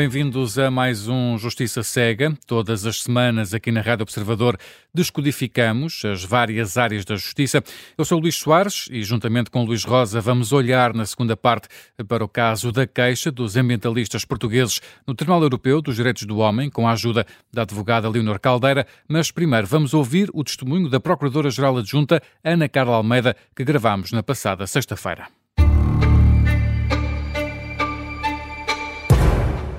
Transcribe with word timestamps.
Bem-vindos 0.00 0.58
a 0.58 0.70
mais 0.70 1.08
um 1.08 1.36
Justiça 1.36 1.82
Cega. 1.82 2.32
Todas 2.46 2.86
as 2.86 3.02
semanas 3.02 3.52
aqui 3.52 3.70
na 3.70 3.82
Rádio 3.82 4.04
Observador 4.04 4.56
descodificamos 4.94 6.02
as 6.06 6.24
várias 6.24 6.78
áreas 6.78 7.04
da 7.04 7.16
justiça. 7.16 7.62
Eu 7.98 8.06
sou 8.06 8.18
Luís 8.18 8.34
Soares 8.34 8.88
e, 8.90 9.02
juntamente 9.02 9.50
com 9.50 9.62
Luís 9.62 9.84
Rosa, 9.84 10.18
vamos 10.18 10.54
olhar 10.54 10.94
na 10.94 11.04
segunda 11.04 11.36
parte 11.36 11.68
para 12.08 12.24
o 12.24 12.28
caso 12.28 12.72
da 12.72 12.86
queixa 12.86 13.30
dos 13.30 13.58
ambientalistas 13.58 14.24
portugueses 14.24 14.80
no 15.06 15.14
Tribunal 15.14 15.42
Europeu 15.42 15.82
dos 15.82 15.96
Direitos 15.96 16.22
do 16.22 16.38
Homem, 16.38 16.70
com 16.70 16.88
a 16.88 16.92
ajuda 16.92 17.26
da 17.52 17.60
advogada 17.60 18.08
Leonor 18.08 18.40
Caldeira. 18.40 18.86
Mas 19.06 19.30
primeiro 19.30 19.66
vamos 19.66 19.92
ouvir 19.92 20.30
o 20.32 20.42
testemunho 20.42 20.88
da 20.88 20.98
Procuradora-Geral 20.98 21.76
Adjunta, 21.76 22.22
Ana 22.42 22.70
Carla 22.70 22.96
Almeida, 22.96 23.36
que 23.54 23.64
gravamos 23.64 24.12
na 24.12 24.22
passada 24.22 24.66
sexta-feira. 24.66 25.39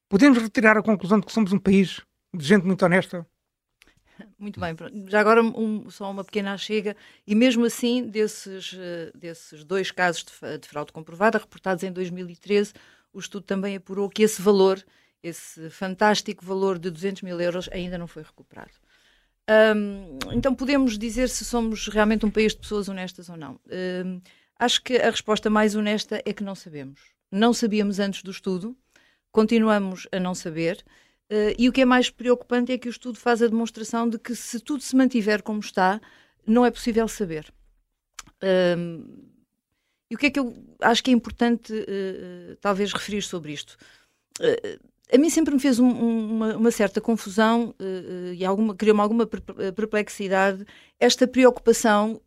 Podemos 0.10 0.42
retirar 0.42 0.76
a 0.76 0.82
conclusão 0.82 1.20
de 1.20 1.28
que 1.28 1.32
somos 1.32 1.54
um 1.54 1.60
país 1.60 2.02
de 2.34 2.44
gente 2.44 2.66
muito 2.66 2.84
honesta? 2.84 3.28
Muito 4.38 4.60
bem, 4.60 4.76
já 5.08 5.20
agora 5.20 5.44
um, 5.44 5.90
só 5.90 6.10
uma 6.10 6.24
pequena 6.24 6.58
chega, 6.58 6.96
e 7.26 7.36
mesmo 7.36 7.66
assim, 7.66 8.08
desses, 8.08 8.76
eh, 8.78 9.12
desses 9.14 9.64
dois 9.64 9.92
casos 9.92 10.24
de, 10.24 10.58
de 10.58 10.68
fraude 10.68 10.92
comprovada, 10.92 11.38
reportados 11.38 11.84
em 11.84 11.92
2013, 11.92 12.74
o 13.14 13.20
estudo 13.20 13.44
também 13.44 13.76
apurou 13.76 14.10
que 14.10 14.24
esse 14.24 14.42
valor, 14.42 14.84
esse 15.24 15.70
fantástico 15.70 16.46
valor 16.46 16.78
de 16.78 16.90
200 16.90 17.22
mil 17.22 17.40
euros, 17.40 17.70
ainda 17.72 17.98
não 17.98 18.08
foi 18.08 18.24
recuperado. 18.24 18.72
Então, 20.34 20.54
podemos 20.54 20.98
dizer 20.98 21.30
se 21.30 21.46
somos 21.46 21.88
realmente 21.88 22.26
um 22.26 22.30
país 22.30 22.54
de 22.54 22.60
pessoas 22.60 22.90
honestas 22.90 23.30
ou 23.30 23.38
não? 23.38 23.60
Acho 24.60 24.84
que 24.84 24.98
a 24.98 25.10
resposta 25.10 25.50
mais 25.50 25.76
honesta 25.76 26.22
é 26.26 26.34
que 26.34 26.44
não 26.44 26.54
sabemos. 26.54 27.00
Não 27.32 27.54
sabíamos 27.54 28.00
antes 28.00 28.24
do 28.24 28.32
estudo, 28.32 28.76
continuamos 29.32 30.08
a 30.12 30.20
não 30.20 30.36
saber. 30.36 30.84
Uh, 31.30 31.52
e 31.58 31.68
o 31.68 31.74
que 31.74 31.82
é 31.82 31.86
mais 31.86 32.10
preocupante 32.10 32.72
é 32.72 32.78
que 32.78 32.88
o 32.88 32.90
estudo 32.92 33.18
faz 33.18 33.42
a 33.42 33.48
demonstração 33.48 34.08
de 34.08 34.18
que 34.18 34.34
se 34.34 34.60
tudo 34.62 34.82
se 34.82 34.96
mantiver 34.96 35.44
como 35.44 35.60
está, 35.60 36.00
não 36.46 36.66
é 36.66 36.72
possível 36.72 37.08
saber. 37.08 37.52
Uh, 38.42 39.28
e 40.10 40.16
o 40.16 40.18
que 40.18 40.28
é 40.28 40.30
que 40.30 40.40
eu 40.40 40.56
acho 40.80 41.04
que 41.04 41.12
é 41.12 41.14
importante, 41.14 41.74
uh, 41.74 42.56
talvez, 42.62 42.94
referir 42.94 43.22
sobre 43.22 43.54
isto? 43.54 43.78
a 45.12 45.18
mim 45.18 45.32
sempre 45.32 45.52
me 45.52 45.60
fez 45.60 45.80
um, 45.80 45.90
uma, 45.90 46.58
uma, 46.58 46.70
certa 46.70 47.02
confusão 47.02 47.74
e 48.36 48.46
alguma, 48.46 48.76
criou-me 48.76 49.02
alguma 49.02 49.26
perplexidade 49.26 50.64
esta 51.00 51.28
preocupação 51.28 52.22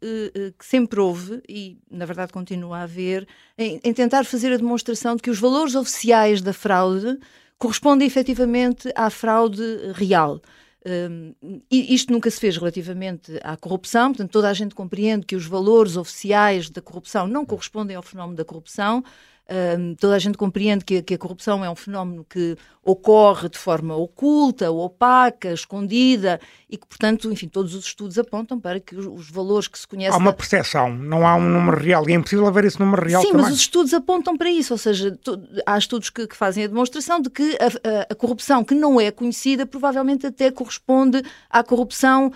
que 0.58 0.66
sempre 0.66 0.98
houve, 0.98 1.40
e 1.48 1.78
na 1.88 2.04
verdade 2.04 2.32
continua 2.32 2.78
a 2.78 2.82
haver, 2.82 3.28
em, 3.56 3.80
em 3.84 3.94
tentar 3.94 4.24
fazer 4.24 4.52
a 4.52 4.56
demonstração 4.56 5.14
de 5.14 5.22
que 5.22 5.30
os 5.30 5.38
valores 5.38 5.76
oficiais 5.76 6.42
da 6.42 6.52
fraude 6.52 7.16
corresponde 7.60 8.04
efetivamente 8.04 8.90
à 8.96 9.10
fraude 9.10 9.62
real. 9.92 10.40
Um, 10.84 11.34
isto 11.70 12.10
nunca 12.10 12.30
se 12.30 12.40
fez 12.40 12.56
relativamente 12.56 13.38
à 13.44 13.54
corrupção, 13.54 14.12
portanto, 14.12 14.30
toda 14.30 14.48
a 14.48 14.54
gente 14.54 14.74
compreende 14.74 15.26
que 15.26 15.36
os 15.36 15.44
valores 15.44 15.94
oficiais 15.94 16.70
da 16.70 16.80
corrupção 16.80 17.28
não 17.28 17.44
correspondem 17.44 17.94
ao 17.94 18.02
fenómeno 18.02 18.34
da 18.34 18.46
corrupção, 18.46 19.04
um, 19.50 19.94
toda 19.96 20.14
a 20.14 20.18
gente 20.18 20.38
compreende 20.38 20.84
que, 20.84 21.02
que, 21.02 21.14
a 21.14 21.18
corrupção 21.18 21.64
é 21.64 21.70
um 21.70 21.74
fenómeno 21.74 22.24
que 22.28 22.56
ocorre 22.84 23.48
de 23.48 23.58
forma 23.58 23.96
oculta, 23.96 24.70
opaca, 24.70 25.52
escondida 25.52 26.40
e 26.68 26.76
que, 26.76 26.86
portanto, 26.86 27.30
enfim, 27.32 27.48
todos 27.48 27.74
os 27.74 27.84
estudos 27.84 28.16
apontam 28.16 28.60
para 28.60 28.78
que 28.78 28.94
os, 28.94 29.06
os 29.06 29.30
valores 29.30 29.66
que 29.66 29.78
se 29.78 29.88
conhecem. 29.88 30.14
Há 30.14 30.18
uma 30.18 30.32
percepção, 30.32 30.94
não 30.94 31.26
há 31.26 31.34
um 31.34 31.48
número 31.48 31.78
real 31.78 32.08
e 32.08 32.12
é 32.12 32.14
impossível 32.14 32.46
haver 32.46 32.64
esse 32.64 32.78
número 32.78 33.04
real 33.04 33.22
Sim, 33.22 33.32
também. 33.32 33.42
mas 33.42 33.52
os 33.52 33.60
estudos 33.60 33.92
apontam 33.92 34.36
para 34.36 34.48
isso, 34.48 34.72
ou 34.72 34.78
seja, 34.78 35.18
há 35.66 35.76
estudos 35.76 36.10
que, 36.10 36.28
que, 36.28 36.36
fazem 36.36 36.64
a 36.64 36.68
demonstração 36.68 37.20
de 37.20 37.28
que 37.28 37.58
a, 37.60 37.66
a, 37.66 38.06
a 38.10 38.14
corrupção 38.14 38.62
que 38.64 38.74
não 38.74 39.00
é 39.00 39.10
conhecida 39.10 39.66
provavelmente 39.66 40.26
até 40.26 40.50
corresponde 40.50 41.22
à 41.50 41.64
corrupção 41.64 42.32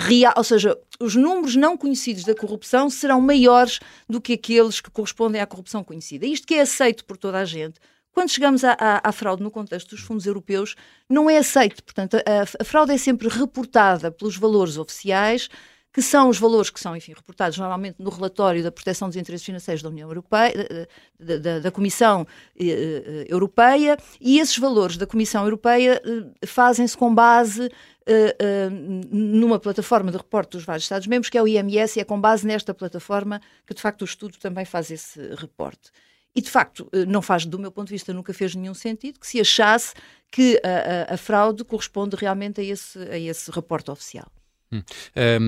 real, 0.00 0.34
ou 0.36 0.44
seja, 0.44 0.76
os 1.00 1.14
números 1.14 1.56
não 1.56 1.76
conhecidos 1.76 2.24
da 2.24 2.34
corrupção 2.34 2.88
serão 2.90 3.20
maiores 3.20 3.80
do 4.08 4.20
que 4.20 4.34
aqueles 4.34 4.80
que 4.80 4.90
correspondem 4.90 5.40
à 5.40 5.46
corrupção 5.46 5.84
conhecida. 5.84 6.26
Isto 6.26 6.46
que 6.46 6.54
é 6.54 6.60
aceito 6.60 7.04
por 7.04 7.16
toda 7.16 7.38
a 7.38 7.44
gente. 7.44 7.78
Quando 8.16 8.30
chegamos 8.30 8.64
à, 8.64 8.72
à, 8.80 9.08
à 9.08 9.12
fraude 9.12 9.42
no 9.42 9.50
contexto 9.50 9.90
dos 9.90 10.00
fundos 10.00 10.24
europeus, 10.24 10.74
não 11.06 11.28
é 11.28 11.36
aceito. 11.36 11.84
Portanto, 11.84 12.16
a, 12.16 12.62
a 12.62 12.64
fraude 12.64 12.92
é 12.92 12.96
sempre 12.96 13.28
reportada 13.28 14.10
pelos 14.10 14.38
valores 14.38 14.78
oficiais, 14.78 15.50
que 15.92 16.00
são 16.00 16.30
os 16.30 16.38
valores 16.38 16.70
que 16.70 16.80
são, 16.80 16.96
enfim, 16.96 17.12
reportados 17.14 17.56
normalmente 17.58 17.96
no 17.98 18.08
relatório 18.08 18.62
da 18.62 18.70
proteção 18.70 19.08
dos 19.08 19.16
interesses 19.16 19.44
financeiros 19.44 19.82
da 19.82 19.88
União 19.88 20.08
Europeia, 20.08 20.88
da, 21.18 21.36
da, 21.38 21.58
da 21.58 21.70
Comissão 21.70 22.26
eh, 22.58 22.66
eh, 22.66 23.26
Europeia, 23.28 23.96
e 24.20 24.38
esses 24.38 24.58
valores 24.58 24.96
da 24.98 25.06
Comissão 25.06 25.44
Europeia 25.44 26.02
eh, 26.02 26.46
fazem-se 26.46 26.96
com 26.96 27.14
base 27.14 27.70
Uh, 28.08 28.70
numa 29.10 29.58
plataforma 29.58 30.12
de 30.12 30.16
reporte 30.16 30.52
dos 30.52 30.64
vários 30.64 30.84
Estados-membros, 30.84 31.28
que 31.28 31.36
é 31.36 31.42
o 31.42 31.48
IMS, 31.48 31.96
e 31.96 32.00
é 32.00 32.04
com 32.04 32.20
base 32.20 32.46
nesta 32.46 32.72
plataforma 32.72 33.40
que, 33.66 33.74
de 33.74 33.82
facto, 33.82 34.02
o 34.02 34.04
estudo 34.04 34.38
também 34.38 34.64
faz 34.64 34.92
esse 34.92 35.34
reporte. 35.34 35.90
E, 36.32 36.40
de 36.40 36.50
facto, 36.50 36.88
não 37.08 37.20
faz, 37.20 37.46
do 37.46 37.58
meu 37.58 37.72
ponto 37.72 37.88
de 37.88 37.94
vista, 37.94 38.12
nunca 38.12 38.32
fez 38.32 38.54
nenhum 38.54 38.74
sentido 38.74 39.18
que 39.18 39.26
se 39.26 39.40
achasse 39.40 39.94
que 40.30 40.60
a, 40.62 41.12
a, 41.12 41.14
a 41.14 41.16
fraude 41.16 41.64
corresponde 41.64 42.14
realmente 42.14 42.60
a 42.60 42.64
esse, 42.64 42.98
a 42.98 43.18
esse 43.18 43.50
reporte 43.50 43.90
oficial. 43.90 44.30
Hum. 44.72 44.82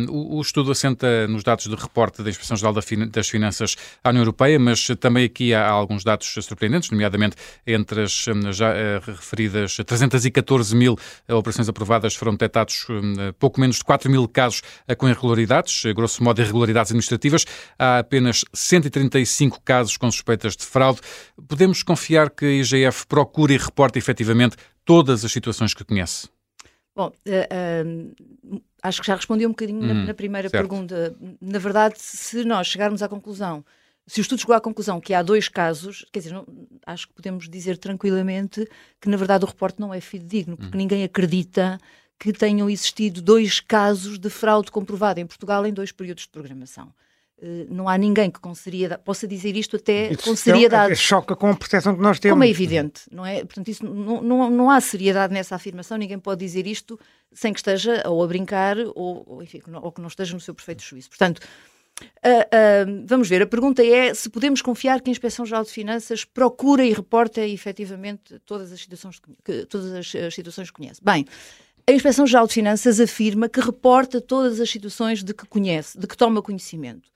Um, 0.09 0.37
o, 0.37 0.41
estudo 0.41 0.71
assenta 0.71 1.27
nos 1.27 1.43
dados 1.43 1.67
de 1.67 1.75
reporte 1.75 2.23
da 2.23 2.31
Inspeção-Geral 2.31 2.73
das 2.73 3.29
Finanças 3.29 3.77
à 4.03 4.11
União 4.11 4.23
Europeia, 4.23 4.59
mas 4.61 4.87
também 5.01 5.25
aqui 5.25 5.53
há 5.53 5.69
alguns 5.69 6.05
dados 6.05 6.27
surpreendentes, 6.41 6.91
nomeadamente 6.91 7.35
entre 7.67 8.03
as 8.03 8.29
hum, 8.29 8.53
já 8.53 8.71
uh, 8.71 9.01
referidas 9.07 9.77
314 9.77 10.75
mil 10.77 10.97
operações 11.29 11.69
aprovadas 11.69 12.15
foram 12.15 12.33
detectados 12.33 12.87
uh, 12.89 13.33
pouco 13.39 13.61
menos 13.61 13.77
de 13.77 13.85
4 13.85 14.09
mil 14.09 14.29
casos 14.29 14.63
com 14.97 15.09
irregularidades, 15.09 15.83
grosso 15.95 16.23
modo 16.23 16.41
irregularidades 16.41 16.93
administrativas. 16.93 17.45
Há 17.79 17.99
apenas 17.99 18.45
135 18.53 19.61
casos 19.65 19.97
com 19.97 20.11
suspeitas 20.11 20.57
de 20.57 20.65
fraude. 20.65 21.01
Podemos 21.49 21.83
confiar 21.83 22.31
que 22.31 22.45
a 22.45 22.51
IGF 22.51 23.07
procure 23.07 23.55
e 23.55 23.59
reporte 23.59 23.99
efetivamente 23.99 24.57
todas 24.85 25.25
as 25.25 25.33
situações 25.33 25.75
que 25.75 25.85
conhece? 25.85 26.29
Bom, 26.95 27.13
uh, 27.29 28.53
uh, 28.53 28.61
acho 28.83 29.01
que 29.01 29.07
já 29.07 29.15
respondi 29.15 29.47
um 29.47 29.51
bocadinho 29.51 29.81
na, 29.81 29.93
hum, 29.93 30.05
na, 30.07 30.15
primeira 30.15 30.49
certo. 30.49 30.63
pergunta. 30.63 31.17
Na 31.41 31.59
verdade, 31.59 31.97
se 31.99 32.45
nós 32.45 32.67
chegarmos 32.67 33.03
à 33.03 33.09
conclusão, 33.09 33.65
se 34.07 34.21
o 34.21 34.23
estudo 34.23 34.41
chegou 34.41 34.57
à 34.57 34.61
conclusão 34.61 35.01
que 35.01 35.13
há 35.13 35.23
dois 35.23 35.49
casos, 35.49 36.05
quer 36.13 36.21
dizer, 36.21 36.33
não, 36.33 36.47
acho 36.87 37.09
que 37.09 37.15
podemos 37.15 37.49
dizer 37.49 37.77
tranquilamente 37.77 38.67
que, 39.01 39.09
na 39.09 39.17
verdade, 39.17 39.45
o 39.45 39.49
reporte 39.49 39.81
não 39.81 39.93
é 39.93 40.01
fidedigno, 40.01 40.57
porque 40.57 40.77
hum. 40.77 40.81
ninguém 40.81 41.05
acredita 41.05 41.79
que 42.19 42.33
tenham 42.33 42.69
existido 42.69 43.23
dois 43.23 43.61
casos 43.61 44.19
de 44.19 44.29
fraude 44.29 44.71
comprovada 44.71 45.21
em 45.21 45.27
Portugal 45.27 45.65
em 45.67 45.73
dois 45.73 45.93
períodos 45.93 46.25
de 46.25 46.31
programação. 46.31 46.93
Eh, 47.41 47.67
não 47.71 47.89
há 47.89 47.97
ninguém 47.97 48.31
que 48.31 48.41
com 48.41 48.53
seriedade, 48.55 49.03
possa 49.05 49.27
dizer 49.27 49.55
isto 49.57 49.77
até 49.77 50.11
isso 50.11 50.25
com 50.25 50.35
seriedade. 50.35 50.93
É, 50.93 50.95
choca 50.97 51.37
com 51.37 51.49
a 51.49 51.55
percepção 51.55 51.95
que 51.95 52.03
nós 52.03 52.19
temos. 52.19 52.35
Como 52.35 52.45
é 52.45 52.49
evidente, 52.49 53.03
não 53.13 53.25
é? 53.25 53.45
Portanto, 53.45 53.69
isso, 53.69 53.85
não, 53.85 54.21
não, 54.21 54.51
não 54.51 54.71
há 54.71 54.81
seriedade 54.81 55.33
nessa 55.33 55.55
afirmação, 55.55 55.97
ninguém 55.97 56.19
pode 56.19 56.45
dizer 56.45 56.67
isto 56.67 56.99
sem 57.33 57.53
que 57.53 57.61
esteja 57.61 58.03
ou 58.07 58.25
a 58.25 58.27
brincar 58.27 58.77
ou, 58.79 59.25
ou, 59.27 59.43
enfim, 59.43 59.61
ou 59.81 59.93
que 59.93 60.01
não 60.01 60.09
esteja 60.09 60.35
no 60.35 60.41
seu 60.41 60.53
perfeito 60.53 60.83
juízo. 60.83 61.09
Portanto, 61.11 61.39
uh, 61.39 62.07
uh, 62.07 63.05
vamos 63.07 63.29
ver, 63.29 63.43
a 63.43 63.47
pergunta 63.47 63.85
é 63.85 64.13
se 64.15 64.29
podemos 64.29 64.61
confiar 64.61 65.01
que 65.01 65.09
a 65.09 65.13
Inspeção-Geral 65.13 65.63
de 65.63 65.71
Finanças 65.71 66.25
procura 66.25 66.85
e 66.85 66.93
reporta 66.93 67.41
efetivamente 67.47 68.41
todas 68.45 68.73
as 68.73 68.81
situações 68.81 69.21
que, 69.45 69.65
todas 69.67 69.93
as, 69.93 70.13
as 70.13 70.35
situações 70.35 70.71
que 70.71 70.77
conhece. 70.77 71.01
Bem, 71.05 71.25
a 71.87 71.93
Inspeção-Geral 71.93 72.49
de 72.49 72.55
Finanças 72.55 72.99
afirma 72.99 73.49
que 73.49 73.61
reporta 73.61 74.21
todas 74.21 74.61
as 74.61 74.69
situações 74.69 75.23
de 75.23 75.33
que 75.33 75.47
conhece, 75.47 75.97
de 75.97 76.07
que 76.09 76.17
toma 76.17 76.43
conhecimento. 76.43 77.09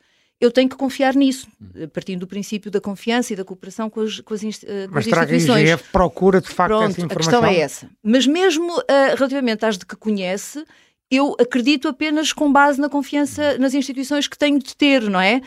Eu 0.42 0.50
tenho 0.50 0.68
que 0.68 0.74
confiar 0.74 1.14
nisso, 1.14 1.46
partindo 1.92 2.18
do 2.18 2.26
princípio 2.26 2.68
da 2.68 2.80
confiança 2.80 3.32
e 3.32 3.36
da 3.36 3.44
cooperação 3.44 3.88
com 3.88 4.00
as, 4.00 4.18
com 4.18 4.34
as, 4.34 4.40
com 4.40 4.46
Mas 4.90 5.06
as 5.06 5.12
instituições. 5.12 5.46
Mas 5.46 5.70
a 5.70 5.74
IGF 5.74 5.84
procura, 5.92 6.40
de 6.40 6.48
facto, 6.48 6.70
Pronto, 6.70 6.90
essa 6.90 7.00
informação? 7.00 7.38
a 7.38 7.42
questão 7.42 7.44
é 7.46 7.60
essa. 7.60 7.88
Mas 8.02 8.26
mesmo 8.26 8.76
uh, 8.76 8.84
relativamente 9.16 9.64
às 9.64 9.78
de 9.78 9.86
que 9.86 9.94
conhece, 9.94 10.64
eu 11.12 11.36
acredito 11.38 11.88
apenas 11.88 12.32
com 12.32 12.50
base 12.50 12.80
na 12.80 12.88
confiança 12.88 13.58
nas 13.58 13.74
instituições 13.74 14.26
que 14.26 14.38
tenho 14.38 14.58
de 14.58 14.74
ter, 14.74 15.02
não 15.02 15.20
é? 15.20 15.42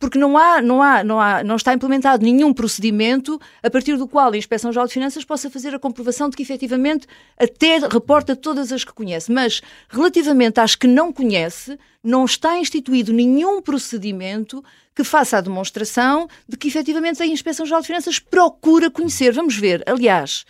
Porque 0.00 0.18
não 0.18 0.36
há, 0.36 0.60
não 0.60 0.82
há, 0.82 1.04
não 1.04 1.20
há, 1.20 1.44
não 1.44 1.54
está 1.54 1.72
implementado 1.72 2.24
nenhum 2.24 2.52
procedimento 2.52 3.40
a 3.62 3.70
partir 3.70 3.96
do 3.96 4.08
qual 4.08 4.32
a 4.32 4.36
Inspeção-Geral 4.36 4.88
de 4.88 4.94
Finanças 4.94 5.24
possa 5.24 5.48
fazer 5.48 5.72
a 5.72 5.78
comprovação 5.78 6.28
de 6.28 6.36
que 6.36 6.42
efetivamente 6.42 7.06
até 7.38 7.78
reporta 7.78 8.34
todas 8.34 8.72
as 8.72 8.82
que 8.82 8.92
conhece. 8.92 9.30
Mas 9.30 9.62
relativamente 9.88 10.58
às 10.58 10.74
que 10.74 10.88
não 10.88 11.12
conhece, 11.12 11.78
não 12.02 12.24
está 12.24 12.58
instituído 12.58 13.12
nenhum 13.12 13.62
procedimento 13.62 14.60
que 14.92 15.04
faça 15.04 15.38
a 15.38 15.40
demonstração 15.40 16.26
de 16.48 16.56
que 16.56 16.66
efetivamente 16.66 17.22
a 17.22 17.26
Inspeção-Geral 17.26 17.80
de 17.80 17.86
Finanças 17.86 18.18
procura 18.18 18.90
conhecer. 18.90 19.32
Vamos 19.32 19.56
ver, 19.56 19.84
aliás. 19.86 20.44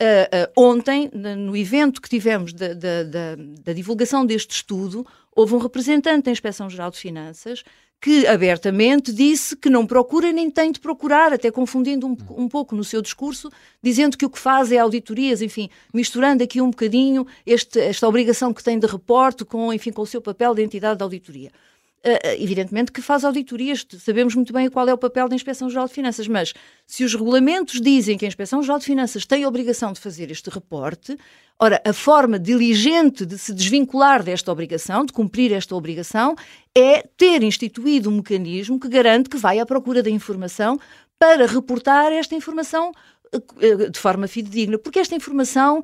Uh, 0.00 0.48
ontem, 0.56 1.10
no 1.12 1.56
evento 1.56 2.00
que 2.00 2.08
tivemos 2.08 2.52
da, 2.52 2.68
da, 2.72 3.02
da, 3.02 3.36
da, 3.64 3.72
divulgação 3.72 4.24
deste 4.24 4.54
estudo, 4.54 5.04
houve 5.34 5.54
um 5.54 5.58
representante 5.58 6.26
da 6.26 6.30
Inspeção-Geral 6.30 6.92
de 6.92 6.98
Finanças 6.98 7.64
que 8.00 8.26
abertamente 8.28 9.12
disse 9.12 9.56
que 9.56 9.68
não 9.68 9.84
procura 9.84 10.30
nem 10.30 10.48
tem 10.48 10.70
de 10.70 10.78
procurar, 10.78 11.32
até 11.32 11.50
confundindo 11.50 12.06
um, 12.06 12.16
um, 12.30 12.48
pouco 12.48 12.76
no 12.76 12.84
seu 12.84 13.02
discurso, 13.02 13.50
dizendo 13.82 14.16
que 14.16 14.24
o 14.24 14.30
que 14.30 14.38
faz 14.38 14.70
é 14.70 14.78
auditorias, 14.78 15.42
enfim, 15.42 15.68
misturando 15.92 16.44
aqui 16.44 16.60
um 16.60 16.70
bocadinho 16.70 17.26
este, 17.44 17.80
esta 17.80 18.06
obrigação 18.06 18.54
que 18.54 18.62
tem 18.62 18.78
de 18.78 18.86
reporte 18.86 19.44
com, 19.44 19.72
enfim, 19.72 19.90
com 19.90 20.02
o 20.02 20.06
seu 20.06 20.22
papel 20.22 20.54
de 20.54 20.62
entidade 20.62 20.98
de 20.98 21.02
auditoria. 21.02 21.50
Uh, 21.98 22.38
evidentemente 22.38 22.92
que 22.92 23.02
faz 23.02 23.24
auditorias, 23.24 23.84
sabemos 23.98 24.32
muito 24.36 24.52
bem 24.52 24.70
qual 24.70 24.88
é 24.88 24.94
o 24.94 24.98
papel 24.98 25.28
da 25.28 25.34
Inspeção-Geral 25.34 25.88
de 25.88 25.94
Finanças, 25.94 26.28
mas 26.28 26.54
se 26.86 27.02
os 27.02 27.12
regulamentos 27.12 27.80
dizem 27.80 28.16
que 28.16 28.24
a 28.24 28.28
Inspeção-Geral 28.28 28.78
de 28.78 28.84
Finanças 28.84 29.26
tem 29.26 29.42
a 29.42 29.48
obrigação 29.48 29.92
de 29.92 29.98
fazer 29.98 30.30
este 30.30 30.48
reporte, 30.48 31.18
ora, 31.58 31.82
a 31.84 31.92
forma 31.92 32.38
diligente 32.38 33.26
de 33.26 33.36
se 33.36 33.52
desvincular 33.52 34.22
desta 34.22 34.52
obrigação, 34.52 35.04
de 35.04 35.12
cumprir 35.12 35.52
esta 35.52 35.74
obrigação, 35.74 36.36
é 36.72 37.02
ter 37.16 37.42
instituído 37.42 38.08
um 38.08 38.18
mecanismo 38.18 38.78
que 38.78 38.88
garante 38.88 39.28
que 39.28 39.36
vai 39.36 39.58
à 39.58 39.66
procura 39.66 40.00
da 40.00 40.08
informação 40.08 40.78
para 41.18 41.46
reportar 41.46 42.12
esta 42.12 42.36
informação 42.36 42.92
uh, 43.34 43.90
de 43.90 43.98
forma 43.98 44.28
fidedigna, 44.28 44.78
porque 44.78 45.00
esta 45.00 45.16
informação 45.16 45.82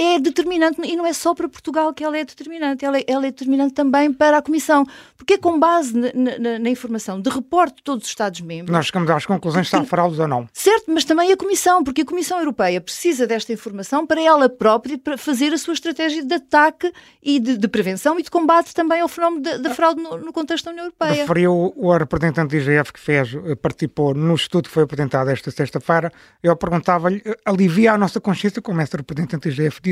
é 0.00 0.18
determinante, 0.18 0.80
e 0.82 0.96
não 0.96 1.06
é 1.06 1.12
só 1.12 1.34
para 1.34 1.46
Portugal 1.46 1.92
que 1.92 2.02
ela 2.02 2.16
é 2.16 2.24
determinante, 2.24 2.86
ela 2.86 2.96
é, 2.96 3.04
ela 3.06 3.26
é 3.26 3.30
determinante 3.30 3.74
também 3.74 4.10
para 4.10 4.38
a 4.38 4.42
Comissão, 4.42 4.86
porque 5.14 5.34
é 5.34 5.38
com 5.38 5.60
base 5.60 5.94
na, 5.94 6.38
na, 6.38 6.58
na 6.58 6.70
informação 6.70 7.20
de 7.20 7.28
reporte 7.28 7.76
de 7.76 7.82
todos 7.82 8.04
os 8.04 8.10
Estados-membros. 8.10 8.72
Nós 8.72 8.86
chegamos 8.86 9.10
às 9.10 9.26
conclusões 9.26 9.68
se 9.68 9.76
há 9.76 9.84
fraudes 9.84 10.18
ou 10.18 10.26
não. 10.26 10.48
Certo, 10.54 10.86
mas 10.88 11.04
também 11.04 11.30
a 11.30 11.36
Comissão, 11.36 11.84
porque 11.84 12.00
a 12.00 12.04
Comissão 12.06 12.38
Europeia 12.38 12.80
precisa 12.80 13.26
desta 13.26 13.52
informação 13.52 14.06
para 14.06 14.22
ela 14.22 14.48
própria 14.48 14.96
para 14.96 15.18
fazer 15.18 15.52
a 15.52 15.58
sua 15.58 15.74
estratégia 15.74 16.24
de 16.24 16.34
ataque 16.34 16.90
e 17.22 17.38
de, 17.38 17.58
de 17.58 17.68
prevenção 17.68 18.18
e 18.18 18.22
de 18.22 18.30
combate 18.30 18.74
também 18.74 19.02
ao 19.02 19.08
fenómeno 19.08 19.42
da, 19.42 19.58
da 19.58 19.74
fraude 19.74 20.00
no, 20.00 20.16
no, 20.16 20.32
contexto 20.32 20.64
da 20.64 20.70
União 20.70 20.84
Europeia. 20.86 21.22
Referiu 21.22 21.74
o 21.76 21.92
representante 21.92 22.48
do 22.48 22.56
IGF 22.56 22.90
que 22.94 23.00
fez, 23.00 23.34
eh, 23.34 23.54
participou 23.54 24.14
no 24.14 24.34
estudo 24.34 24.64
que 24.64 24.70
foi 24.70 24.84
apresentado 24.84 25.28
esta 25.28 25.50
sexta-feira, 25.50 26.10
eu 26.42 26.56
perguntava-lhe, 26.56 27.20
eh, 27.22 27.36
alivia 27.44 27.92
a 27.92 27.98
nossa 27.98 28.18
consciência, 28.18 28.62
como 28.62 28.80
esse 28.80 28.96
representante 28.96 29.48
do 29.48 29.52
IGF 29.52 29.82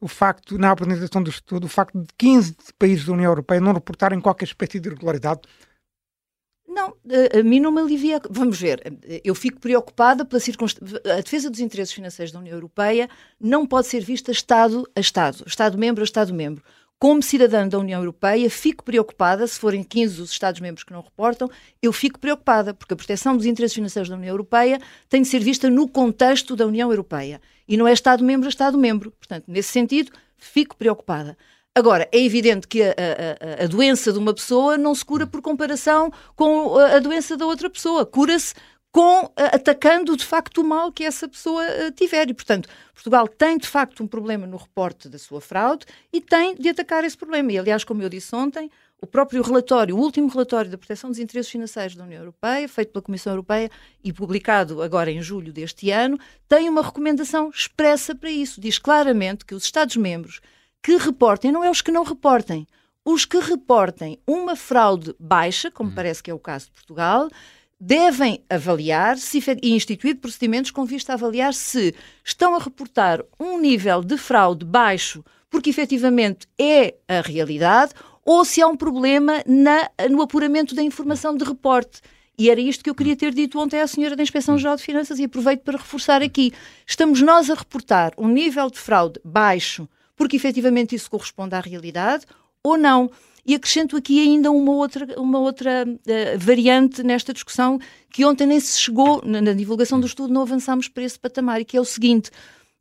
o 0.00 0.08
facto, 0.08 0.58
na 0.58 0.70
apresentação 0.70 1.22
do 1.22 1.30
estudo, 1.30 1.64
o 1.64 1.68
facto 1.68 1.98
de 1.98 2.08
15 2.16 2.56
países 2.78 3.04
da 3.06 3.12
União 3.12 3.30
Europeia 3.30 3.60
não 3.60 3.72
reportarem 3.72 4.20
qualquer 4.20 4.46
espécie 4.46 4.80
de 4.80 4.88
irregularidade? 4.88 5.42
Não, 6.66 6.94
a, 7.38 7.42
mim 7.42 7.60
não 7.60 7.70
me 7.70 7.80
alivia. 7.80 8.20
Vamos 8.28 8.58
ver, 8.58 8.82
eu 9.22 9.34
fico 9.34 9.60
preocupada 9.60 10.24
pela 10.24 10.40
circunstância. 10.40 11.00
A 11.04 11.20
defesa 11.20 11.48
dos 11.48 11.60
interesses 11.60 11.94
financeiros 11.94 12.32
da 12.32 12.38
União 12.38 12.54
Europeia 12.54 13.08
não 13.40 13.66
pode 13.66 13.86
ser 13.86 14.00
vista 14.00 14.32
Estado 14.32 14.88
a 14.96 15.00
Estado, 15.00 15.44
Estado-membro 15.46 16.02
a 16.02 16.04
Estado-membro. 16.04 16.64
Como 16.98 17.22
cidadã 17.22 17.68
da 17.68 17.78
União 17.78 18.00
Europeia, 18.00 18.48
fico 18.48 18.82
preocupada, 18.82 19.46
se 19.46 19.58
forem 19.58 19.82
15 19.82 20.22
os 20.22 20.30
Estados-membros 20.30 20.84
que 20.84 20.92
não 20.92 21.02
reportam, 21.02 21.50
eu 21.82 21.92
fico 21.92 22.18
preocupada, 22.18 22.72
porque 22.72 22.94
a 22.94 22.96
proteção 22.96 23.36
dos 23.36 23.46
interesses 23.46 23.74
financeiros 23.74 24.08
da 24.08 24.16
União 24.16 24.30
Europeia 24.32 24.80
tem 25.08 25.20
de 25.20 25.28
ser 25.28 25.40
vista 25.40 25.68
no 25.68 25.88
contexto 25.88 26.56
da 26.56 26.66
União 26.66 26.90
Europeia. 26.90 27.40
E 27.66 27.76
não 27.76 27.86
é 27.86 27.92
Estado-membro 27.92 28.46
a 28.46 28.50
Estado-membro. 28.50 29.10
Portanto, 29.12 29.44
nesse 29.48 29.70
sentido, 29.70 30.12
fico 30.36 30.76
preocupada. 30.76 31.36
Agora, 31.74 32.08
é 32.12 32.20
evidente 32.20 32.68
que 32.68 32.82
a, 32.82 32.94
a, 32.94 33.64
a, 33.64 33.66
doença 33.66 34.12
de 34.12 34.18
uma 34.18 34.32
pessoa 34.32 34.78
não 34.78 34.94
se 34.94 35.04
cura 35.04 35.26
por 35.26 35.42
comparação 35.42 36.12
com 36.36 36.78
a, 36.78 36.96
a 36.96 36.98
doença 37.00 37.36
da 37.36 37.44
outra 37.46 37.68
pessoa. 37.68 38.06
Cura-se 38.06 38.54
com, 38.92 39.28
atacando 39.36 40.16
de 40.16 40.24
facto 40.24 40.60
o 40.60 40.64
mal 40.64 40.92
que 40.92 41.02
essa 41.02 41.26
pessoa 41.26 41.64
tiver. 41.96 42.30
E, 42.30 42.34
portanto, 42.34 42.68
Portugal 42.94 43.26
tem 43.26 43.58
de 43.58 43.66
facto 43.66 44.04
um 44.04 44.06
problema 44.06 44.46
no 44.46 44.56
reporte 44.56 45.08
da 45.08 45.18
sua 45.18 45.40
fraude 45.40 45.84
e 46.12 46.20
tem 46.20 46.54
de 46.54 46.68
atacar 46.68 47.02
esse 47.02 47.16
problema. 47.16 47.50
E, 47.50 47.58
aliás, 47.58 47.82
como 47.82 48.00
eu 48.02 48.08
disse 48.08 48.36
ontem, 48.36 48.70
o 49.02 49.06
próprio 49.06 49.42
relatório, 49.42 49.96
o 49.96 50.00
último 50.00 50.28
relatório 50.28 50.70
da 50.70 50.78
proteção 50.78 51.10
dos 51.10 51.18
interesses 51.18 51.50
financeiros 51.50 51.94
da 51.94 52.04
União 52.04 52.20
Europeia, 52.20 52.68
feito 52.68 52.92
pela 52.92 53.02
Comissão 53.02 53.32
Europeia 53.32 53.70
e 54.02 54.12
publicado 54.12 54.80
agora 54.80 55.10
em 55.10 55.20
julho 55.20 55.52
deste 55.52 55.90
ano, 55.90 56.18
tem 56.48 56.68
uma 56.68 56.82
recomendação 56.82 57.50
expressa 57.50 58.14
para 58.14 58.30
isso. 58.30 58.60
Diz 58.60 58.78
claramente 58.78 59.44
que 59.44 59.54
os 59.54 59.64
Estados-membros 59.64 60.40
que 60.82 60.96
reportem, 60.96 61.52
não 61.52 61.62
é 61.62 61.70
os 61.70 61.82
que 61.82 61.92
não 61.92 62.04
reportem, 62.04 62.66
os 63.04 63.24
que 63.24 63.38
reportem 63.38 64.18
uma 64.26 64.56
fraude 64.56 65.14
baixa, 65.18 65.70
como 65.70 65.90
hum. 65.90 65.94
parece 65.94 66.22
que 66.22 66.30
é 66.30 66.34
o 66.34 66.38
caso 66.38 66.66
de 66.66 66.72
Portugal, 66.72 67.28
devem 67.78 68.42
avaliar 68.48 69.18
se, 69.18 69.42
e 69.62 69.74
instituir 69.74 70.16
procedimentos 70.16 70.70
com 70.70 70.84
vista 70.86 71.12
a 71.12 71.16
avaliar 71.16 71.52
se 71.52 71.94
estão 72.24 72.54
a 72.54 72.58
reportar 72.58 73.22
um 73.38 73.60
nível 73.60 74.02
de 74.02 74.16
fraude 74.16 74.64
baixo, 74.64 75.24
porque 75.50 75.70
efetivamente 75.70 76.46
é 76.58 76.94
a 77.06 77.20
realidade, 77.20 77.92
ou 78.24 78.44
se 78.44 78.62
há 78.62 78.66
um 78.66 78.76
problema 78.76 79.42
na, 79.46 79.88
no 80.10 80.22
apuramento 80.22 80.74
da 80.74 80.82
informação 80.82 81.36
de 81.36 81.44
reporte. 81.44 82.00
E 82.36 82.50
era 82.50 82.60
isto 82.60 82.82
que 82.82 82.90
eu 82.90 82.94
queria 82.94 83.14
ter 83.14 83.32
dito 83.32 83.58
ontem 83.58 83.80
à 83.80 83.86
senhora 83.86 84.16
da 84.16 84.22
Inspeção-Geral 84.22 84.76
de 84.76 84.82
Finanças 84.82 85.18
e 85.18 85.24
aproveito 85.24 85.60
para 85.60 85.78
reforçar 85.78 86.22
aqui. 86.22 86.52
Estamos 86.86 87.22
nós 87.22 87.48
a 87.48 87.54
reportar 87.54 88.12
um 88.18 88.28
nível 88.28 88.68
de 88.70 88.78
fraude 88.78 89.20
baixo, 89.24 89.88
porque 90.16 90.36
efetivamente 90.36 90.94
isso 90.96 91.10
corresponde 91.10 91.54
à 91.54 91.60
realidade, 91.60 92.26
ou 92.62 92.76
não? 92.76 93.10
E 93.46 93.54
acrescento 93.54 93.96
aqui 93.96 94.20
ainda 94.20 94.50
uma 94.50 94.72
outra, 94.72 95.20
uma 95.20 95.38
outra 95.38 95.84
uh, 95.86 96.38
variante 96.38 97.02
nesta 97.02 97.32
discussão 97.32 97.78
que 98.10 98.24
ontem 98.24 98.46
nem 98.46 98.58
se 98.58 98.80
chegou, 98.80 99.22
na, 99.24 99.40
na 99.40 99.52
divulgação 99.52 100.00
do 100.00 100.06
estudo, 100.06 100.32
não 100.32 100.42
avançámos 100.42 100.88
para 100.88 101.02
esse 101.02 101.18
patamar, 101.18 101.60
e 101.60 101.64
que 101.64 101.76
é 101.76 101.80
o 101.80 101.84
seguinte: 101.84 102.30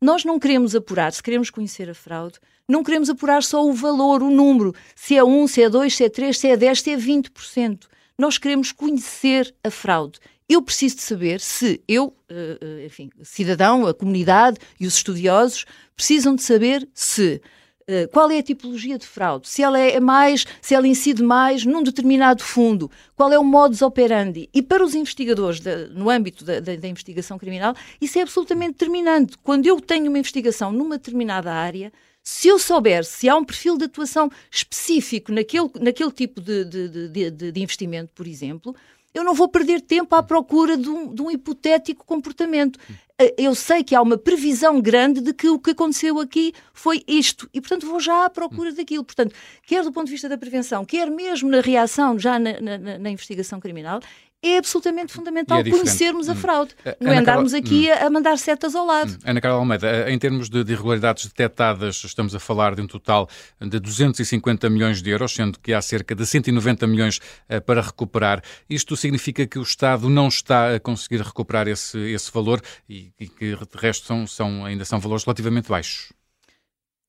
nós 0.02 0.24
não 0.24 0.40
queremos 0.40 0.74
apurar, 0.74 1.12
se 1.12 1.22
queremos 1.22 1.50
conhecer 1.50 1.90
a 1.90 1.94
fraude, 1.94 2.40
não 2.68 2.84
queremos 2.84 3.10
apurar 3.10 3.44
só 3.44 3.66
o 3.66 3.74
valor, 3.74 4.24
o 4.24 4.30
número, 4.30 4.74
se 4.96 5.16
é 5.16 5.24
1, 5.24 5.48
se 5.48 5.64
é 5.64 5.70
2, 5.70 5.96
se 5.96 6.04
é 6.04 6.10
3, 6.10 6.38
se 6.38 6.48
é 6.48 6.58
10, 6.58 6.82
se 6.82 6.92
é 6.92 6.98
20%. 6.98 7.88
Nós 8.18 8.38
queremos 8.38 8.72
conhecer 8.72 9.54
a 9.64 9.70
fraude. 9.70 10.20
Eu 10.48 10.62
preciso 10.62 10.98
de 10.98 11.02
saber 11.02 11.40
se 11.40 11.82
eu, 11.88 12.16
eh, 12.30 12.58
eh, 12.62 12.86
enfim, 12.86 13.10
cidadão, 13.24 13.88
a 13.88 13.94
comunidade 13.94 14.60
e 14.80 14.86
os 14.86 14.96
estudiosos 14.96 15.66
precisam 15.96 16.36
de 16.36 16.44
saber 16.44 16.88
se 16.94 17.42
eh, 17.88 18.08
qual 18.08 18.30
é 18.30 18.38
a 18.38 18.44
tipologia 18.44 18.98
de 18.98 19.06
fraude, 19.06 19.48
se 19.48 19.62
ela 19.62 19.80
é 19.80 20.00
mais, 20.00 20.46
se 20.62 20.76
ela 20.76 20.88
incide 20.88 21.24
mais 21.24 21.66
num 21.66 21.82
determinado 21.82 22.44
fundo, 22.44 22.90
qual 23.16 23.32
é 23.32 23.40
o 23.40 23.44
modus 23.44 23.82
operandi. 23.82 24.50
E 24.54 24.62
para 24.62 24.84
os 24.84 24.96
investigadores 24.96 25.62
no 25.92 26.10
âmbito 26.10 26.46
da, 26.46 26.60
da, 26.60 26.76
da, 26.76 26.88
investigação 26.88 27.38
criminal, 27.38 27.74
isso 28.00 28.20
é 28.20 28.22
absolutamente 28.22 28.74
determinante. 28.74 29.38
Quando 29.44 29.66
eu 29.66 29.82
tenho 29.82 30.08
uma 30.10 30.20
investigação 30.20 30.72
numa 30.72 30.98
determinada 30.98 31.52
área, 31.52 31.92
se 32.24 32.48
eu 32.48 32.58
souber 32.58 33.04
se 33.04 33.28
há 33.28 33.36
um 33.36 33.44
perfil 33.44 33.78
de 33.78 33.86
atuação 33.86 34.32
específico 34.50 35.32
naquele, 35.32 35.70
naquele 35.82 36.12
tipo 36.12 36.40
de, 36.40 36.64
de, 36.64 37.10
de, 37.10 37.52
de 37.52 37.62
investimento, 37.62 38.12
por 38.16 38.26
exemplo, 38.26 38.74
eu 39.14 39.24
não 39.24 39.34
vou 39.34 39.48
perder 39.48 39.82
tempo 39.82 40.16
à 40.16 40.24
procura 40.24 40.76
de 40.76 40.90
um, 40.90 41.14
de 41.14 41.22
um 41.22 41.30
hipotético 41.30 42.04
comportamento. 42.06 42.80
Eh, 43.20 43.36
eu 43.38 43.54
sei 43.54 43.84
que 43.84 43.94
há 43.94 44.02
uma 44.02 44.18
previsão 44.18 44.82
grande 44.82 45.22
de 45.22 45.34
que 45.34 45.48
o 45.50 45.60
que 45.60 45.72
aconteceu 45.72 46.20
aqui 46.20 46.52
foi 46.74 47.04
isto 47.08 47.48
e, 47.54 47.62
portanto, 47.62 47.86
vou 47.86 48.00
já 48.00 48.26
à 48.26 48.30
procura 48.30 48.72
daquilo. 48.72 49.04
Portanto, 49.04 49.36
quer 49.68 49.84
do 49.84 49.92
ponto 49.92 50.06
de 50.06 50.14
vista 50.14 50.28
da 50.28 50.38
prevenção, 50.38 50.84
quer 50.84 51.12
mesmo 51.12 51.50
na 51.50 51.62
reação 51.62 52.18
já 52.18 52.40
na, 52.40 52.60
na, 52.60 52.98
na 52.98 53.10
investigação 53.12 53.60
criminal, 53.60 54.00
é 54.44 54.58
absolutamente 54.58 55.14
fundamental 55.14 55.60
é 55.60 55.70
conhecermos 55.70 56.28
a 56.28 56.34
hum. 56.34 56.36
fraude. 56.36 56.76
Hum. 56.86 56.92
Não 57.00 57.14
é 57.14 57.18
andarmos 57.18 57.54
aqui 57.54 57.90
hum. 57.90 58.06
a, 58.06 58.10
mandar 58.10 58.38
setas 58.38 58.76
ao 58.76 58.86
lado. 58.86 59.14
Hum. 59.14 59.18
Ana 59.26 59.40
Carla 59.40 59.58
Almeida, 59.58 59.88
eh, 59.88 60.12
em 60.12 60.20
termos 60.20 60.50
de, 60.50 60.64
de, 60.64 60.74
irregularidades 60.74 61.26
detectadas, 61.26 62.04
estamos 62.04 62.36
a 62.36 62.40
falar 62.40 62.76
de 62.76 62.82
um 62.82 62.88
total 62.88 63.30
de 63.60 63.80
250 63.80 64.70
milhões 64.70 65.02
de 65.02 65.10
euros, 65.10 65.34
sendo 65.34 65.58
que 65.60 65.74
há 65.74 65.82
cerca 65.82 66.14
de 66.14 66.26
190 66.26 66.86
milhões 66.86 67.20
uh, 67.50 67.62
para 67.62 67.82
recuperar. 67.82 68.44
Isto 68.70 68.98
significa 68.98 69.48
que 69.48 69.58
o 69.58 69.64
Estado 69.64 70.10
não 70.10 70.28
está 70.28 70.76
a 70.76 70.80
conseguir 70.80 71.22
recuperar 71.22 71.68
esse, 71.68 71.98
esse 71.98 72.30
valor 72.32 72.62
e, 72.90 73.14
e 73.20 73.28
que, 73.28 73.56
de 73.56 73.78
resto, 73.78 74.06
são, 74.06 74.28
são, 74.28 74.66
ainda 74.66 74.84
são 74.84 75.00
valores 75.00 75.24
relativamente 75.24 75.70
baixos. 75.70 76.12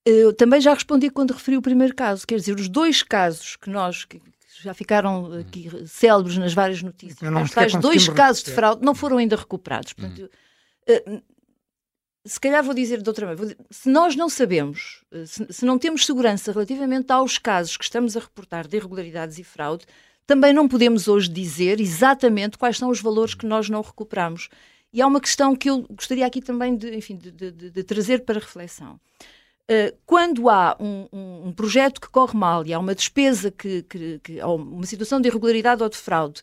Eu 0.06 0.34
também 0.34 0.60
já 0.60 0.74
respondi 0.74 1.08
quando 1.08 1.32
referi 1.32 1.56
o 1.56 1.62
primeiro 1.62 1.94
caso, 1.94 2.26
quer 2.26 2.36
dizer, 2.36 2.54
os 2.54 2.68
dois 2.68 3.02
casos 3.02 3.56
que 3.56 3.70
nós 3.70 4.04
que 4.04 4.20
já 4.62 4.74
ficaram 4.74 5.32
aqui 5.32 5.70
célebres 5.86 6.38
nas 6.38 6.54
várias 6.54 6.82
notícias. 6.82 7.20
Os 7.42 7.50
tais 7.50 7.74
dois 7.74 8.08
casos 8.08 8.42
de 8.42 8.50
fraude 8.50 8.84
não 8.84 8.94
foram 8.94 9.18
ainda 9.18 9.36
recuperados. 9.36 9.92
Portanto, 9.92 10.30
uhum. 11.06 11.22
se 12.24 12.40
calhar 12.40 12.62
vou 12.62 12.74
dizer 12.74 13.02
de 13.02 13.08
outra 13.08 13.26
maneira, 13.26 13.56
se 13.70 13.88
nós 13.88 14.16
não 14.16 14.28
sabemos, 14.28 15.04
se, 15.26 15.46
se 15.50 15.64
não 15.64 15.78
temos 15.78 16.06
segurança 16.06 16.52
relativamente 16.52 17.12
aos 17.12 17.38
casos 17.38 17.76
que 17.76 17.84
estamos 17.84 18.16
a 18.16 18.20
reportar 18.20 18.66
de 18.66 18.76
irregularidades 18.76 19.38
e 19.38 19.44
fraude, 19.44 19.84
também 20.26 20.52
não 20.52 20.66
podemos 20.66 21.06
hoje 21.08 21.28
dizer 21.28 21.80
exatamente 21.80 22.56
quais 22.56 22.78
são 22.78 22.88
os 22.88 23.00
valores 23.00 23.34
que 23.34 23.46
nós 23.46 23.68
não 23.68 23.82
recuperamos. 23.82 24.48
E 24.92 25.02
há 25.02 25.06
uma 25.06 25.20
questão 25.20 25.56
que 25.56 25.68
eu 25.68 25.82
gostaria 25.90 26.24
aqui 26.24 26.40
também 26.40 26.76
de, 26.76 26.94
enfim, 26.96 27.16
de, 27.16 27.30
de, 27.30 27.70
de 27.70 27.82
trazer 27.82 28.24
para 28.24 28.38
reflexão. 28.38 28.98
Uh, 29.70 29.96
quando 30.04 30.50
há 30.50 30.76
um, 30.78 31.08
um, 31.10 31.48
um, 31.48 31.52
projeto 31.52 31.98
que 31.98 32.10
corre 32.10 32.36
mal 32.36 32.66
e 32.66 32.74
há 32.74 32.78
uma 32.78 32.94
despesa 32.94 33.50
que, 33.50 33.82
que, 33.84 34.18
que 34.18 34.40
há 34.40 34.46
uma 34.46 34.84
situação 34.84 35.18
de 35.20 35.28
irregularidade 35.28 35.82
ou 35.82 35.88
de 35.88 35.96
fraude 35.96 36.42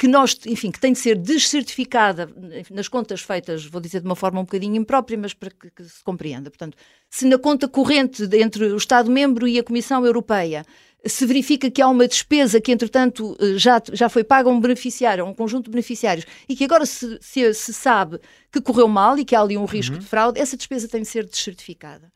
que 0.00 0.08
nós, 0.08 0.38
enfim, 0.46 0.70
que 0.70 0.80
tem 0.80 0.94
de 0.94 0.98
ser 0.98 1.14
descertificada 1.14 2.26
nas 2.70 2.88
contas 2.88 3.20
feitas, 3.20 3.66
vou 3.66 3.82
dizer 3.82 4.00
de 4.00 4.06
uma 4.06 4.16
forma 4.16 4.40
um 4.40 4.44
bocadinho 4.44 4.76
imprópria, 4.76 5.18
mas 5.18 5.34
para 5.34 5.50
que, 5.50 5.70
que 5.70 5.84
se 5.84 6.02
compreenda. 6.02 6.48
Portanto, 6.48 6.74
se 7.10 7.26
na 7.26 7.36
conta 7.36 7.68
corrente 7.68 8.26
entre 8.32 8.64
o 8.72 8.78
Estado-membro 8.78 9.46
e 9.46 9.58
a 9.58 9.62
Comissão 9.62 10.06
Europeia 10.06 10.64
se 11.04 11.26
verifica 11.26 11.70
que 11.70 11.82
há 11.82 11.88
uma 11.88 12.08
despesa 12.08 12.62
que, 12.62 12.72
entretanto, 12.72 13.36
eh, 13.38 13.58
já, 13.58 13.82
já 13.92 14.08
foi 14.08 14.24
paga 14.24 14.48
a 14.48 14.52
um 14.52 14.58
beneficiário, 14.58 15.22
a 15.22 15.28
um 15.28 15.34
conjunto 15.34 15.66
de 15.66 15.70
beneficiários, 15.72 16.26
e 16.48 16.56
que 16.56 16.64
agora 16.64 16.86
se, 16.86 17.18
se, 17.20 17.52
se 17.52 17.74
sabe 17.74 18.18
que 18.50 18.60
correu 18.60 18.88
mal 18.88 19.18
e 19.18 19.24
que 19.24 19.36
há 19.36 19.40
ali 19.42 19.58
um 19.58 19.66
risco 19.66 19.96
uhum. 19.96 20.00
de 20.00 20.06
fraude, 20.06 20.40
essa 20.40 20.56
despesa 20.56 20.88
tem 20.88 21.02
de 21.02 21.08
ser 21.08 21.26
descertificada. 21.26 22.10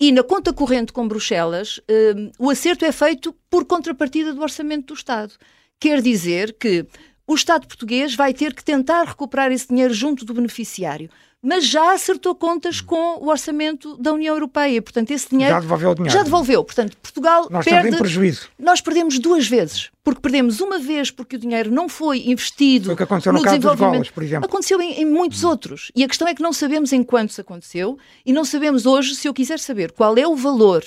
E 0.00 0.10
na 0.10 0.22
conta 0.22 0.52
corrente 0.52 0.92
com 0.92 1.06
Bruxelas, 1.06 1.80
um, 1.88 2.46
o 2.46 2.50
acerto 2.50 2.84
é 2.84 2.92
feito 2.92 3.34
por 3.48 3.64
contrapartida 3.64 4.32
do 4.32 4.42
orçamento 4.42 4.86
do 4.88 4.94
Estado. 4.94 5.34
Quer 5.78 6.02
dizer 6.02 6.56
que 6.58 6.86
o 7.26 7.34
Estado 7.34 7.66
português 7.66 8.14
vai 8.14 8.32
ter 8.34 8.54
que 8.54 8.64
tentar 8.64 9.04
recuperar 9.04 9.50
esse 9.52 9.68
dinheiro 9.68 9.94
junto 9.94 10.24
do 10.24 10.34
beneficiário 10.34 11.10
mas 11.44 11.66
já 11.66 11.92
acertou 11.92 12.34
contas 12.34 12.80
com 12.80 13.18
o 13.22 13.28
orçamento 13.28 13.98
da 13.98 14.14
União 14.14 14.34
Europeia. 14.34 14.80
Portanto, 14.80 15.10
esse 15.10 15.28
dinheiro. 15.28 15.52
Já 15.52 15.60
devolveu 15.60 15.90
o 15.90 15.94
dinheiro. 15.94 16.14
Já 16.14 16.22
devolveu. 16.22 16.64
Portanto, 16.64 16.96
Portugal. 16.96 17.48
Nós 17.50 17.66
perde, 17.66 17.88
estamos 17.88 17.94
em 17.94 17.98
prejuízo. 17.98 18.48
Nós 18.58 18.80
perdemos 18.80 19.18
duas 19.18 19.46
vezes. 19.46 19.90
Porque 20.02 20.22
perdemos 20.22 20.62
uma 20.62 20.78
vez 20.78 21.10
porque 21.10 21.36
o 21.36 21.38
dinheiro 21.38 21.70
não 21.70 21.86
foi 21.86 22.30
investido. 22.30 22.86
Foi 22.86 22.94
o 22.94 22.96
que 22.96 23.02
aconteceu 23.02 23.30
no, 23.34 23.40
no 23.40 23.44
caso 23.44 23.58
dos 23.58 23.74
golos, 23.76 24.10
por 24.10 24.22
exemplo. 24.22 24.46
Aconteceu 24.46 24.80
em, 24.80 25.02
em 25.02 25.04
muitos 25.04 25.44
hum. 25.44 25.48
outros. 25.48 25.92
E 25.94 26.02
a 26.02 26.08
questão 26.08 26.26
é 26.26 26.34
que 26.34 26.42
não 26.42 26.52
sabemos 26.52 26.94
em 26.94 27.02
quantos 27.02 27.38
aconteceu 27.38 27.98
e 28.24 28.32
não 28.32 28.46
sabemos 28.46 28.86
hoje, 28.86 29.14
se 29.14 29.28
eu 29.28 29.34
quiser 29.34 29.58
saber 29.58 29.92
qual 29.92 30.16
é 30.16 30.26
o 30.26 30.34
valor 30.34 30.82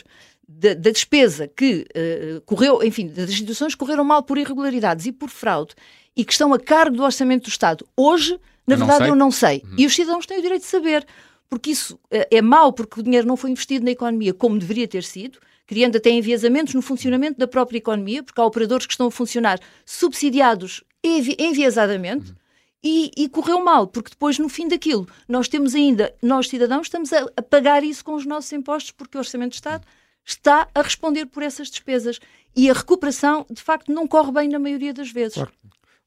da, 0.50 0.74
da, 0.74 0.90
despesa 0.90 1.48
que 1.48 1.86
uh, 1.96 2.42
correu, 2.42 2.82
enfim, 2.82 3.08
das 3.08 3.30
instituições 3.30 3.76
que 3.76 3.80
correram 3.80 4.04
mal 4.04 4.24
por 4.24 4.40
irregularidades 4.40 5.06
e 5.06 5.12
por 5.12 5.30
fraude 5.30 5.76
e 6.18 6.26
que 6.26 6.34
estão 6.34 6.52
a 6.52 6.60
cargo 6.60 6.98
do 6.98 7.04
orçamento 7.04 7.44
do 7.44 7.50
Estado, 7.50 7.88
hoje 7.96 8.40
na 8.66 8.74
eu 8.74 8.80
verdade, 8.80 9.02
não 9.02 9.08
eu 9.10 9.16
não 9.16 9.32
sei. 9.32 9.62
Uhum. 9.64 9.76
E 9.78 9.86
os 9.86 9.96
cidadãos 9.96 10.26
têm 10.26 10.40
o 10.40 10.42
direito 10.42 10.64
de 10.64 10.68
saber, 10.68 11.06
porque 11.48 11.70
isso 11.72 11.98
é, 12.12 12.28
é 12.38 12.42
mau, 12.42 12.74
porque 12.74 13.00
o 13.00 13.04
dinheiro 13.04 13.26
não 13.26 13.38
foi 13.38 13.52
investido 13.52 13.86
na 13.86 13.92
economia 13.92 14.34
como 14.34 14.58
deveria 14.58 14.88
ter 14.88 15.04
sido, 15.04 15.40
criando 15.66 15.96
até 15.96 16.10
enviesamentos 16.10 16.74
no 16.74 16.82
funcionamento 16.82 17.38
da 17.40 17.48
própria 17.48 17.78
economia, 17.78 18.24
porque 18.24 18.42
há 18.42 18.46
operadores 18.46 18.86
que 18.86 18.94
estão 18.94 19.08
a 19.08 19.12
funcionar 19.12 19.60
subsidiados 19.86 20.84
envi 21.04 21.36
enviesadamente. 21.40 22.32
Uhum. 22.32 22.36
E, 22.84 23.12
e, 23.18 23.28
correu 23.28 23.64
mal, 23.64 23.88
porque 23.88 24.12
depois, 24.12 24.38
no 24.38 24.48
fim 24.48 24.68
daquilo, 24.68 25.08
nós 25.28 25.48
temos 25.48 25.74
ainda, 25.74 26.14
nós 26.22 26.48
cidadãos, 26.48 26.86
estamos 26.86 27.12
a, 27.12 27.26
a 27.36 27.42
pagar 27.42 27.84
isso 27.84 28.06
com 28.06 28.14
os 28.14 28.26
nossos 28.26 28.54
impostos, 28.54 28.92
porque 28.92 29.18
o 29.18 29.20
Orçamento 29.20 29.50
de 29.50 29.56
Estado 29.56 29.86
está 30.24 30.70
a 30.74 30.82
responder 30.82 31.26
por 31.26 31.42
essas 31.42 31.70
despesas. 31.70 32.20
E 32.56 32.70
a 32.70 32.74
recuperação, 32.74 33.46
de 33.50 33.62
facto, 33.62 33.92
não 33.92 34.08
corre 34.08 34.32
bem 34.32 34.48
na 34.48 34.60
maioria 34.60 34.94
das 34.94 35.12
vezes. 35.12 35.34
Claro. 35.34 35.52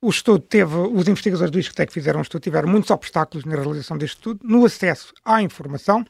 O 0.02 0.08
estudo 0.08 0.38
teve, 0.40 0.74
os 0.74 1.06
investigadores 1.08 1.50
do 1.50 1.58
ISCTEC 1.58 1.92
fizeram 1.92 2.20
um 2.20 2.22
estudo, 2.22 2.40
tiveram 2.42 2.68
muitos 2.68 2.90
obstáculos 2.90 3.44
na 3.44 3.54
realização 3.54 3.98
deste 3.98 4.16
estudo, 4.16 4.40
no 4.42 4.64
acesso 4.64 5.12
à 5.22 5.42
informação. 5.42 6.04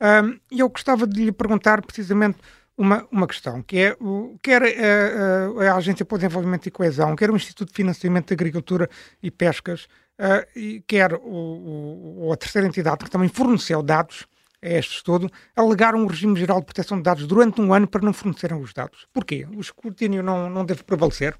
Um, 0.00 0.38
e 0.50 0.60
eu 0.60 0.68
gostava 0.68 1.06
de 1.06 1.24
lhe 1.24 1.32
perguntar 1.32 1.82
precisamente 1.82 2.38
uma, 2.76 3.06
uma 3.10 3.26
questão, 3.26 3.62
que 3.62 3.78
é 3.78 3.96
o, 4.00 4.38
quer 4.42 4.62
a, 4.62 4.68
eh, 4.68 5.52
eh, 5.60 5.68
a 5.68 5.76
Agência 5.76 6.04
para 6.04 6.14
o 6.14 6.18
Desenvolvimento 6.18 6.66
e 6.66 6.70
Coesão, 6.70 7.14
quer 7.14 7.30
o 7.30 7.36
Instituto 7.36 7.68
de 7.68 7.74
Financiamento 7.74 8.28
de 8.28 8.34
Agricultura 8.34 8.88
e 9.22 9.30
Pescas, 9.30 9.86
uh, 10.18 10.58
e 10.58 10.82
quer 10.86 11.12
o, 11.14 12.26
o, 12.26 12.32
a 12.32 12.36
terceira 12.36 12.66
entidade 12.66 13.04
que 13.04 13.10
também 13.10 13.28
forneceu 13.28 13.82
dados 13.82 14.26
a 14.62 14.68
este 14.68 14.96
estudo, 14.96 15.30
alegaram 15.54 15.98
um 15.98 16.06
regime 16.06 16.38
geral 16.38 16.60
de 16.60 16.66
proteção 16.66 16.96
de 16.96 17.02
dados 17.02 17.26
durante 17.26 17.60
um 17.60 17.74
ano 17.74 17.86
para 17.86 18.00
não 18.00 18.12
fornecerem 18.12 18.58
os 18.58 18.72
dados. 18.72 19.06
Porquê? 19.12 19.46
O 19.54 19.60
escrutínio 19.60 20.22
não, 20.22 20.48
não 20.48 20.64
deve 20.64 20.82
prevalecer? 20.82 21.36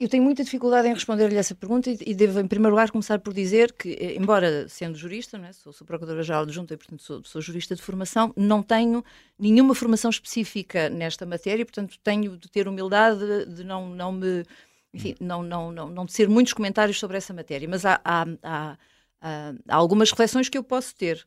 Eu 0.00 0.08
tenho 0.08 0.24
muita 0.24 0.42
dificuldade 0.42 0.88
em 0.88 0.92
responder-lhe 0.92 1.36
essa 1.36 1.54
pergunta 1.54 1.88
e, 1.88 1.96
e, 2.04 2.14
devo, 2.14 2.40
em 2.40 2.48
primeiro 2.48 2.74
lugar, 2.74 2.90
começar 2.90 3.20
por 3.20 3.32
dizer 3.32 3.72
que, 3.72 3.90
eh, 3.92 4.16
embora 4.16 4.68
sendo 4.68 4.98
jurista, 4.98 5.38
é? 5.38 5.52
sou, 5.52 5.72
sou 5.72 5.86
Procuradora-Geral 5.86 6.42
adjunta 6.42 6.74
e, 6.74 6.76
portanto, 6.76 7.00
sou, 7.00 7.22
sou, 7.22 7.40
jurista 7.40 7.76
de 7.76 7.82
formação, 7.82 8.32
não 8.36 8.60
tenho 8.60 9.04
nenhuma 9.38 9.72
formação 9.72 10.10
específica 10.10 10.88
nesta 10.88 11.24
matéria 11.24 11.62
e, 11.62 11.64
portanto, 11.64 11.96
tenho 12.02 12.36
de 12.36 12.50
ter 12.50 12.66
humildade 12.66 13.46
de 13.46 13.62
não, 13.62 13.88
não 13.88 14.10
me. 14.10 14.44
Enfim, 14.92 15.14
não, 15.20 15.42
não, 15.44 15.70
não, 15.70 15.88
não 15.88 16.04
de 16.04 16.12
ser 16.12 16.28
muitos 16.28 16.52
comentários 16.52 16.98
sobre 16.98 17.16
essa 17.16 17.32
matéria, 17.32 17.68
mas 17.68 17.84
há, 17.84 18.00
há, 18.04 18.26
há, 18.42 18.76
há 19.68 19.76
algumas 19.76 20.10
reflexões 20.10 20.48
que 20.48 20.58
eu 20.58 20.64
posso 20.64 20.94
ter. 20.96 21.24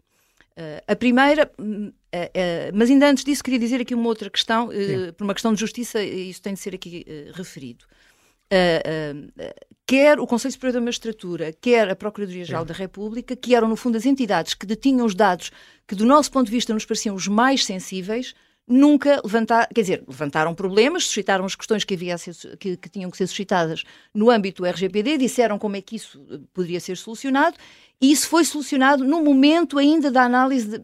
Uh, 0.57 0.83
a 0.87 0.95
primeira, 0.95 1.51
uh, 1.59 1.87
uh, 1.87 2.71
mas 2.73 2.89
ainda 2.89 3.09
antes 3.09 3.23
disso, 3.23 3.43
queria 3.43 3.59
dizer 3.59 3.81
aqui 3.81 3.93
uma 3.93 4.07
outra 4.07 4.29
questão, 4.29 4.69
por 5.17 5.23
uma 5.23 5.33
questão 5.33 5.53
de 5.53 5.59
justiça, 5.59 6.01
e 6.01 6.29
isso 6.29 6.41
tem 6.41 6.53
de 6.53 6.59
ser 6.59 6.75
aqui 6.75 7.05
referido 7.33 7.85
uh, 8.51 9.41
uh, 9.41 9.67
quer 9.85 10.19
o 10.19 10.27
Conselho 10.27 10.51
Superior 10.51 10.73
da 10.73 10.81
Magistratura, 10.81 11.53
quer 11.53 11.89
a 11.89 11.95
Procuradoria-Geral 11.95 12.65
da 12.65 12.73
República, 12.73 13.35
que 13.35 13.55
eram, 13.55 13.67
no 13.67 13.75
fundo, 13.75 13.97
as 13.97 14.05
entidades 14.05 14.53
que 14.53 14.65
detinham 14.65 15.05
os 15.05 15.15
dados 15.15 15.51
que, 15.87 15.95
do 15.95 16.05
nosso 16.05 16.31
ponto 16.31 16.45
de 16.45 16.51
vista, 16.51 16.73
nos 16.73 16.85
pareciam 16.85 17.15
os 17.15 17.27
mais 17.27 17.63
sensíveis, 17.63 18.35
nunca 18.67 19.21
levantaram, 19.23 19.67
quer 19.73 19.81
dizer, 19.81 20.03
levantaram 20.05 20.53
problemas, 20.53 21.05
suscitaram 21.05 21.45
as 21.45 21.55
questões 21.55 21.85
que, 21.85 21.93
havia 21.93 22.17
ser, 22.17 22.35
que, 22.57 22.75
que, 22.75 22.89
tinham 22.89 23.09
que 23.09 23.15
ser 23.15 23.27
suscitadas 23.27 23.83
no 24.13 24.29
âmbito 24.29 24.61
do 24.61 24.67
RGPD, 24.67 25.17
disseram 25.17 25.57
como 25.57 25.77
é 25.77 25.81
que 25.81 25.95
isso 25.95 26.19
poderia 26.53 26.81
ser 26.81 26.97
solucionado, 26.97 27.55
e 28.01 28.11
isso 28.11 28.27
foi 28.27 28.43
solucionado 28.43 29.05
no 29.05 29.23
momento 29.23 29.79
ainda 29.79 30.11
da 30.11 30.23
análise, 30.23 30.67
de, 30.67 30.81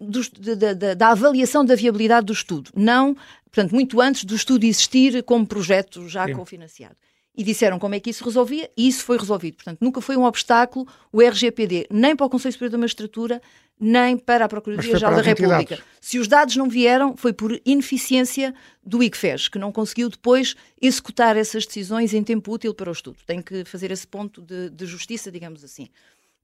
de, 0.00 0.56
de, 0.56 0.94
da 0.94 1.08
avaliação 1.08 1.64
da 1.64 1.74
viabilidade 1.74 2.26
do 2.26 2.32
estudo, 2.32 2.70
não, 2.74 3.14
portanto, 3.44 3.72
muito 3.72 4.00
antes 4.00 4.24
do 4.24 4.34
estudo 4.34 4.64
existir 4.64 5.22
como 5.22 5.46
projeto 5.46 6.08
já 6.08 6.26
Sim. 6.26 6.34
cofinanciado 6.34 6.96
e 7.36 7.44
disseram 7.44 7.78
como 7.78 7.94
é 7.94 8.00
que 8.00 8.08
isso 8.08 8.24
resolvia 8.24 8.70
e 8.76 8.88
isso 8.88 9.04
foi 9.04 9.18
resolvido. 9.18 9.56
Portanto, 9.56 9.78
nunca 9.80 10.00
foi 10.00 10.16
um 10.16 10.24
obstáculo 10.24 10.86
o 11.12 11.20
RGPD, 11.20 11.86
nem 11.90 12.16
para 12.16 12.26
o 12.26 12.30
Conselho 12.30 12.52
Superior 12.52 12.72
da 12.72 12.78
Magistratura, 12.78 13.42
nem 13.78 14.16
para 14.16 14.46
a 14.46 14.48
Procuradoria-Geral 14.48 15.14
da 15.14 15.20
República. 15.20 15.74
Entidades. 15.74 15.84
Se 16.00 16.18
os 16.18 16.26
dados 16.26 16.56
não 16.56 16.68
vieram, 16.68 17.14
foi 17.14 17.34
por 17.34 17.60
ineficiência 17.64 18.54
do 18.82 19.02
ICFES, 19.02 19.48
que 19.48 19.58
não 19.58 19.70
conseguiu 19.70 20.08
depois 20.08 20.56
executar 20.80 21.36
essas 21.36 21.66
decisões 21.66 22.14
em 22.14 22.24
tempo 22.24 22.52
útil 22.52 22.72
para 22.72 22.88
o 22.88 22.92
estudo. 22.92 23.18
Tem 23.26 23.42
que 23.42 23.64
fazer 23.66 23.90
esse 23.90 24.06
ponto 24.06 24.40
de, 24.40 24.70
de 24.70 24.86
justiça, 24.86 25.30
digamos 25.30 25.62
assim. 25.62 25.88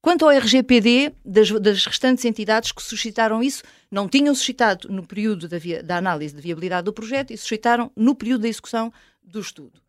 Quanto 0.03 0.25
ao 0.25 0.33
RGPD, 0.33 1.13
das, 1.25 1.49
das, 1.53 1.87
restantes 1.87 2.25
entidades 2.25 2.73
que 2.73 2.83
suscitaram 2.83 3.41
isso, 3.41 3.63
não 3.89 4.09
tinham 4.09 4.35
suscitado 4.35 4.89
no 4.89 5.07
período 5.07 5.47
da, 5.47 5.59
via, 5.59 5.81
da 5.81 5.97
análise 5.97 6.35
de 6.35 6.43
viabilidade 6.43 6.87
do 6.87 6.93
projeto 6.93 7.33
e 7.33 7.39
suscitaram 7.39 7.89
no 7.95 8.13
período 8.13 8.43
da 8.43 8.49
execução 8.49 8.93
do 9.23 9.39
estudo. 9.39 9.81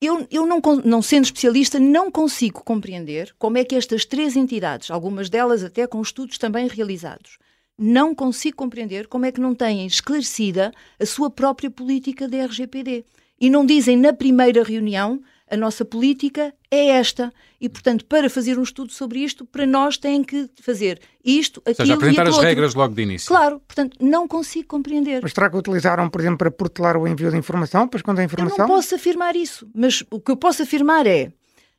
Eu, 0.00 0.24
eu 0.30 0.46
não, 0.46 0.60
não, 0.84 1.02
sendo 1.02 1.24
especialista, 1.24 1.80
não 1.80 2.12
consigo 2.12 2.62
compreender 2.62 3.34
como 3.36 3.58
é 3.58 3.64
que 3.64 3.74
estas 3.74 4.04
três 4.04 4.36
entidades, 4.36 4.88
algumas 4.88 5.28
delas 5.28 5.64
até 5.64 5.84
com 5.84 6.00
estudos 6.00 6.38
também 6.38 6.68
realizados, 6.68 7.38
não 7.76 8.14
consigo 8.14 8.56
compreender 8.56 9.08
como 9.08 9.26
é 9.26 9.32
que 9.32 9.40
não 9.40 9.52
têm 9.52 9.84
esclarecida 9.84 10.72
a 11.00 11.04
sua 11.04 11.28
própria 11.28 11.70
política 11.70 12.28
da 12.28 12.44
RGPD. 12.44 13.04
E 13.40 13.50
não 13.50 13.66
dizem 13.66 13.96
na 13.96 14.12
primeira 14.12 14.62
reunião 14.62 15.20
a 15.50 15.56
nossa 15.56 15.84
política 15.84 16.54
é 16.70 16.88
esta. 16.88 17.32
E, 17.60 17.68
portanto, 17.68 18.04
para 18.06 18.28
fazer 18.28 18.58
um 18.58 18.62
estudo 18.62 18.92
sobre 18.92 19.20
isto, 19.20 19.44
para 19.44 19.66
nós 19.66 19.96
têm 19.96 20.22
que 20.22 20.48
fazer 20.60 21.00
isto, 21.24 21.60
aquilo 21.60 21.74
Ou 21.78 21.86
seja, 21.86 21.94
apresentar 21.94 22.24
e 22.24 22.28
as 22.28 22.34
outro. 22.34 22.48
regras 22.48 22.74
logo 22.74 22.94
de 22.94 23.02
início. 23.02 23.28
Claro, 23.28 23.60
portanto, 23.60 23.96
não 24.00 24.26
consigo 24.28 24.68
compreender. 24.68 25.20
Mas 25.22 25.32
será 25.32 25.48
que 25.48 25.56
utilizaram, 25.56 26.08
por 26.08 26.20
exemplo, 26.20 26.38
para 26.38 26.50
protelar 26.50 26.96
o 26.96 27.06
envio 27.06 27.30
de 27.30 27.36
informação, 27.36 27.88
para 27.88 27.98
esconder 27.98 28.22
a 28.22 28.24
informação? 28.24 28.64
Eu 28.64 28.68
não 28.68 28.74
posso 28.76 28.94
afirmar 28.94 29.36
isso, 29.36 29.68
mas 29.74 30.02
o 30.10 30.20
que 30.20 30.30
eu 30.30 30.36
posso 30.36 30.62
afirmar 30.62 31.06
é 31.06 31.32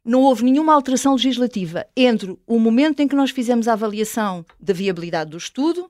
não 0.03 0.21
houve 0.21 0.43
nenhuma 0.43 0.73
alteração 0.73 1.13
legislativa 1.13 1.85
entre 1.97 2.37
o 2.45 2.59
momento 2.59 2.99
em 2.99 3.07
que 3.07 3.15
nós 3.15 3.31
fizemos 3.31 3.67
a 3.67 3.73
avaliação 3.73 4.45
da 4.59 4.71
viabilidade 4.71 5.31
do 5.31 5.37
estudo 5.37 5.89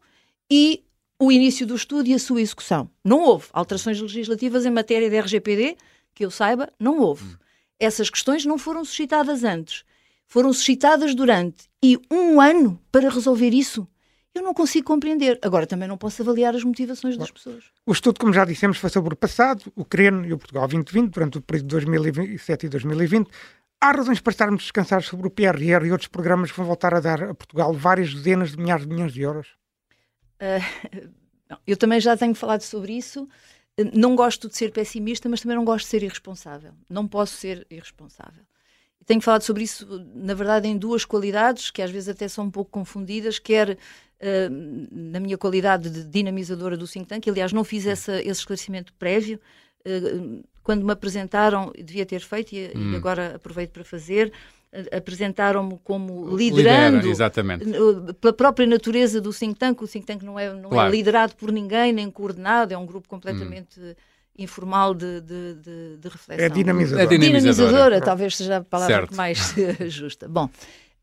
e 0.50 0.84
o 1.20 1.32
início 1.32 1.68
do 1.68 1.76
estudo 1.76 2.08
e 2.08 2.14
a 2.14 2.20
sua 2.20 2.42
execução. 2.42 2.90
Não 3.04 3.22
houve 3.22 3.48
alterações 3.52 4.00
legislativas 4.00 4.66
em 4.66 4.72
matéria 4.72 5.10
de 5.10 5.18
RGPD, 5.18 5.78
que 6.14 6.26
eu 6.26 6.32
saiba, 6.32 6.72
não 6.80 7.00
houve. 7.00 7.38
Essas 7.80 8.10
questões 8.10 8.46
não 8.46 8.58
foram 8.58 8.86
suscitadas 8.86 9.44
antes. 9.44 9.84
Foram 10.28 10.52
suscitadas 10.54 11.14
durante. 11.14 11.70
E 11.84 12.00
um 12.10 12.42
ano 12.42 12.80
para 12.92 13.10
resolver 13.10 13.50
isso. 13.50 13.88
eu 14.34 14.42
não 14.42 14.54
consigo 14.54 14.88
compreender. 14.88 15.40
Agora 15.42 15.66
também 15.66 15.88
não 15.88 15.98
posso 15.98 16.22
avaliar 16.22 16.56
as 16.56 16.64
motivações 16.64 17.18
das 17.18 17.32
pessoas. 17.32 17.66
O 17.86 17.92
estudo, 17.92 18.20
como 18.20 18.34
já 18.34 18.44
dissemos, 18.44 18.78
foi 18.78 18.90
sobre 18.90 19.14
o 19.14 19.18
passado, 19.18 19.72
o 19.76 19.86
CREN 19.86 20.26
e 20.26 20.34
o 20.34 20.38
Portugal 20.38 20.68
2020, 20.68 21.14
durante 21.14 21.38
o 21.38 21.42
período 21.42 21.68
de 21.68 21.88
2007 21.88 22.66
e 22.66 22.70
2020. 22.70 23.30
Há 23.80 23.92
razões 23.92 24.20
para 24.20 24.32
estarmos 24.32 24.64
descansados 24.64 25.08
sobre 25.08 25.28
o 25.28 25.30
PRR 25.30 25.86
e 25.86 25.92
outros 25.92 26.08
programas 26.08 26.52
que 26.52 26.58
vão 26.58 26.66
voltar 26.66 26.94
a 26.94 27.00
dar 27.00 27.24
a 27.24 27.34
Portugal 27.36 27.74
várias 27.74 28.14
dezenas 28.14 28.52
de 28.52 28.58
milhares 28.58 28.86
de 28.86 28.94
milhões 28.94 29.14
de 29.14 29.22
euros? 29.22 29.48
Uh, 30.38 31.58
eu 31.66 31.78
também 31.78 32.02
já 32.02 32.18
tenho 32.18 32.36
falado 32.36 32.62
sobre 32.62 32.92
isso. 32.92 33.26
Não 33.94 34.16
gosto 34.16 34.48
de 34.48 34.56
ser 34.56 34.72
pessimista, 34.72 35.28
mas 35.28 35.42
também 35.42 35.58
não 35.58 35.66
gosto 35.66 35.86
de 35.86 35.92
ser 35.92 36.04
irresponsável. 36.04 36.74
Não 36.90 37.08
posso 37.08 37.36
ser 37.36 37.68
irresponsável. 37.70 38.44
Tenho 39.06 39.22
falado 39.22 39.44
sobre 39.44 39.64
isso, 39.64 39.86
na 40.16 40.34
verdade, 40.34 40.68
em 40.68 40.78
duas 40.78 41.06
qualidades, 41.06 41.70
que 41.70 41.82
às 41.82 41.92
vezes 41.92 42.10
até 42.10 42.28
são 42.28 42.46
um 42.46 42.52
pouco 42.52 42.72
confundidas, 42.72 43.38
quer 43.38 43.72
uh, 43.72 43.78
na 44.92 45.20
minha 45.20 45.38
qualidade 45.38 45.90
de 45.90 46.04
dinamizadora 46.04 46.76
do 46.76 46.88
think 46.88 47.06
tank, 47.06 47.28
aliás, 47.28 47.54
não 47.54 47.64
fiz 47.64 47.86
essa, 47.86 48.20
esse 48.20 48.40
esclarecimento 48.40 48.94
prévio, 48.94 49.40
uh, 49.86 50.44
quando 50.64 50.84
me 50.84 50.92
apresentaram, 50.92 51.72
devia 51.78 52.06
ter 52.06 52.22
feito 52.22 52.54
e, 52.54 52.72
hum. 52.76 52.94
e 52.94 52.96
agora 52.96 53.36
aproveito 53.36 53.72
para 53.72 53.84
fazer, 53.84 54.34
apresentaram-me 54.92 55.80
como 55.84 56.36
liderando 56.36 56.98
Lidera, 56.98 57.12
exatamente. 57.12 57.66
pela 58.20 58.34
própria 58.34 58.68
natureza 58.68 59.22
do 59.22 59.34
think 59.34 59.58
tank. 59.58 59.82
O 59.82 59.88
think 59.88 60.06
tank 60.06 60.24
não 60.24 60.40
é, 60.40 60.54
não 60.54 60.70
é 60.70 60.74
claro. 60.74 60.90
é 60.90 60.92
liderado 60.92 61.36
por 61.36 61.52
ninguém, 61.52 61.94
nem 61.94 62.10
coordenado, 62.10 62.74
é 62.74 62.78
um 62.78 62.86
grupo 62.86 63.08
completamente 63.08 63.80
hum. 63.80 63.94
informal 64.38 64.94
de, 64.94 65.22
de, 65.22 65.54
de, 65.56 65.98
de, 65.98 66.10
reflexão. 66.10 66.46
É 66.46 66.50
dinamizadora. 66.50 67.04
É 67.04 67.08
dinamizadora, 67.08 67.50
dinamizadora 67.50 68.02
talvez 68.02 68.36
seja 68.36 68.58
a 68.58 68.64
palavra 68.64 68.96
certo. 68.96 69.16
mais 69.16 69.56
justa. 69.88 70.28
Bom, 70.28 70.50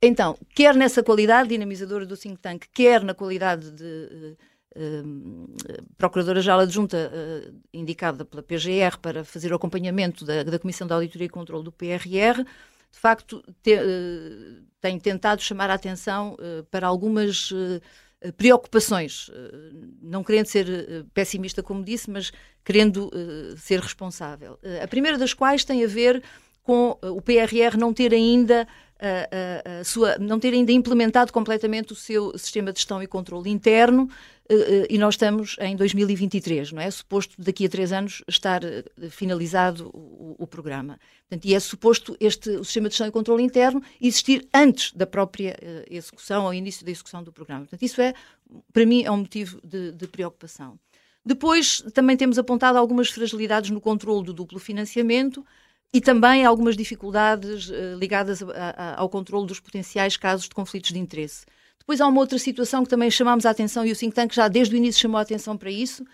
então, 0.00 0.36
quer 0.54 0.74
nessa 0.74 1.02
qualidade 1.02 1.48
dinamizadora 1.48 2.04
do 2.04 2.16
think 2.16 2.38
tank, 2.40 2.66
quer 2.72 3.02
na 3.02 3.14
qualidade 3.14 3.70
de 3.70 4.36
Uh, 4.74 5.54
Procuradora-Geral 5.98 6.60
Adjunta 6.60 7.12
uh, 7.12 7.54
indicada 7.74 8.24
pela 8.24 8.42
PGR 8.42 8.98
para 9.02 9.22
fazer 9.22 9.52
o 9.52 9.56
acompanhamento 9.56 10.24
da, 10.24 10.42
da 10.42 10.58
Comissão 10.58 10.86
de 10.86 10.94
Auditoria 10.94 11.26
e 11.26 11.28
Controle 11.28 11.62
do 11.62 11.70
PRR, 11.70 12.42
de 12.92 12.98
facto, 12.98 13.42
te, 13.62 13.74
uh, 13.74 14.62
tem 14.80 15.00
tentado 15.00 15.42
chamar 15.42 15.70
a 15.70 15.74
atenção 15.74 16.34
uh, 16.34 16.62
para 16.64 16.86
algumas 16.86 17.50
uh, 17.50 17.80
preocupações, 18.36 19.28
não 20.00 20.22
querendo 20.22 20.46
ser 20.46 21.04
pessimista, 21.12 21.60
como 21.60 21.82
disse, 21.82 22.08
mas 22.08 22.30
querendo 22.62 23.10
ser 23.56 23.80
responsável. 23.80 24.56
a 24.80 24.86
primeira 24.86 25.18
das 25.18 25.34
quais 25.34 25.64
tem 25.64 25.82
a 25.82 25.88
ver 25.88 26.22
com 26.62 26.96
o 27.02 27.20
PRR 27.20 27.76
não 27.78 27.92
ter 27.92 28.12
ainda 28.12 28.66
a, 29.02 29.76
a, 29.76 29.80
a 29.80 29.84
sua, 29.84 30.16
não 30.18 30.38
ter 30.38 30.54
ainda 30.54 30.70
implementado 30.70 31.32
completamente 31.32 31.92
o 31.92 31.96
seu 31.96 32.38
sistema 32.38 32.72
de 32.72 32.78
gestão 32.78 33.02
e 33.02 33.06
controle 33.06 33.50
interno 33.50 34.08
eh, 34.48 34.54
eh, 34.54 34.86
e 34.90 34.98
nós 34.98 35.14
estamos 35.14 35.56
em 35.60 35.74
2023, 35.74 36.72
não 36.72 36.80
é? 36.80 36.90
Suposto 36.90 37.34
daqui 37.36 37.66
a 37.66 37.68
três 37.68 37.90
anos 37.90 38.22
estar 38.28 38.62
eh, 38.62 38.84
finalizado 39.10 39.90
o, 39.92 40.36
o 40.38 40.46
programa. 40.46 41.00
Portanto, 41.28 41.44
e 41.46 41.54
é 41.54 41.58
suposto 41.58 42.16
este, 42.20 42.50
o 42.50 42.64
sistema 42.64 42.88
de 42.88 42.92
gestão 42.92 43.08
e 43.08 43.10
controle 43.10 43.42
interno 43.42 43.82
existir 44.00 44.46
antes 44.54 44.92
da 44.92 45.06
própria 45.06 45.56
execução, 45.90 46.46
ao 46.46 46.54
início 46.54 46.84
da 46.84 46.90
execução 46.90 47.24
do 47.24 47.32
programa. 47.32 47.62
Portanto, 47.62 47.82
isso 47.82 48.00
é, 48.00 48.14
para 48.72 48.86
mim, 48.86 49.02
é 49.02 49.10
um 49.10 49.16
motivo 49.16 49.60
de, 49.64 49.92
de 49.92 50.06
preocupação. 50.06 50.78
Depois, 51.24 51.80
também 51.94 52.16
temos 52.16 52.38
apontado 52.38 52.76
algumas 52.76 53.08
fragilidades 53.08 53.70
no 53.70 53.80
controle 53.80 54.24
do 54.24 54.32
duplo 54.32 54.58
financiamento, 54.58 55.44
e 55.92 56.00
também 56.00 56.44
algumas 56.44 56.76
dificuldades 56.76 57.68
uh, 57.68 57.96
ligadas 57.98 58.42
a, 58.42 58.46
a, 58.76 59.00
ao 59.00 59.08
controle 59.08 59.46
dos 59.46 59.60
potenciais 59.60 60.16
casos 60.16 60.48
de 60.48 60.54
conflitos 60.54 60.90
de 60.90 60.98
interesse. 60.98 61.44
Depois 61.78 62.00
há 62.00 62.06
uma 62.06 62.20
outra 62.20 62.38
situação 62.38 62.84
que 62.84 62.90
também 62.90 63.10
chamámos 63.10 63.44
a 63.44 63.50
atenção 63.50 63.84
e 63.84 63.92
o 63.92 63.96
think 63.96 64.14
tank 64.14 64.34
já 64.34 64.48
desde 64.48 64.74
o 64.74 64.78
início 64.78 65.02
chamou 65.02 65.18
a 65.18 65.22
atenção 65.22 65.56
para 65.56 65.70
isso, 65.70 66.04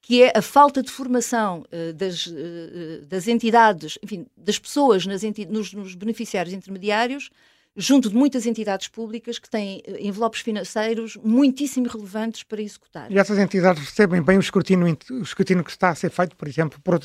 que 0.00 0.22
é 0.22 0.32
a 0.34 0.42
falta 0.42 0.82
de 0.82 0.90
formação 0.90 1.64
uh, 1.72 1.92
das, 1.92 2.26
uh, 2.26 3.06
das 3.06 3.28
entidades, 3.28 3.98
enfim, 4.02 4.26
das 4.36 4.58
pessoas 4.58 5.06
enti 5.06 5.46
nos, 5.46 5.72
nos, 5.72 5.94
beneficiários 5.94 6.54
intermediários, 6.54 7.30
junto 7.76 8.08
de 8.08 8.16
muitas 8.16 8.44
entidades 8.44 8.88
públicas 8.88 9.38
que 9.38 9.48
têm 9.48 9.82
envelopes 10.00 10.40
financeiros 10.40 11.16
muitíssimo 11.22 11.86
relevantes 11.86 12.42
para 12.42 12.60
executar. 12.60 13.12
E 13.12 13.18
essas 13.18 13.38
entidades 13.38 13.84
recebem 13.84 14.20
bem 14.20 14.36
o 14.36 14.40
escrutínio, 14.40 14.98
o 15.10 15.22
escrutínio 15.22 15.62
que 15.62 15.70
está 15.70 15.90
a 15.90 15.94
ser 15.94 16.10
feito, 16.10 16.34
por 16.34 16.48
exemplo, 16.48 16.80
por, 16.82 16.98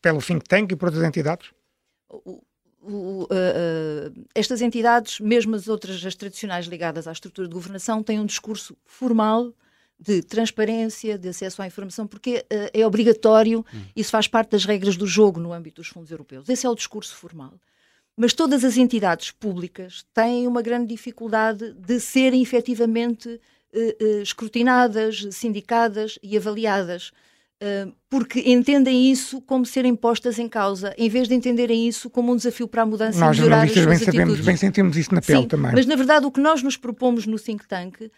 pelo 0.00 0.22
think 0.22 0.44
tank 0.46 0.70
e 0.70 0.76
por 0.76 0.86
outras 0.86 1.04
entidades? 1.04 1.50
O, 2.10 2.42
o, 2.82 3.22
uh, 3.22 3.24
uh, 3.24 4.24
estas 4.34 4.62
entidades, 4.62 5.20
mesmo 5.20 5.54
as 5.54 5.68
outras, 5.68 6.04
as 6.04 6.14
tradicionais 6.14 6.66
ligadas 6.66 7.06
à 7.06 7.12
estrutura 7.12 7.46
de 7.46 7.54
governação, 7.54 8.02
têm 8.02 8.18
um 8.18 8.26
discurso 8.26 8.76
formal 8.84 9.52
de 9.98 10.22
transparência, 10.22 11.18
de 11.18 11.28
acesso 11.28 11.60
à 11.60 11.66
informação, 11.66 12.06
porque 12.06 12.38
uh, 12.38 12.70
é 12.72 12.86
obrigatório, 12.86 13.64
hum. 13.72 13.82
isso 13.94 14.10
faz 14.10 14.26
parte 14.26 14.50
das 14.50 14.64
regras 14.64 14.96
do 14.96 15.06
jogo 15.06 15.38
no 15.38 15.52
âmbito 15.52 15.82
dos 15.82 15.88
fundos 15.88 16.10
europeus. 16.10 16.48
Esse 16.48 16.66
é 16.66 16.70
o 16.70 16.74
discurso 16.74 17.14
formal. 17.14 17.52
Mas 18.16 18.32
todas 18.32 18.64
as 18.64 18.76
entidades 18.76 19.30
públicas 19.30 20.04
têm 20.12 20.46
uma 20.46 20.60
grande 20.60 20.88
dificuldade 20.88 21.72
de 21.72 22.00
serem 22.00 22.42
efetivamente 22.42 23.40
escrutinadas, 24.20 25.26
sindicadas 25.30 26.18
e 26.22 26.36
avaliadas 26.36 27.12
porque 28.08 28.40
entendem 28.46 29.10
isso 29.10 29.40
como 29.42 29.66
serem 29.66 29.94
postas 29.94 30.38
em 30.38 30.48
causa, 30.48 30.94
em 30.96 31.08
vez 31.08 31.28
de 31.28 31.34
entenderem 31.34 31.86
isso 31.86 32.08
como 32.08 32.32
um 32.32 32.36
desafio 32.36 32.66
para 32.66 32.82
a 32.82 32.86
mudança 32.86 33.20
nós, 33.20 33.36
e 33.36 33.40
melhorar 33.40 33.64
as 33.64 33.72
suas 33.72 33.84
bem 33.84 33.94
atitudes. 33.94 34.14
sabemos, 34.14 34.40
bem 34.40 34.56
sentimos 34.56 34.96
isso 34.96 35.14
na 35.14 35.20
pele 35.20 35.42
Sim, 35.42 35.48
também. 35.48 35.72
Mas, 35.72 35.86
na 35.86 35.94
verdade, 35.94 36.26
o 36.26 36.30
que 36.30 36.40
nós 36.40 36.62
nos 36.62 36.76
propomos 36.76 37.26
no 37.26 37.38
think 37.38 37.66
tank 37.68 38.10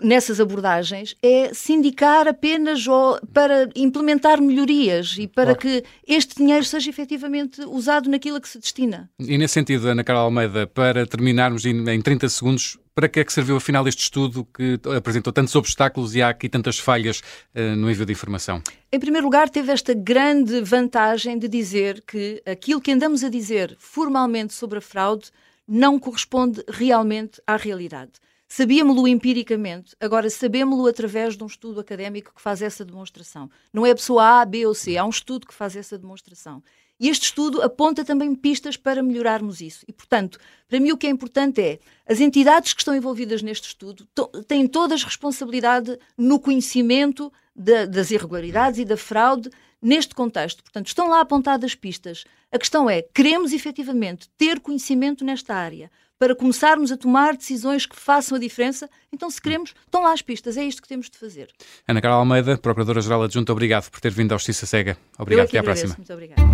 nessas 0.00 0.40
abordagens 0.40 1.16
é 1.22 1.52
sindicar 1.54 2.26
apenas 2.26 2.84
para 3.32 3.68
implementar 3.76 4.40
melhorias 4.40 5.16
e 5.18 5.26
para 5.28 5.54
claro. 5.54 5.58
que 5.58 5.84
este 6.06 6.36
dinheiro 6.36 6.64
seja 6.64 6.90
efetivamente 6.90 7.62
usado 7.62 8.10
naquilo 8.10 8.36
a 8.36 8.40
que 8.40 8.48
se 8.48 8.58
destina. 8.58 9.10
E 9.18 9.38
nesse 9.38 9.54
sentido, 9.54 9.88
Ana 9.88 10.02
Carla 10.02 10.22
Almeida, 10.22 10.66
para 10.66 11.06
terminarmos 11.06 11.64
em 11.64 12.00
30 12.00 12.28
segundos, 12.28 12.78
para 12.94 13.08
que 13.08 13.20
é 13.20 13.24
que 13.24 13.32
serviu 13.32 13.56
afinal 13.56 13.86
este 13.88 14.02
estudo 14.02 14.46
que 14.54 14.78
apresentou 14.96 15.32
tantos 15.32 15.54
obstáculos 15.56 16.14
e 16.14 16.22
há 16.22 16.28
aqui 16.28 16.48
tantas 16.48 16.78
falhas 16.78 17.20
uh, 17.54 17.76
no 17.76 17.90
envio 17.90 18.06
de 18.06 18.12
informação? 18.12 18.62
Em 18.92 19.00
primeiro 19.00 19.26
lugar, 19.26 19.48
teve 19.48 19.72
esta 19.72 19.94
grande 19.94 20.60
vantagem 20.60 21.38
de 21.38 21.48
dizer 21.48 22.02
que 22.06 22.40
aquilo 22.46 22.80
que 22.80 22.92
andamos 22.92 23.24
a 23.24 23.28
dizer 23.28 23.76
formalmente 23.78 24.54
sobre 24.54 24.78
a 24.78 24.82
fraude 24.82 25.30
não 25.66 25.98
corresponde 25.98 26.62
realmente 26.68 27.40
à 27.46 27.56
realidade. 27.56 28.12
Sabíamos-lo 28.48 29.08
empiricamente, 29.08 29.96
agora 29.98 30.28
sabemos-lo 30.30 30.86
através 30.86 31.36
de 31.36 31.42
um 31.42 31.46
estudo 31.46 31.80
académico 31.80 32.32
que 32.34 32.40
faz 32.40 32.62
essa 32.62 32.84
demonstração. 32.84 33.50
Não 33.72 33.84
é 33.84 33.90
a 33.90 33.94
pessoa 33.94 34.40
A, 34.40 34.44
B 34.44 34.66
ou 34.66 34.74
C, 34.74 34.96
há 34.96 35.04
um 35.04 35.10
estudo 35.10 35.46
que 35.46 35.54
faz 35.54 35.74
essa 35.74 35.98
demonstração. 35.98 36.62
E 36.98 37.08
este 37.08 37.24
estudo 37.24 37.60
aponta 37.60 38.04
também 38.04 38.34
pistas 38.34 38.76
para 38.76 39.02
melhorarmos 39.02 39.60
isso. 39.60 39.84
E, 39.88 39.92
portanto, 39.92 40.38
para 40.68 40.78
mim 40.78 40.92
o 40.92 40.96
que 40.96 41.06
é 41.06 41.10
importante 41.10 41.60
é 41.60 41.80
as 42.06 42.20
entidades 42.20 42.72
que 42.72 42.80
estão 42.80 42.94
envolvidas 42.94 43.42
neste 43.42 43.68
estudo 43.68 44.06
têm 44.46 44.66
todas 44.66 45.02
responsabilidade 45.02 45.98
no 46.16 46.38
conhecimento 46.38 47.32
de, 47.54 47.86
das 47.86 48.10
irregularidades 48.10 48.78
e 48.78 48.84
da 48.84 48.96
fraude 48.96 49.50
neste 49.82 50.14
contexto. 50.14 50.62
Portanto, 50.62 50.86
estão 50.86 51.08
lá 51.08 51.20
apontadas 51.20 51.74
pistas. 51.74 52.24
A 52.52 52.58
questão 52.58 52.88
é: 52.88 53.02
queremos 53.02 53.52
efetivamente 53.52 54.28
ter 54.38 54.60
conhecimento 54.60 55.24
nesta 55.24 55.54
área 55.54 55.90
para 56.24 56.34
começarmos 56.34 56.90
a 56.90 56.96
tomar 56.96 57.36
decisões 57.36 57.84
que 57.84 57.94
façam 57.94 58.36
a 58.38 58.40
diferença? 58.40 58.88
Então, 59.12 59.28
se 59.28 59.38
queremos, 59.38 59.74
estão 59.84 60.02
lá 60.02 60.10
as 60.10 60.22
pistas, 60.22 60.56
é 60.56 60.64
isto 60.64 60.80
que 60.80 60.88
temos 60.88 61.10
de 61.10 61.18
fazer. 61.18 61.50
Ana 61.86 62.00
Carla 62.00 62.16
Almeida, 62.16 62.56
Procuradora-Geral 62.56 63.24
Adjunta, 63.24 63.52
obrigado 63.52 63.90
por 63.90 64.00
ter 64.00 64.10
vindo 64.10 64.32
ao 64.32 64.38
Justiça 64.38 64.64
Cega. 64.64 64.96
Obrigado, 65.18 65.48
até 65.48 65.58
à 65.58 65.62
próxima. 65.62 65.94
Muito 65.98 66.12
obrigado. 66.14 66.53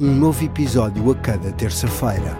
um 0.00 0.14
novo 0.16 0.42
episódio 0.42 1.10
a 1.10 1.14
cada 1.14 1.52
terça-feira. 1.52 2.34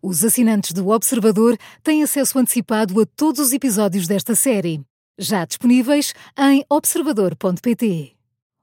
Os 0.00 0.24
assinantes 0.24 0.72
do 0.72 0.88
Observador 0.88 1.58
têm 1.82 2.04
acesso 2.04 2.38
antecipado 2.38 3.00
a 3.00 3.04
todos 3.04 3.40
os 3.40 3.52
episódios 3.52 4.06
desta 4.06 4.36
série. 4.36 4.80
Já 5.18 5.44
disponíveis 5.44 6.14
em 6.38 6.64
observador.pt. 6.70 8.12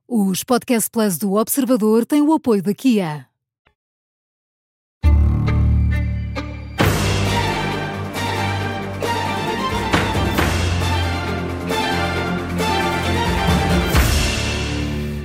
Os 0.07 0.43
Podcast 0.43 0.89
Plus 0.89 1.17
do 1.17 1.33
Observador 1.33 2.05
têm 2.05 2.21
o 2.21 2.31
apoio 2.31 2.63
da 2.63 2.73
Kia. 2.73 3.30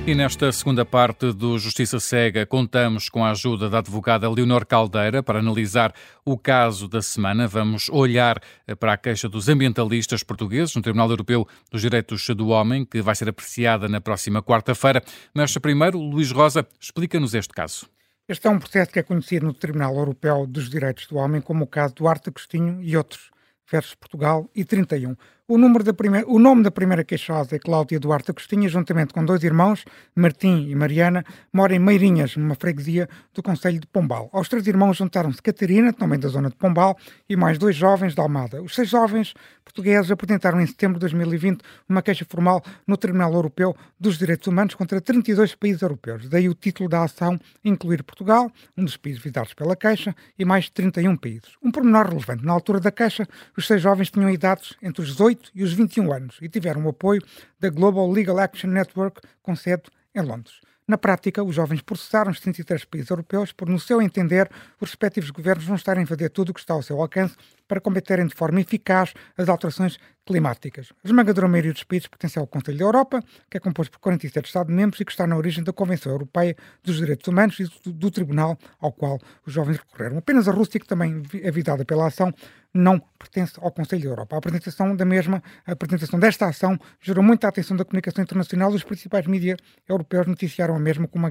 E 0.07 0.15
nesta 0.15 0.49
segunda 0.53 0.85
parte 0.85 1.33
do 1.33 1.59
Justiça 1.59 1.99
Cega, 1.99 2.45
contamos 2.45 3.09
com 3.09 3.25
a 3.25 3.31
ajuda 3.31 3.69
da 3.69 3.79
advogada 3.79 4.31
Leonor 4.31 4.65
Caldeira 4.65 5.21
para 5.21 5.39
analisar 5.39 5.93
o 6.23 6.37
caso 6.37 6.87
da 6.87 7.01
semana. 7.01 7.45
Vamos 7.45 7.89
olhar 7.89 8.41
eh, 8.65 8.73
para 8.73 8.93
a 8.93 8.97
queixa 8.97 9.27
dos 9.27 9.49
ambientalistas 9.49 10.23
portugueses 10.23 10.73
no 10.73 10.81
Tribunal 10.81 11.09
Europeu 11.09 11.45
dos 11.69 11.81
Direitos 11.81 12.25
do 12.29 12.47
Homem, 12.47 12.85
que 12.85 13.01
vai 13.01 13.15
ser 13.15 13.27
apreciada 13.27 13.89
na 13.89 13.99
próxima 13.99 14.41
quarta-feira. 14.41 15.03
Mas 15.33 15.57
primeiro, 15.57 15.99
Luís 15.99 16.31
Rosa, 16.31 16.65
explica-nos 16.79 17.33
este 17.33 17.53
caso. 17.53 17.89
Este 18.29 18.47
é 18.47 18.49
um 18.49 18.59
processo 18.59 18.89
que 18.89 18.99
é 18.99 19.03
conhecido 19.03 19.45
no 19.45 19.53
Tribunal 19.53 19.93
Europeu 19.93 20.47
dos 20.47 20.69
Direitos 20.69 21.05
do 21.07 21.17
Homem 21.17 21.41
como 21.41 21.65
o 21.65 21.67
caso 21.67 21.95
Duarte 21.95 22.29
Agostinho 22.29 22.81
e 22.81 22.95
outros, 22.95 23.29
versus 23.69 23.93
Portugal 23.93 24.49
e 24.55 24.63
31. 24.63 25.17
O, 25.49 25.57
número 25.57 25.81
da 25.81 25.93
primeira, 25.93 26.27
o 26.27 26.39
nome 26.39 26.61
da 26.61 26.69
primeira 26.69 27.05
queixosa 27.05 27.55
é 27.55 27.59
Cláudia 27.59 27.97
Duarte 28.01 28.31
Agostinha, 28.31 28.67
juntamente 28.67 29.13
com 29.13 29.23
dois 29.23 29.41
irmãos, 29.45 29.85
Martim 30.13 30.67
e 30.67 30.75
Mariana, 30.75 31.23
mora 31.53 31.73
em 31.73 31.79
Meirinhas, 31.79 32.35
numa 32.35 32.53
freguesia 32.53 33.07
do 33.33 33.41
Conselho 33.41 33.79
de 33.79 33.87
Pombal. 33.87 34.29
Aos 34.33 34.49
três 34.49 34.67
irmãos 34.67 34.97
juntaram-se 34.97 35.41
Catarina, 35.41 35.93
também 35.93 36.19
da 36.19 36.27
zona 36.27 36.49
de 36.49 36.55
Pombal, 36.57 36.97
e 37.29 37.37
mais 37.37 37.57
dois 37.57 37.77
jovens 37.77 38.13
de 38.13 38.19
Almada. 38.19 38.61
Os 38.61 38.75
seis 38.75 38.89
jovens 38.89 39.33
portugueses 39.63 40.11
apresentaram 40.11 40.59
em 40.59 40.67
setembro 40.67 40.95
de 40.95 41.01
2020 41.01 41.61
uma 41.87 42.01
queixa 42.01 42.25
formal 42.29 42.61
no 42.85 42.97
Tribunal 42.97 43.31
Europeu 43.31 43.73
dos 43.97 44.17
Direitos 44.17 44.47
Humanos 44.47 44.75
contra 44.75 44.99
32 44.99 45.55
países 45.55 45.81
europeus. 45.81 46.27
Daí 46.27 46.49
o 46.49 46.53
título 46.53 46.89
da 46.89 47.03
ação 47.03 47.39
incluir 47.63 48.03
Portugal, 48.03 48.51
um 48.75 48.83
dos 48.83 48.97
países 48.97 49.21
visitados 49.21 49.53
pela 49.53 49.77
queixa, 49.77 50.13
e 50.37 50.43
mais 50.43 50.69
31 50.69 51.15
países. 51.15 51.53
Um 51.63 51.71
pormenor 51.71 52.09
relevante. 52.09 52.45
Na 52.45 52.51
altura 52.51 52.81
da 52.81 52.91
queixa, 52.91 53.25
os 53.57 53.65
seis 53.65 53.81
jovens 53.81 54.11
tinham 54.11 54.29
idades 54.29 54.75
entre 54.83 55.01
os 55.01 55.15
18 55.15 55.36
18 55.37 55.51
e 55.53 55.63
os 55.63 55.73
21 55.73 56.11
anos 56.11 56.37
e 56.41 56.49
tiveram 56.49 56.83
o 56.85 56.89
apoio 56.89 57.21
da 57.59 57.69
Global 57.69 58.09
Legal 58.09 58.39
Action 58.39 58.69
Network, 58.69 59.21
com 59.41 59.55
sede 59.55 59.83
em 60.15 60.21
Londres. 60.21 60.59
Na 60.87 60.97
prática, 60.97 61.43
os 61.43 61.53
jovens 61.53 61.81
processaram 61.81 62.31
os 62.31 62.39
33 62.39 62.85
países 62.85 63.09
europeus 63.09 63.51
por, 63.51 63.67
no 63.67 63.77
seu 63.77 64.01
entender, 64.01 64.49
os 64.79 64.89
respectivos 64.89 65.29
governos 65.31 65.67
não 65.67 65.75
estarem 65.75 66.05
a 66.05 66.07
fazer 66.07 66.29
tudo 66.29 66.51
o 66.51 66.53
que 66.53 66.61
está 66.61 66.73
ao 66.73 66.81
seu 66.81 67.01
alcance 67.01 67.35
para 67.67 67.81
combaterem 67.81 68.25
de 68.25 68.33
forma 68.33 68.61
eficaz 68.61 69.13
as 69.37 69.49
alterações 69.49 69.99
climáticas. 70.25 70.93
A 71.03 71.07
esmagadora 71.07 71.49
maioria 71.49 71.73
dos 71.73 71.83
países 71.83 72.07
pertence 72.07 72.39
ao 72.39 72.47
Conselho 72.47 72.77
da 72.77 72.85
Europa, 72.85 73.21
que 73.49 73.57
é 73.57 73.59
composto 73.59 73.91
por 73.91 73.99
47 73.99 74.45
Estados-membros 74.45 75.01
e 75.01 75.05
que 75.05 75.11
está 75.11 75.27
na 75.27 75.35
origem 75.35 75.61
da 75.61 75.73
Convenção 75.73 76.13
Europeia 76.13 76.55
dos 76.81 76.95
Direitos 76.95 77.27
Humanos 77.27 77.59
e 77.59 77.65
do, 77.83 77.91
do 77.91 78.09
Tribunal 78.09 78.57
ao 78.79 78.93
qual 78.93 79.19
os 79.45 79.51
jovens 79.51 79.77
recorreram. 79.77 80.17
Apenas 80.17 80.47
a 80.47 80.53
Rússia, 80.53 80.79
que 80.79 80.87
também 80.87 81.21
é 81.41 81.51
visada 81.51 81.83
pela 81.83 82.07
ação, 82.07 82.33
não 82.77 83.01
pertence 83.17 83.53
ao 83.57 83.71
Conselho 83.71 84.03
da 84.03 84.09
Europa. 84.09 84.35
A 84.35 84.39
apresentação 84.39 84.95
da 84.95 85.05
mesma, 85.05 85.41
a 85.65 85.71
apresentação 85.71 86.19
desta 86.19 86.47
ação 86.47 86.79
gerou 87.01 87.23
muita 87.23 87.47
atenção 87.47 87.75
da 87.75 87.83
comunicação 87.83 88.23
internacional 88.23 88.71
e 88.71 88.75
os 88.75 88.83
principais 88.83 89.25
mídias 89.25 89.57
europeus 89.87 90.27
noticiaram 90.27 90.75
a 90.75 90.79
mesma 90.79 91.07
como, 91.07 91.27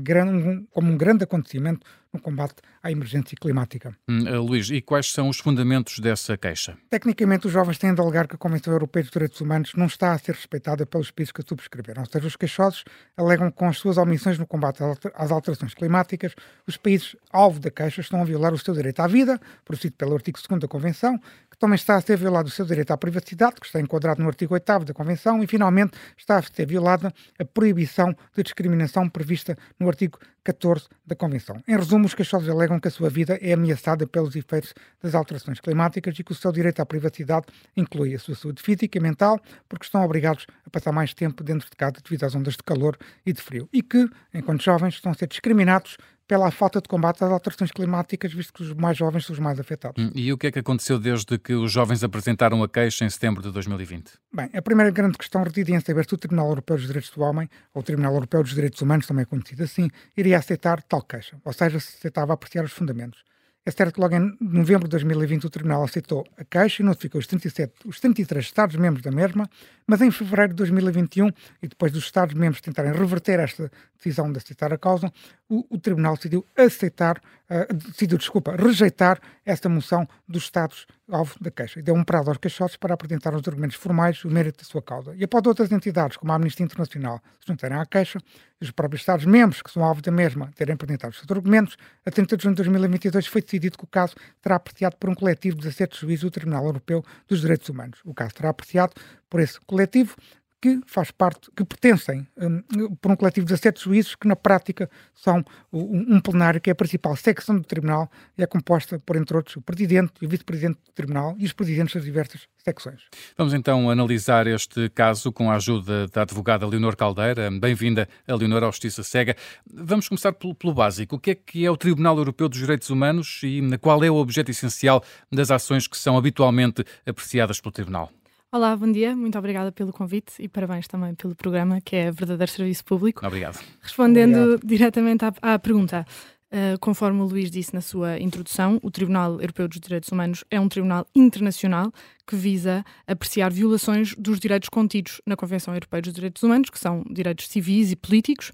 como 0.71 0.93
um 0.93 0.97
grande 0.97 1.25
acontecimento 1.25 1.87
no 2.13 2.21
combate 2.21 2.57
à 2.83 2.91
emergência 2.91 3.37
climática. 3.41 3.97
Hum, 4.09 4.25
uh, 4.29 4.43
Luís, 4.43 4.71
e 4.71 4.81
quais 4.81 5.13
são 5.13 5.29
os 5.29 5.39
fundamentos 5.39 5.99
dessa 5.99 6.37
queixa? 6.37 6.77
Tecnicamente, 6.89 7.47
os 7.47 7.53
jovens 7.53 7.79
têm 7.79 7.95
de 7.95 8.01
alegar 8.01 8.27
que 8.27 8.35
a 8.35 8.39
Convenção 8.39 8.73
Europeia 8.73 9.03
dos 9.03 9.13
Direitos 9.13 9.41
Humanos 9.41 9.73
não 9.75 9.87
está 9.87 10.13
a 10.13 10.19
ser 10.19 10.33
respeitada 10.33 10.87
pelos 10.87 11.11
países 11.11 11.33
que 11.33 11.41
a 11.41 11.45
subscreveram. 11.47 12.03
Ou 12.03 12.09
seja, 12.11 12.27
os 12.27 12.37
queixosos 12.37 12.85
alegam 13.17 13.51
que 13.51 13.57
com 13.57 13.69
as 13.69 13.79
suas 13.79 13.97
omissões 13.97 14.39
no 14.39 14.47
combate 14.47 14.81
às 15.15 15.31
alterações 15.31 15.75
climáticas, 15.75 16.35
os 16.67 16.77
países 16.77 17.17
alvo 17.31 17.61
da 17.61 17.71
queixa 17.71 18.01
estão 18.01 18.21
a 18.21 18.25
violar 18.25 18.53
o 18.55 18.59
seu 18.59 18.75
direito 18.75 19.01
à 19.01 19.07
vida, 19.07 19.41
procedido 19.65 19.97
pelo 19.97 20.15
artigo 20.15 20.39
2 20.49 20.61
da 20.61 20.69
Convenção, 20.69 21.21
que 21.57 21.61
também 21.61 21.75
está 21.75 21.97
a 21.97 22.01
ser 22.03 22.19
violado 22.19 22.49
o 22.49 22.51
seu 22.51 22.67
direito 22.67 22.91
à 22.91 22.99
privacidade, 22.99 23.57
que 23.59 23.67
está 23.67 23.81
enquadrado 23.81 24.23
no 24.23 24.29
artigo 24.29 24.53
8 24.53 24.85
da 24.85 24.93
Convenção, 24.93 25.43
e 25.43 25.47
finalmente 25.47 25.97
está 26.17 26.37
a 26.37 26.43
ser 26.43 26.67
violada 26.67 27.13
a 27.39 27.45
proibição 27.45 28.15
de 28.37 28.43
discriminação 28.43 29.09
prevista 29.09 29.57
no 29.81 29.89
artigo 29.89 30.19
14 30.45 30.87
da 31.05 31.17
Convenção. 31.17 31.57
Em 31.67 31.75
resumo, 31.75 32.05
os 32.05 32.15
queixosos 32.15 32.49
alegam 32.49 32.79
que 32.79 32.89
a 32.89 32.91
sua 32.91 33.09
vida 33.09 33.39
é 33.41 33.55
ameaçada 33.55 34.07
pelos 34.07 34.37
efeitos 34.37 34.75
das 35.03 35.15
alterações 35.15 35.59
climáticas 35.59 36.19
e 36.19 36.23
que 36.23 36.33
o 36.33 36.35
seu 36.35 36.53
direito 36.53 36.81
à 36.81 36.87
privacidade 36.87 37.47
inclui 37.75 38.15
a 38.15 38.19
sua 38.19 38.35
saúde 38.35 38.63
física 38.63 38.99
e 38.99 39.01
mental, 39.01 39.41
porque 39.67 39.87
estão 39.87 40.05
obrigados 40.05 40.47
a 40.67 40.71
passar 40.71 40.93
mais 40.93 41.15
tempo 41.15 41.43
dentro 41.43 41.69
de 41.71 41.77
casa 41.77 41.95
devido 42.05 42.25
às 42.25 42.35
ondas 42.35 42.55
de 42.55 42.63
calor 42.63 42.99
e 43.25 43.33
de 43.33 43.41
frio. 43.41 43.67
E 43.73 43.83
que, 43.83 44.07
enquanto 44.35 44.63
jovens, 44.63 44.95
estão 44.95 45.11
a 45.11 45.15
ser 45.15 45.27
discriminados 45.27 45.97
pela 46.27 46.51
falta 46.51 46.81
de 46.81 46.89
combate 46.89 47.23
às 47.23 47.31
alterações 47.31 47.71
climáticas, 47.71 48.33
visto 48.33 48.53
que 48.53 48.63
os 48.63 48.75
mais 48.75 48.97
jovens 48.97 49.25
são 49.25 49.33
os 49.33 49.39
mais 49.39 49.61
afetados. 49.61 50.03
Hum, 50.03 50.11
e 50.15 50.33
o 50.33 50.39
que 50.39 50.49
é 50.49 50.53
que 50.53 50.59
aconteceu 50.59 50.99
desde 50.99 51.39
que 51.39 51.55
os 51.55 51.71
jovens 51.71 52.03
apresentaram 52.03 52.63
a 52.63 52.69
queixa 52.69 53.05
em 53.05 53.11
setembro 53.11 53.43
de 53.43 53.51
2020? 53.53 54.13
Bem, 54.33 54.51
a 54.53 54.63
primeira 54.63 54.91
grande 54.91 55.17
questão 55.17 55.43
reside 55.43 55.73
em 55.73 55.81
saber 55.81 56.05
se 56.07 56.15
o 56.15 56.19
Tribunal 56.19 56.49
Europeu 56.49 56.77
dos 56.77 56.87
Direitos 56.87 57.11
do 57.11 57.23
Homem, 57.23 57.49
ou 57.73 57.81
o 57.81 57.85
Tribunal 57.85 58.13
Europeu 58.15 58.43
dos 58.43 58.55
Direitos 58.55 58.81
Humanos, 58.81 59.07
também 59.07 59.23
é 59.23 59.27
conhecido 59.27 59.63
assim, 59.63 59.89
iria 60.17 60.39
aceitar 60.39 60.83
tal 60.83 61.03
queixa, 61.03 61.37
ou 61.45 61.53
seja, 61.53 61.79
se 61.79 61.97
aceitava 61.97 62.33
apreciar 62.33 62.65
os 62.65 62.73
fundamentos. 62.73 63.23
É 63.67 63.71
certo 63.73 63.95
que 63.95 64.01
logo 64.01 64.15
em 64.15 64.37
novembro 64.41 64.85
de 64.85 64.91
2020 64.91 65.45
o 65.45 65.51
Tribunal 65.51 65.83
aceitou 65.83 66.25
a 66.39 66.45
queixa 66.45 66.83
e 66.83 66.87
notificou 66.87 67.19
os 67.19 67.27
37, 67.27 67.73
os 67.85 67.99
33 67.99 68.45
Estados-membros 68.45 69.03
da 69.03 69.11
mesma, 69.11 69.51
mas 69.85 70.01
em 70.01 70.09
fevereiro 70.13 70.53
de 70.53 70.59
2021, 70.59 71.27
e 71.61 71.67
depois 71.67 71.91
dos 71.91 72.05
Estados-membros 72.05 72.61
tentarem 72.61 72.93
reverter 72.93 73.41
esta 73.41 73.69
decisão 73.97 74.31
de 74.31 74.39
aceitar 74.39 74.73
a 74.73 74.79
causa, 74.79 75.13
o, 75.49 75.67
o 75.69 75.81
Tribunal 75.81 76.15
decidiu 76.15 76.47
aceitar, 76.57 77.21
uh, 77.51 77.75
decidiu, 77.75 78.17
desculpa, 78.17 78.55
rejeitar 78.55 79.21
esta 79.45 79.69
moção 79.69 80.09
dos 80.29 80.45
Estados 80.45 80.87
alvo 81.09 81.35
da 81.41 81.51
queixa 81.51 81.79
e 81.79 81.83
deu 81.83 81.95
um 81.95 82.03
prazo 82.03 82.31
aos 82.31 82.39
queixosos 82.39 82.77
para 82.77 82.95
apresentar 82.95 83.35
os 83.35 83.47
argumentos 83.47 83.77
formais 83.77 84.21
do 84.23 84.31
mérito 84.31 84.65
da 84.65 84.69
sua 84.69 84.83
causa. 84.83 85.15
E 85.15 85.25
após 85.25 85.47
outras 85.47 85.71
entidades, 85.71 86.17
como 86.17 86.33
a 86.33 86.35
Amnistia 86.35 86.65
Internacional, 86.65 87.21
se 87.41 87.47
juntarem 87.47 87.79
à 87.79 87.87
queixa, 87.87 88.19
e 88.61 88.65
os 88.65 88.71
próprios 88.71 89.03
Estados-membros, 89.03 89.63
que 89.63 89.71
são 89.71 89.85
alvo 89.85 90.03
da 90.03 90.11
mesma, 90.11 90.51
terem 90.55 90.75
apresentado 90.75 91.13
os 91.13 91.19
seus 91.19 91.31
argumentos, 91.31 91.77
a 92.05 92.11
30 92.11 92.37
de 92.37 92.43
junho 92.43 92.55
de 92.55 92.63
2022 92.63 93.27
foi 93.27 93.43
decidido 93.43 93.79
que 93.79 93.85
o 93.85 93.89
caso 93.89 94.15
terá 94.41 94.57
apreciado 94.57 94.97
por 94.97 95.11
um 95.11 95.15
coletivo 95.15 95.57
de 95.57 95.63
17 95.63 96.01
juízes 96.01 96.23
do 96.23 96.31
Tribunal 96.31 96.65
Europeu 96.65 97.05
dos 97.29 97.41
Direitos 97.41 97.69
Humanos. 97.69 98.01
O 98.05 98.15
caso 98.15 98.35
terá 98.35 98.49
apreciado 98.49 98.95
por 99.29 99.41
esse 99.41 99.61
coletivo 99.61 100.17
que 100.61 100.81
faz 100.87 101.11
parte, 101.11 101.51
que 101.55 101.65
pertencem 101.65 102.27
um, 102.37 102.95
por 102.97 103.11
um 103.11 103.17
coletivo 103.17 103.47
de 103.47 103.53
17 103.53 103.85
juízes 103.85 104.15
que 104.15 104.27
na 104.27 104.35
prática 104.35 104.91
são 105.15 105.45
um, 105.73 106.17
um, 106.17 106.21
plenário 106.21 106.61
que 106.61 106.71
é 106.71 106.73
a 106.73 106.77
principal 106.77 107.15
secção 107.17 107.57
do 107.57 107.65
tribunal 107.65 108.11
e 108.37 108.43
é 108.43 108.47
composta 108.47 108.99
por, 108.99 109.17
entre 109.17 109.37
outros, 109.37 109.57
o 109.57 109.61
presidente 109.61 110.15
e 110.23 110.27
o 110.27 110.29
vice-presidente 110.29 110.79
do 110.85 110.93
tribunal 110.93 111.35
e 111.39 111.45
os 111.45 111.53
presidentes 111.53 111.95
das 111.95 112.05
diversas 112.05 112.49
secções. 112.57 113.03
Vamos 113.37 113.55
então 113.55 113.91
analisar 113.91 114.47
este 114.47 114.89
caso 114.91 115.31
com 115.31 115.51
a 115.51 115.57
ajuda 115.57 116.07
da 116.09 116.23
advogada 116.23 116.67
Leonor 116.67 116.97
Caldeira. 116.97 117.51
Bem-vinda 117.51 118.09
a 118.27 118.35
Leonor 118.35 118.65
à 118.65 118.67
Justiça 118.67 119.03
Cega. 119.03 119.37
Vamos 119.71 120.09
começar 120.09 120.33
pelo, 120.33 120.55
pelo 120.55 120.73
básico. 120.73 121.17
O 121.17 121.19
que 121.19 121.31
é 121.33 121.35
que 121.35 121.65
é 121.65 121.71
o 121.71 121.77
Tribunal 121.77 122.17
Europeu 122.17 122.49
dos 122.49 122.59
Direitos 122.59 122.91
Humanos 122.91 123.41
e 123.43 123.61
qual 123.79 124.03
é 124.03 124.11
o 124.11 124.17
objeto 124.17 124.51
essencial 124.51 125.03
das 125.31 125.51
ações 125.51 125.87
que 125.87 125.99
são 125.99 126.17
habitualmente 126.17 126.85
apreciadas 127.07 127.61
pelo 127.61 127.73
Tribunal? 127.73 128.11
Olá, 128.53 128.77
bom 128.77 128.91
dia, 128.91 129.15
muito 129.15 129.37
obrigada 129.37 129.73
pelo 129.73 129.93
convite 129.93 130.35
e 130.39 130.49
parabéns 130.49 130.87
também 130.87 131.15
pelo 131.15 131.35
programa, 131.35 131.81
que 131.81 131.97
é 131.97 132.13
verdadeiro 132.13 132.51
serviço 132.51 132.85
público. 132.85 133.27
Obrigado. 133.27 133.59
Respondendo 133.81 134.37
Obrigado. 134.37 134.67
diretamente 134.67 135.25
à, 135.25 135.35
à 135.43 135.59
pergunta, 135.59 136.07
uh, 136.53 136.79
conforme 136.79 137.21
o 137.21 137.25
Luís 137.25 137.51
disse 137.51 137.75
na 137.75 137.81
sua 137.81 138.21
introdução, 138.21 138.79
o 138.85 138.91
Tribunal 138.91 139.41
Europeu 139.41 139.67
dos 139.67 139.81
Direitos 139.81 140.11
Humanos 140.11 140.45
é 140.49 140.61
um 140.61 140.69
tribunal 140.69 141.05
internacional 141.15 141.93
que 142.25 142.37
visa 142.37 142.85
apreciar 143.05 143.53
violações 143.53 144.15
dos 144.15 144.39
direitos 144.39 144.69
contidos 144.69 145.21
na 145.27 145.37
Convenção 145.37 145.75
Europeia 145.75 146.03
dos 146.03 146.13
Direitos 146.13 146.43
Humanos, 146.43 146.71
que 146.71 146.79
são 146.79 147.05
direitos 147.11 147.49
civis 147.49 147.91
e 147.91 147.97
políticos, 147.97 148.53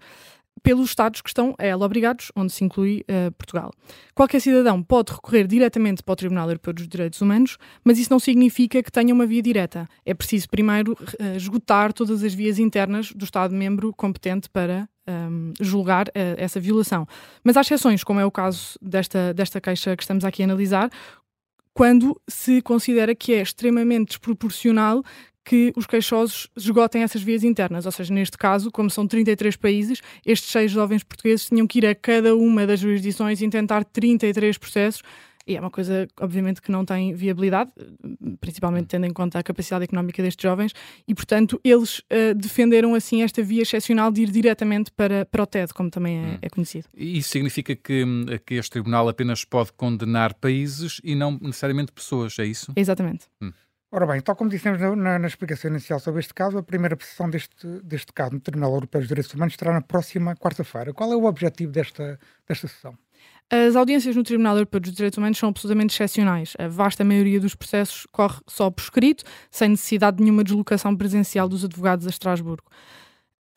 pelos 0.63 0.91
Estados 0.91 1.21
que 1.21 1.29
estão 1.29 1.55
a 1.59 1.65
ela 1.65 1.85
obrigados, 1.85 2.31
onde 2.37 2.53
se 2.53 2.65
inclui 2.65 3.05
uh, 3.11 3.33
Portugal. 3.33 3.73
Qualquer 4.15 4.41
cidadão 4.41 4.83
pode 4.83 5.13
recorrer 5.13 5.47
diretamente 5.47 6.03
para 6.03 6.13
o 6.13 6.17
Tribunal 6.17 6.49
Europeu 6.49 6.73
dos 6.73 6.87
Direitos 6.87 7.21
Humanos, 7.21 7.59
mas 7.85 7.99
isso 7.99 8.13
não 8.13 8.21
significa 8.21 8.83
que 8.83 8.93
tenha 8.93 9.13
uma 9.13 9.27
via 9.27 9.43
direta. 9.43 9.89
É 10.05 10.15
preciso 10.15 10.49
primeiro 10.49 10.93
uh, 10.93 11.37
esgotar 11.37 11.93
todas 11.93 12.23
as 12.23 12.33
vias 12.33 12.59
internas 12.59 13.13
do 13.13 13.25
Estado-membro 13.25 13.93
competente 13.93 14.49
para 14.49 14.89
um, 15.07 15.13
ehm, 15.13 15.53
julgar 15.61 16.09
uh, 16.09 16.13
essa 16.37 16.61
violação. 16.61 17.07
Mas 17.43 17.57
há 17.57 17.63
exceções, 17.63 18.05
como 18.05 18.21
é 18.21 18.25
o 18.25 18.31
caso 18.31 18.79
desta, 18.81 19.35
desta 19.35 19.61
queixa 19.61 19.97
que 19.97 20.03
estamos 20.03 20.25
aqui 20.25 20.43
a 20.43 20.47
analisar, 20.47 20.91
quando 21.75 22.21
se 22.29 22.61
considera 22.63 23.15
que 23.15 23.33
é 23.33 23.43
extremamente 23.43 24.09
desproporcional 24.09 25.03
que 25.45 25.73
os 25.77 25.87
queixosos 25.87 26.49
esgotem 26.57 27.03
essas 27.03 27.23
vias 27.23 27.43
internas. 27.43 27.87
Ou 27.87 27.93
seja, 27.93 28.13
neste 28.13 28.39
caso, 28.39 28.71
como 28.71 28.91
são 28.91 29.07
33 29.07 29.57
países, 29.57 30.01
estes 30.25 30.51
seis 30.51 30.71
jovens 30.71 31.03
portugueses 31.03 31.47
tinham 31.47 31.67
que 31.67 31.79
ir 31.79 31.87
a 31.87 31.95
cada 31.95 32.35
uma 32.35 32.67
das 32.67 32.81
jurisdições 32.81 33.41
e 33.41 33.49
tentar 33.49 33.85
33 33.85 34.57
processos 34.59 35.03
E 35.47 35.57
é 35.57 35.61
uma 35.61 35.71
coisa, 35.71 36.07
obviamente, 36.21 36.63
que 36.63 36.71
não 36.71 36.85
tem 36.85 37.15
viabilidade, 37.15 37.71
principalmente 38.41 38.87
tendo 38.87 39.07
em 39.07 39.13
conta 39.13 39.39
a 39.39 39.43
capacidade 39.43 39.85
económica 39.85 40.23
destes 40.23 40.43
jovens, 40.43 40.73
e, 41.07 41.15
portanto, 41.15 41.61
eles 41.65 41.99
uh, 41.99 42.35
defenderam 42.37 42.95
assim 42.95 43.23
esta 43.23 43.43
via 43.43 43.63
excepcional 43.63 44.13
de 44.13 44.23
ir 44.23 44.31
diretamente 44.31 44.93
para, 44.93 45.27
para 45.27 45.43
o 45.43 45.47
TED, 45.47 45.75
como 45.75 45.91
também 45.91 46.19
é, 46.19 46.27
hum. 46.27 46.39
é 46.43 46.49
conhecido. 46.49 46.87
E 46.97 47.19
isso 47.19 47.31
significa 47.31 47.75
que, 47.75 48.05
que 48.47 48.55
este 48.55 48.71
tribunal 48.71 49.09
apenas 49.09 49.45
pode 49.45 49.73
condenar 49.73 50.35
países 50.35 51.01
e 51.03 51.15
não 51.15 51.39
necessariamente 51.41 51.91
pessoas, 51.91 52.39
é 52.39 52.45
isso? 52.45 52.73
Exatamente. 52.77 53.27
Hum. 53.41 53.53
Ora 53.95 54.07
bem, 54.07 54.23
tal 54.23 54.35
como 54.35 54.49
dissemos 54.49 54.81
na, 54.81 55.19
na, 55.19 55.27
explicação 55.27 55.71
inicial 55.71 56.01
sobre 56.01 56.21
este 56.21 56.33
caso, 56.33 56.57
a 56.57 56.63
primeira 56.63 56.97
sessão 56.99 57.29
deste, 57.29 57.67
deste 57.85 58.11
caso 58.11 58.33
no 58.33 58.41
Tribunal 58.41 58.73
Europeu 58.73 59.03
dos 59.03 59.09
Direitos 59.09 59.35
Humanos 59.35 59.53
estará 59.53 59.71
na 59.71 59.83
próxima 59.83 60.35
quarta-feira. 60.35 60.95
Qual 60.95 61.13
é 61.13 61.15
o 61.15 61.25
objetivo 61.25 61.71
desta, 61.71 62.19
desta 62.49 62.69
sessão? 62.69 62.97
As 63.51 63.77
audiências 63.77 64.17
no 64.17 64.23
Tribunal 64.23 64.57
Europeu 64.57 64.81
dos 64.81 64.95
Direitos 64.95 65.19
Humanos 65.19 65.37
são 65.37 65.51
absolutamente 65.51 65.93
excepcionais. 65.93 66.55
A 66.59 66.69
vasta 66.69 67.05
maioria 67.05 67.39
dos 67.39 67.55
processos 67.55 68.07
corre 68.11 68.41
só 68.49 68.71
por 68.71 68.81
escrito, 68.81 69.25
sem 69.51 69.69
necessidade 69.69 70.17
de 70.17 70.23
nenhuma 70.23 70.43
deslocação 70.43 70.97
presencial 70.97 71.47
dos 71.47 71.63
advogados 71.63 72.07
a 72.07 72.11
Estrasburgo. 72.11 72.71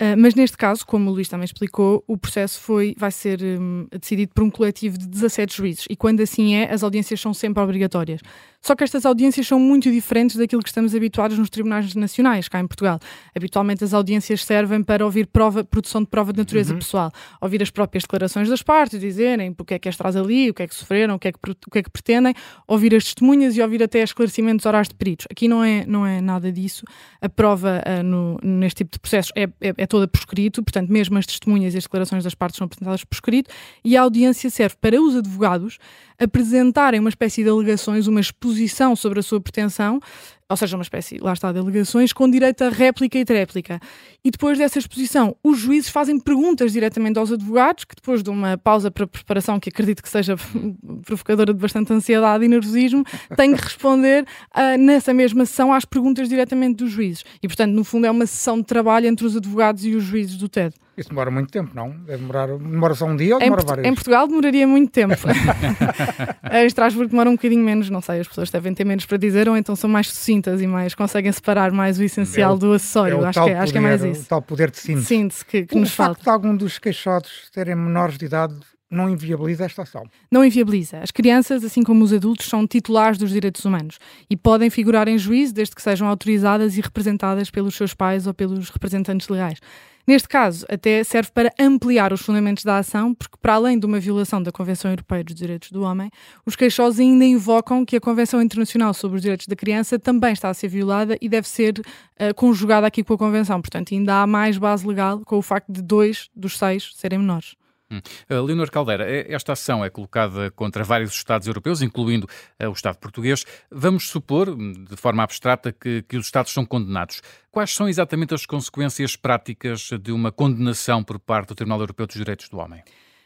Uh, 0.01 0.11
mas 0.17 0.35
neste 0.35 0.57
caso, 0.57 0.85
como 0.85 1.09
o 1.09 1.13
Luís 1.13 1.29
também 1.29 1.45
explicou, 1.45 2.03
o 2.05 2.17
processo 2.17 2.59
foi, 2.59 2.93
vai 2.97 3.11
ser 3.11 3.41
um, 3.41 3.87
decidido 3.97 4.33
por 4.35 4.43
um 4.43 4.49
coletivo 4.49 4.97
de 4.97 5.07
17 5.07 5.55
juízes 5.55 5.85
e 5.89 5.95
quando 5.95 6.19
assim 6.19 6.55
é, 6.55 6.69
as 6.69 6.83
audiências 6.83 7.21
são 7.21 7.33
sempre 7.33 7.63
obrigatórias. 7.63 8.19
Só 8.65 8.75
que 8.75 8.83
estas 8.83 9.05
audiências 9.05 9.45
são 9.45 9.59
muito 9.59 9.91
diferentes 9.91 10.37
daquilo 10.37 10.63
que 10.63 10.69
estamos 10.69 10.95
habituados 10.95 11.37
nos 11.37 11.51
tribunais 11.51 11.93
nacionais, 11.93 12.47
cá 12.47 12.59
em 12.59 12.65
Portugal. 12.65 12.99
Habitualmente 13.35 13.83
as 13.83 13.93
audiências 13.93 14.43
servem 14.43 14.81
para 14.81 15.05
ouvir 15.05 15.27
prova, 15.27 15.63
produção 15.63 16.01
de 16.01 16.07
prova 16.07 16.33
de 16.33 16.39
natureza 16.39 16.73
uhum. 16.73 16.79
pessoal, 16.79 17.11
ouvir 17.39 17.61
as 17.61 17.69
próprias 17.69 18.01
declarações 18.05 18.49
das 18.49 18.63
partes, 18.63 18.99
dizerem 18.99 19.55
o 19.55 19.63
que 19.63 19.75
é 19.75 19.77
que 19.77 19.87
as 19.87 19.95
traz 19.95 20.15
ali, 20.15 20.49
o 20.49 20.53
que 20.55 20.63
é 20.63 20.67
que 20.67 20.73
sofreram, 20.73 21.13
o 21.13 21.19
que 21.19 21.27
é 21.27 21.31
que, 21.31 21.37
o 21.37 21.71
que, 21.71 21.77
é 21.77 21.83
que 21.83 21.91
pretendem, 21.91 22.33
ouvir 22.67 22.95
as 22.95 23.03
testemunhas 23.03 23.55
e 23.55 23.61
ouvir 23.61 23.83
até 23.83 24.01
esclarecimentos 24.01 24.65
orais 24.65 24.87
de 24.87 24.95
peritos. 24.95 25.27
Aqui 25.29 25.47
não 25.47 25.63
é, 25.63 25.85
não 25.85 26.03
é 26.03 26.19
nada 26.19 26.51
disso. 26.51 26.85
A 27.21 27.29
prova 27.29 27.83
uh, 27.85 28.01
no, 28.01 28.39
neste 28.41 28.77
tipo 28.77 28.93
de 28.93 28.99
processos 28.99 29.31
é, 29.35 29.43
é, 29.61 29.75
é 29.77 29.85
toda 29.85 30.07
por 30.07 30.17
escrito, 30.17 30.63
portanto, 30.63 30.91
mesmo 30.91 31.15
as 31.19 31.27
testemunhas 31.27 31.75
e 31.75 31.77
as 31.77 31.83
declarações 31.83 32.23
das 32.23 32.33
partes 32.33 32.57
são 32.57 32.65
apresentadas 32.65 33.03
por 33.03 33.13
escrito, 33.13 33.51
e 33.83 33.95
a 33.95 34.01
audiência 34.01 34.49
serve 34.49 34.75
para 34.81 34.99
os 34.99 35.15
advogados 35.15 35.77
apresentarem 36.19 36.99
uma 36.99 37.09
espécie 37.09 37.43
de 37.43 37.49
alegações, 37.49 38.07
uma 38.07 38.19
exposição 38.19 38.95
sobre 38.95 39.19
a 39.19 39.23
sua 39.23 39.41
pretensão, 39.41 39.99
ou 40.47 40.55
seja, 40.55 40.77
uma 40.77 40.83
espécie, 40.83 41.17
lá 41.17 41.33
está, 41.33 41.51
de 41.51 41.57
alegações, 41.57 42.13
com 42.13 42.29
direito 42.29 42.63
a 42.63 42.69
réplica 42.69 43.17
e 43.17 43.25
tréplica. 43.25 43.79
E 44.23 44.29
depois 44.29 44.59
dessa 44.59 44.77
exposição, 44.77 45.35
os 45.43 45.57
juízes 45.57 45.89
fazem 45.89 46.19
perguntas 46.19 46.71
diretamente 46.71 47.17
aos 47.17 47.31
advogados, 47.31 47.83
que 47.83 47.95
depois 47.95 48.21
de 48.21 48.29
uma 48.29 48.55
pausa 48.55 48.91
para 48.91 49.07
preparação, 49.07 49.59
que 49.59 49.69
acredito 49.69 50.03
que 50.03 50.09
seja 50.09 50.35
provocadora 51.03 51.51
de 51.51 51.59
bastante 51.59 51.91
ansiedade 51.91 52.45
e 52.45 52.47
nervosismo, 52.47 53.03
têm 53.35 53.55
que 53.55 53.63
responder 53.63 54.23
uh, 54.55 54.77
nessa 54.77 55.13
mesma 55.13 55.47
sessão 55.47 55.73
às 55.73 55.83
perguntas 55.83 56.29
diretamente 56.29 56.77
dos 56.77 56.91
juízes. 56.91 57.25
E, 57.41 57.47
portanto, 57.47 57.71
no 57.71 57.83
fundo, 57.83 58.05
é 58.05 58.11
uma 58.11 58.27
sessão 58.27 58.57
de 58.57 58.65
trabalho 58.65 59.07
entre 59.07 59.25
os 59.25 59.35
advogados 59.35 59.83
e 59.83 59.95
os 59.95 60.03
juízes 60.03 60.37
do 60.37 60.47
TED. 60.47 60.75
Isso 60.97 61.09
demora 61.09 61.29
muito 61.29 61.51
tempo, 61.51 61.71
não? 61.73 61.89
Deve 61.89 62.19
demorar, 62.19 62.47
demora 62.47 62.95
só 62.95 63.05
um 63.05 63.17
dia 63.17 63.33
ou 63.33 63.39
demora 63.39 63.61
em, 63.61 63.65
vários? 63.65 63.87
Em 63.87 63.93
Portugal 63.93 64.27
demoraria 64.27 64.65
muito 64.65 64.91
tempo. 64.91 65.13
em 66.53 66.65
Estrasburgo 66.65 67.09
demora 67.09 67.29
um 67.29 67.33
bocadinho 67.33 67.63
menos, 67.63 67.89
não 67.89 67.99
sei, 67.99 68.21
as 68.21 68.27
pessoas 68.27 68.49
devem 68.49 68.73
ter 68.73 68.85
menos 68.85 69.05
para 69.05 69.17
dizer, 69.17 69.49
ou 69.49 69.57
então 69.57 69.75
são 69.75 69.89
mais 69.89 70.07
sucintas 70.07 70.34
e 70.61 70.67
mais 70.67 70.95
conseguem 70.95 71.31
separar 71.31 71.71
mais 71.71 71.99
o 71.99 72.03
essencial 72.03 72.53
é 72.53 72.55
o, 72.55 72.57
do 72.57 72.73
acessório. 72.73 73.23
É 73.23 73.27
acho, 73.27 73.33
que 73.33 73.39
é, 73.39 73.41
poder, 73.43 73.55
acho 73.57 73.71
que 73.71 73.77
é 73.77 73.81
mais 73.81 74.03
isso. 74.03 74.21
O 74.21 74.25
tal 74.25 74.41
poder 74.41 74.71
de 74.71 74.77
síntese. 74.77 75.05
síntese 75.05 75.45
que, 75.45 75.65
que 75.65 75.75
o 75.75 75.79
nos 75.79 75.91
facto 75.91 76.15
falta. 76.15 76.23
de 76.23 76.29
algum 76.29 76.55
dos 76.55 76.77
queixados 76.79 77.49
serem 77.53 77.75
menores 77.75 78.17
de 78.17 78.25
idade 78.25 78.55
não 78.89 79.09
inviabiliza 79.09 79.65
esta 79.65 79.81
ação. 79.81 80.03
Não 80.31 80.43
inviabiliza. 80.45 80.99
As 80.99 81.11
crianças, 81.11 81.63
assim 81.63 81.83
como 81.83 82.03
os 82.03 82.13
adultos, 82.13 82.47
são 82.47 82.65
titulares 82.67 83.17
dos 83.17 83.31
direitos 83.31 83.65
humanos 83.65 83.97
e 84.29 84.37
podem 84.37 84.69
figurar 84.69 85.07
em 85.07 85.17
juízo 85.17 85.53
desde 85.53 85.75
que 85.75 85.81
sejam 85.81 86.07
autorizadas 86.07 86.77
e 86.77 86.81
representadas 86.81 87.49
pelos 87.49 87.75
seus 87.75 87.93
pais 87.93 88.27
ou 88.27 88.33
pelos 88.33 88.69
representantes 88.69 89.27
legais. 89.27 89.59
Neste 90.07 90.27
caso, 90.27 90.65
até 90.69 91.03
serve 91.03 91.31
para 91.33 91.51
ampliar 91.59 92.13
os 92.13 92.21
fundamentos 92.21 92.63
da 92.63 92.77
ação, 92.77 93.13
porque, 93.13 93.37
para 93.41 93.55
além 93.55 93.79
de 93.79 93.87
uma 93.87 93.99
violação 93.99 94.41
da 94.41 94.51
Convenção 94.51 94.91
Europeia 94.91 95.23
dos 95.23 95.33
Direitos 95.33 95.71
do 95.71 95.81
Homem, 95.81 96.11
os 96.45 96.55
queixosos 96.55 96.99
ainda 96.99 97.25
invocam 97.25 97.83
que 97.83 97.95
a 97.95 97.99
Convenção 98.01 98.39
Internacional 98.41 98.93
sobre 98.93 99.15
os 99.15 99.21
Direitos 99.21 99.47
da 99.47 99.55
Criança 99.55 99.97
também 99.97 100.33
está 100.33 100.49
a 100.49 100.53
ser 100.53 100.67
violada 100.67 101.17
e 101.19 101.27
deve 101.27 101.47
ser 101.47 101.79
uh, 101.79 102.33
conjugada 102.35 102.85
aqui 102.85 103.03
com 103.03 103.15
a 103.15 103.17
Convenção. 103.17 103.59
Portanto, 103.59 103.93
ainda 103.93 104.21
há 104.21 104.27
mais 104.27 104.59
base 104.59 104.85
legal 104.85 105.21
com 105.25 105.37
o 105.37 105.41
facto 105.41 105.71
de 105.71 105.81
dois 105.81 106.29
dos 106.35 106.57
seis 106.57 106.91
serem 106.93 107.17
menores. 107.17 107.55
Hum. 107.91 108.01
Uh, 108.29 108.41
Leonor 108.41 108.71
Caldeira, 108.71 109.09
é, 109.09 109.31
esta 109.31 109.53
ação 109.53 109.85
é 109.85 109.89
colocada 109.89 110.49
contra 110.51 110.83
vários 110.83 111.13
Estados 111.13 111.47
europeus, 111.47 111.81
incluindo 111.81 112.27
uh, 112.61 112.69
o 112.69 112.73
Estado 112.73 112.97
português. 112.97 113.45
Vamos 113.69 114.09
supor, 114.09 114.49
hum, 114.49 114.85
de 114.89 114.95
forma 114.95 115.23
abstrata, 115.23 115.71
que, 115.71 116.01
que 116.03 116.17
os 116.17 116.25
Estados 116.25 116.51
são 116.51 116.65
condenados. 116.65 117.21
Quais 117.51 117.73
são 117.73 117.87
exatamente 117.87 118.33
as 118.33 118.45
consequências 118.45 119.15
práticas 119.15 119.89
de 120.01 120.11
uma 120.11 120.31
condenação 120.31 121.03
por 121.03 121.19
parte 121.19 121.49
do 121.49 121.55
Tribunal 121.55 121.79
Europeu 121.79 122.07
dos 122.07 122.15
Direitos 122.15 122.49
do 122.49 122.57
Homem? 122.57 122.83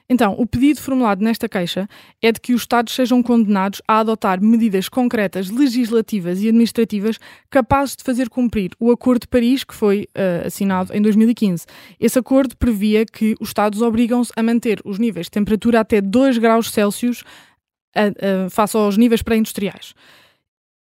Então, 0.09 0.33
o 0.39 0.45
pedido 0.47 0.81
formulado 0.81 1.23
nesta 1.23 1.47
queixa 1.47 1.87
é 2.19 2.31
de 2.31 2.39
que 2.41 2.53
os 2.53 2.61
Estados 2.61 2.95
sejam 2.95 3.21
condenados 3.21 3.79
a 3.87 3.99
adotar 3.99 4.41
medidas 4.41 4.89
concretas, 4.89 5.51
legislativas 5.51 6.41
e 6.41 6.47
administrativas 6.47 7.19
capazes 7.47 7.95
de 7.95 8.03
fazer 8.03 8.27
cumprir 8.27 8.71
o 8.79 8.91
Acordo 8.91 9.21
de 9.21 9.27
Paris, 9.27 9.63
que 9.63 9.75
foi 9.75 10.07
uh, 10.17 10.47
assinado 10.47 10.91
em 10.95 11.01
2015. 11.01 11.67
Esse 11.99 12.17
acordo 12.17 12.57
previa 12.57 13.05
que 13.05 13.35
os 13.39 13.49
Estados 13.49 13.83
obrigam-se 13.83 14.31
a 14.35 14.41
manter 14.41 14.81
os 14.83 14.97
níveis 14.97 15.27
de 15.27 15.31
temperatura 15.31 15.79
até 15.79 16.01
2 16.01 16.39
graus 16.39 16.71
Celsius 16.71 17.21
uh, 17.21 18.45
uh, 18.45 18.49
face 18.49 18.75
aos 18.75 18.97
níveis 18.97 19.21
pré-industriais. 19.21 19.93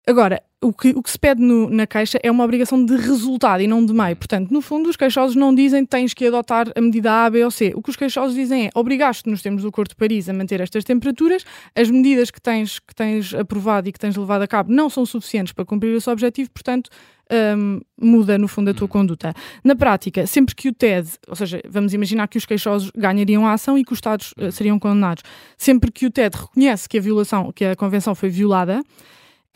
Agora, 0.07 0.42
o 0.62 0.72
que, 0.72 0.88
o 0.90 1.02
que 1.02 1.10
se 1.10 1.18
pede 1.18 1.42
no, 1.42 1.68
na 1.68 1.86
queixa 1.86 2.18
é 2.22 2.30
uma 2.30 2.42
obrigação 2.42 2.82
de 2.84 2.96
resultado 2.96 3.62
e 3.62 3.66
não 3.66 3.84
de 3.84 3.92
meio. 3.92 4.16
Portanto, 4.16 4.50
no 4.50 4.60
fundo, 4.60 4.88
os 4.88 4.96
queixosos 4.96 5.36
não 5.36 5.54
dizem 5.54 5.84
que 5.84 5.90
tens 5.90 6.14
que 6.14 6.26
adotar 6.26 6.66
a 6.74 6.80
medida 6.80 7.12
A, 7.12 7.30
B 7.30 7.44
ou 7.44 7.50
C. 7.50 7.72
O 7.76 7.82
que 7.82 7.90
os 7.90 7.96
queixosos 7.96 8.34
dizem 8.34 8.66
é 8.66 8.70
obrigaste 8.74 9.28
nos 9.28 9.42
termos 9.42 9.62
do 9.62 9.68
Acordo 9.68 9.90
de 9.90 9.96
Paris 9.96 10.28
a 10.28 10.32
manter 10.32 10.60
estas 10.60 10.82
temperaturas, 10.82 11.44
as 11.74 11.90
medidas 11.90 12.30
que 12.30 12.40
tens, 12.40 12.78
que 12.78 12.94
tens 12.94 13.34
aprovado 13.34 13.88
e 13.88 13.92
que 13.92 13.98
tens 13.98 14.16
levado 14.16 14.42
a 14.42 14.46
cabo 14.46 14.72
não 14.72 14.88
são 14.88 15.04
suficientes 15.04 15.52
para 15.52 15.64
cumprir 15.64 15.94
esse 15.94 16.08
objetivo, 16.08 16.50
portanto, 16.50 16.90
um, 17.58 17.80
muda 18.00 18.38
no 18.38 18.48
fundo 18.48 18.70
a 18.70 18.74
tua 18.74 18.88
conduta. 18.88 19.34
Na 19.62 19.74
prática, 19.74 20.26
sempre 20.26 20.54
que 20.54 20.68
o 20.68 20.72
TED, 20.72 21.08
ou 21.28 21.36
seja, 21.36 21.60
vamos 21.68 21.92
imaginar 21.92 22.28
que 22.28 22.38
os 22.38 22.46
queixosos 22.46 22.90
ganhariam 22.96 23.46
a 23.46 23.52
ação 23.52 23.76
e 23.76 23.84
que 23.84 23.92
os 23.92 23.98
Estados 23.98 24.32
uh, 24.38 24.50
seriam 24.50 24.78
condenados, 24.78 25.22
sempre 25.56 25.90
que 25.90 26.06
o 26.06 26.10
TED 26.10 26.34
reconhece 26.36 26.88
que 26.88 26.98
a 26.98 27.00
violação, 27.00 27.52
que 27.52 27.64
a 27.64 27.76
Convenção 27.76 28.14
foi 28.14 28.28
violada, 28.28 28.82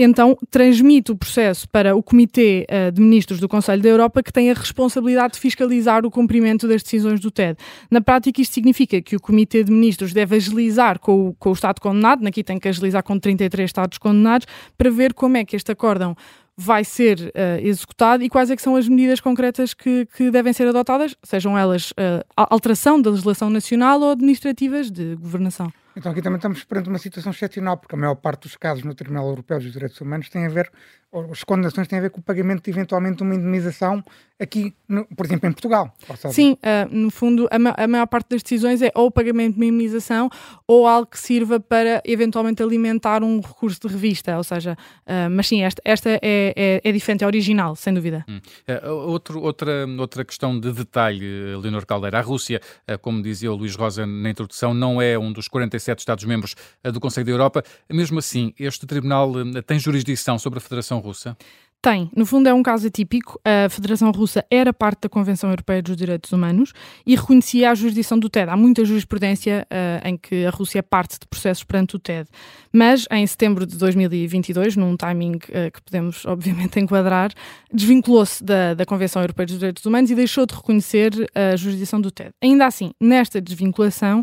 então 0.02 0.36
transmite 0.50 1.12
o 1.12 1.16
processo 1.16 1.68
para 1.68 1.94
o 1.94 2.02
Comitê 2.02 2.66
uh, 2.70 2.90
de 2.90 3.00
Ministros 3.00 3.38
do 3.38 3.48
Conselho 3.48 3.82
da 3.82 3.88
Europa, 3.88 4.22
que 4.22 4.32
tem 4.32 4.50
a 4.50 4.54
responsabilidade 4.54 5.34
de 5.34 5.40
fiscalizar 5.40 6.04
o 6.06 6.10
cumprimento 6.10 6.66
das 6.66 6.82
decisões 6.82 7.20
do 7.20 7.30
TED. 7.30 7.58
Na 7.90 8.00
prática, 8.00 8.40
isto 8.40 8.54
significa 8.54 9.00
que 9.02 9.16
o 9.16 9.20
Comitê 9.20 9.62
de 9.62 9.70
Ministros 9.70 10.12
deve 10.12 10.36
agilizar 10.36 10.98
com 10.98 11.28
o, 11.28 11.34
com 11.34 11.50
o 11.50 11.52
Estado 11.52 11.80
condenado, 11.80 12.26
aqui 12.26 12.42
tem 12.42 12.58
que 12.58 12.68
agilizar 12.68 13.02
com 13.02 13.18
33 13.18 13.68
Estados 13.68 13.98
condenados, 13.98 14.46
para 14.76 14.90
ver 14.90 15.12
como 15.12 15.36
é 15.36 15.44
que 15.44 15.54
este 15.54 15.72
acórdão 15.72 16.16
vai 16.56 16.84
ser 16.84 17.18
uh, 17.20 17.66
executado 17.66 18.22
e 18.22 18.28
quais 18.28 18.50
é 18.50 18.56
que 18.56 18.60
são 18.60 18.76
as 18.76 18.86
medidas 18.86 19.20
concretas 19.20 19.72
que, 19.72 20.06
que 20.14 20.30
devem 20.30 20.52
ser 20.52 20.68
adotadas, 20.68 21.16
sejam 21.22 21.56
elas 21.56 21.90
uh, 21.92 22.22
alteração 22.36 23.00
da 23.00 23.10
legislação 23.10 23.48
nacional 23.48 24.00
ou 24.00 24.10
administrativas 24.10 24.90
de 24.90 25.16
governação. 25.16 25.72
Então 26.00 26.12
aqui 26.12 26.22
também 26.22 26.38
estamos 26.38 26.64
perante 26.64 26.88
uma 26.88 26.98
situação 26.98 27.30
excepcional, 27.30 27.76
porque 27.76 27.94
a 27.94 27.98
maior 27.98 28.14
parte 28.14 28.44
dos 28.44 28.56
casos 28.56 28.82
no 28.84 28.94
Tribunal 28.94 29.28
Europeu 29.28 29.58
dos 29.60 29.70
Direitos 29.70 30.00
Humanos 30.00 30.30
tem 30.30 30.46
a 30.46 30.48
ver 30.48 30.72
as 31.12 31.42
condenações 31.42 31.88
têm 31.88 31.98
a 31.98 32.02
ver 32.02 32.10
com 32.10 32.20
o 32.20 32.22
pagamento 32.22 32.64
de 32.64 32.70
eventualmente 32.70 33.22
uma 33.22 33.34
indemnização 33.34 34.02
aqui, 34.38 34.72
no, 34.88 35.04
por 35.04 35.26
exemplo, 35.26 35.48
em 35.48 35.52
Portugal. 35.52 35.92
Sim, 36.32 36.52
uh, 36.52 36.88
no 36.94 37.10
fundo, 37.10 37.46
a, 37.50 37.58
ma 37.58 37.74
a, 37.76 37.86
maior 37.86 38.06
parte 38.06 38.30
das 38.30 38.42
decisões 38.42 38.80
é 38.80 38.90
ou 38.94 39.06
o 39.06 39.10
pagamento 39.10 39.54
de 39.54 39.58
uma 39.58 39.66
indemnização 39.66 40.30
ou 40.66 40.86
algo 40.86 41.06
que 41.06 41.18
sirva 41.18 41.60
para 41.60 42.00
eventualmente 42.04 42.62
alimentar 42.62 43.22
um 43.22 43.40
recurso 43.40 43.80
de 43.80 43.88
revista. 43.88 44.36
Ou 44.36 44.44
seja, 44.44 44.78
uh, 45.06 45.30
mas 45.30 45.48
sim, 45.48 45.62
esta, 45.62 45.82
esta 45.84 46.10
é, 46.10 46.20
é, 46.22 46.80
é, 46.82 46.92
diferente, 46.92 47.22
é 47.22 47.26
original, 47.26 47.76
sem 47.76 47.92
dúvida. 47.92 48.24
Hum. 48.28 48.40
Uh, 48.68 48.90
outro, 49.10 49.40
outra, 49.42 49.86
outra 49.98 50.24
questão 50.24 50.58
de 50.58 50.72
detalhe, 50.72 51.56
Leonor 51.56 51.84
Caldeira. 51.84 52.18
A 52.18 52.22
Rússia, 52.22 52.60
como 53.02 53.22
dizia 53.22 53.52
o 53.52 53.56
Luís 53.56 53.74
Rosa 53.74 54.06
na 54.06 54.30
introdução, 54.30 54.72
não 54.72 55.02
é 55.02 55.18
um 55.18 55.32
dos 55.32 55.48
47 55.48 55.98
Estados-membros 55.98 56.54
do 56.84 57.00
Conselho 57.00 57.26
da 57.26 57.32
Europa. 57.32 57.62
Mesmo 57.90 58.18
assim, 58.18 58.54
este 58.58 58.86
tribunal 58.86 59.32
tem 59.66 59.78
jurisdição 59.78 60.38
sobre 60.38 60.58
a 60.58 60.60
Federação 60.60 60.99
Russa? 61.00 61.36
Tem. 61.82 62.10
No 62.14 62.26
fundo, 62.26 62.46
é 62.46 62.52
um 62.52 62.62
caso 62.62 62.86
atípico. 62.86 63.40
A 63.42 63.66
Federação 63.70 64.10
Russa 64.10 64.44
era 64.50 64.70
parte 64.70 65.00
da 65.02 65.08
Convenção 65.08 65.48
Europeia 65.48 65.80
dos 65.80 65.96
Direitos 65.96 66.30
Humanos 66.30 66.74
e 67.06 67.16
reconhecia 67.16 67.70
a 67.70 67.74
jurisdição 67.74 68.18
do 68.18 68.28
TED. 68.28 68.50
Há 68.50 68.56
muita 68.56 68.84
jurisprudência 68.84 69.66
uh, 69.70 70.06
em 70.06 70.18
que 70.18 70.44
a 70.44 70.50
Rússia 70.50 70.80
é 70.80 70.82
parte 70.82 71.18
de 71.18 71.26
processos 71.26 71.64
perante 71.64 71.96
o 71.96 71.98
TED. 71.98 72.28
Mas, 72.70 73.06
em 73.10 73.26
setembro 73.26 73.64
de 73.64 73.78
2022, 73.78 74.76
num 74.76 74.94
timing 74.94 75.36
uh, 75.36 75.72
que 75.72 75.80
podemos, 75.82 76.24
obviamente, 76.26 76.78
enquadrar, 76.78 77.32
desvinculou-se 77.72 78.44
da, 78.44 78.74
da 78.74 78.84
Convenção 78.84 79.22
Europeia 79.22 79.46
dos 79.46 79.58
Direitos 79.58 79.86
Humanos 79.86 80.10
e 80.10 80.14
deixou 80.14 80.44
de 80.44 80.54
reconhecer 80.54 81.12
a 81.34 81.56
jurisdição 81.56 81.98
do 81.98 82.10
TED. 82.10 82.32
Ainda 82.42 82.66
assim, 82.66 82.92
nesta 83.00 83.40
desvinculação, 83.40 84.22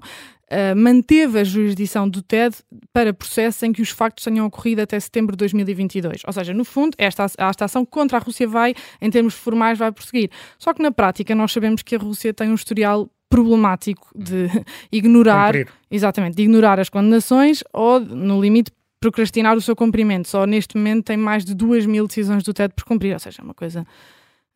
uh, 0.52 0.76
manteve 0.76 1.40
a 1.40 1.44
jurisdição 1.44 2.08
do 2.08 2.22
TED 2.22 2.56
para 2.94 3.14
processos 3.14 3.62
em 3.64 3.72
que 3.72 3.82
os 3.82 3.90
factos 3.90 4.24
tenham 4.24 4.46
ocorrido 4.46 4.82
até 4.82 5.00
setembro 5.00 5.36
de 5.36 5.38
2022. 5.40 6.22
Ou 6.26 6.34
seja, 6.34 6.54
no 6.54 6.66
fundo, 6.66 6.96
esta, 6.98 7.26
esta 7.38 7.66
ação 7.66 7.86
contra 7.86 8.18
a 8.18 8.22
Rússia 8.22 8.48
vai, 8.48 8.74
em 9.02 9.10
termos 9.10 9.34
formais, 9.34 9.78
vai 9.78 9.92
prosseguir. 9.92 10.30
Só 10.58 10.74
que 10.74 10.82
na 10.82 10.92
prática 10.92 11.36
nós 11.36 11.52
sabemos 11.52 11.82
que 11.82 11.96
a 11.96 12.00
Rússia 12.00 12.34
tem 12.34 12.50
um 12.50 12.56
historial 12.56 13.10
problemático 13.30 14.08
de 14.16 14.48
ignorar, 14.92 15.54
Cumprir. 15.54 15.68
exatamente, 15.92 16.36
de 16.36 16.44
ignorar 16.44 16.80
as 16.80 16.90
condenações 16.90 17.64
ou, 17.74 18.00
no 18.00 18.42
limite, 18.42 18.72
procrastinar 19.00 19.56
o 19.56 19.62
seu 19.62 19.76
cumprimento. 19.76 20.28
Só 20.28 20.46
neste 20.46 20.76
momento 20.76 21.06
tem 21.06 21.18
mais 21.18 21.46
de 21.46 21.54
2 21.54 21.86
mil 21.86 22.08
decisões 22.08 22.44
do 22.44 22.54
TED 22.54 22.74
por 22.74 22.86
cumprir, 22.86 23.14
ou 23.14 23.20
seja, 23.20 23.42
é 23.42 23.44
uma 23.44 23.54
coisa 23.54 23.86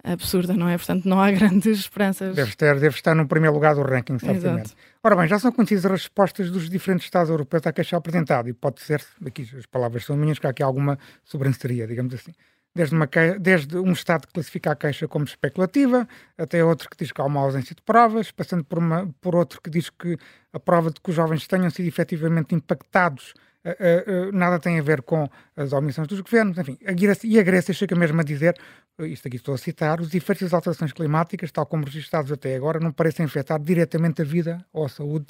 absurda, 0.04 0.54
não 0.54 0.68
é? 0.68 0.78
Portanto, 0.78 1.06
não 1.06 1.20
há 1.20 1.30
grandes 1.32 1.80
esperanças. 1.80 2.36
Deve 2.36 2.50
estar, 2.50 2.74
deve 2.76 2.96
estar 2.96 3.16
no 3.16 3.28
primeiro 3.28 3.54
lugar 3.54 3.76
do 3.76 3.82
ranking, 3.82 4.20
certamente. 4.20 4.68
Exato. 4.68 4.76
Ora 5.04 5.16
bem, 5.16 5.28
já 5.28 5.40
são 5.40 5.52
conhecidas 5.52 5.86
as 5.86 5.92
respostas 5.92 6.52
dos 6.52 6.70
diferentes 6.70 7.06
Estados 7.06 7.30
europeus 7.30 7.66
à 7.66 7.74
queixa 7.74 7.98
apresentada 7.98 8.50
e 8.50 8.54
pode 8.54 8.82
ser, 8.82 9.04
aqui 9.26 9.50
as 9.58 9.66
palavras 9.66 10.06
são 10.06 10.16
minhas, 10.16 10.40
que 10.40 10.48
há 10.48 10.50
aqui 10.50 10.64
alguma 10.64 10.98
sobranceria, 11.24 11.88
digamos 11.88 12.14
assim. 12.14 12.32
Desde, 12.74 12.96
uma. 12.96 13.08
Desde 13.40 13.78
um 13.78 13.92
Estado 13.92 14.28
que 14.28 14.34
classifica 14.34 14.72
a 14.72 14.76
queixa 14.76 15.08
como 15.08 15.26
especulativa, 15.26 16.08
até 16.38 16.64
outro 16.64 16.90
que 16.90 16.96
diz 16.98 17.12
que 17.12 17.20
há 17.20 17.26
uma 17.26 17.42
ausência 17.42 17.76
de 17.76 17.82
provas, 17.82 18.32
passando 18.32 18.64
por, 18.64 18.80
uma... 18.80 19.14
por 19.20 19.36
outro 19.36 19.62
que 19.62 19.70
diz 19.70 19.90
que 19.90 20.18
a 20.54 20.60
prova 20.60 20.90
de 20.90 21.02
que 21.02 21.10
os 21.10 21.16
jovens 21.16 21.46
tenham 21.48 21.70
sido 21.70 21.88
efetivamente 21.88 22.56
impactados 22.56 23.34
nada 24.34 24.60
tem 24.60 24.80
a 24.80 24.82
ver 24.82 25.02
com 25.02 25.30
as 25.56 25.72
omissões 25.74 26.08
dos 26.08 26.20
governos, 26.22 26.58
enfim, 26.58 26.78
a 26.86 26.92
Grécia, 26.94 27.28
e 27.28 27.40
a 27.40 27.44
Grécia 27.44 27.74
chega 27.74 27.96
mesmo 27.96 28.20
a 28.20 28.24
dizer, 28.24 28.58
isto 29.00 29.28
aqui 29.28 29.38
estou 29.38 29.54
a 29.54 29.58
citar, 29.58 30.02
os 30.02 30.14
efeitos 30.14 30.44
das 30.44 30.54
alterações 30.54 30.92
climáticas, 30.92 31.52
tal 31.52 31.66
como 31.66 31.86
registados 31.86 32.32
até 32.32 32.56
agora, 32.56 32.80
não 32.80 32.92
parecem 32.92 33.26
afetar 33.26 33.60
diretamente 33.60 34.22
a 34.22 34.26
vida 34.26 34.66
ou 34.74 34.86
a 34.86 34.90
saúde 34.90 35.28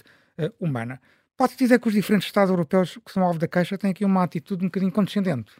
humana. 0.59 0.99
Pode-se 1.37 1.57
dizer 1.57 1.79
que 1.79 1.87
os 1.87 1.93
diferentes 1.93 2.27
Estados 2.27 2.49
europeus 2.51 2.99
que 3.03 3.11
são 3.11 3.23
alvo 3.23 3.39
da 3.39 3.47
queixa 3.47 3.77
têm 3.77 3.91
aqui 3.91 4.05
uma 4.05 4.23
atitude 4.23 4.63
um 4.63 4.67
bocadinho 4.67 4.91
condescendente. 4.91 5.51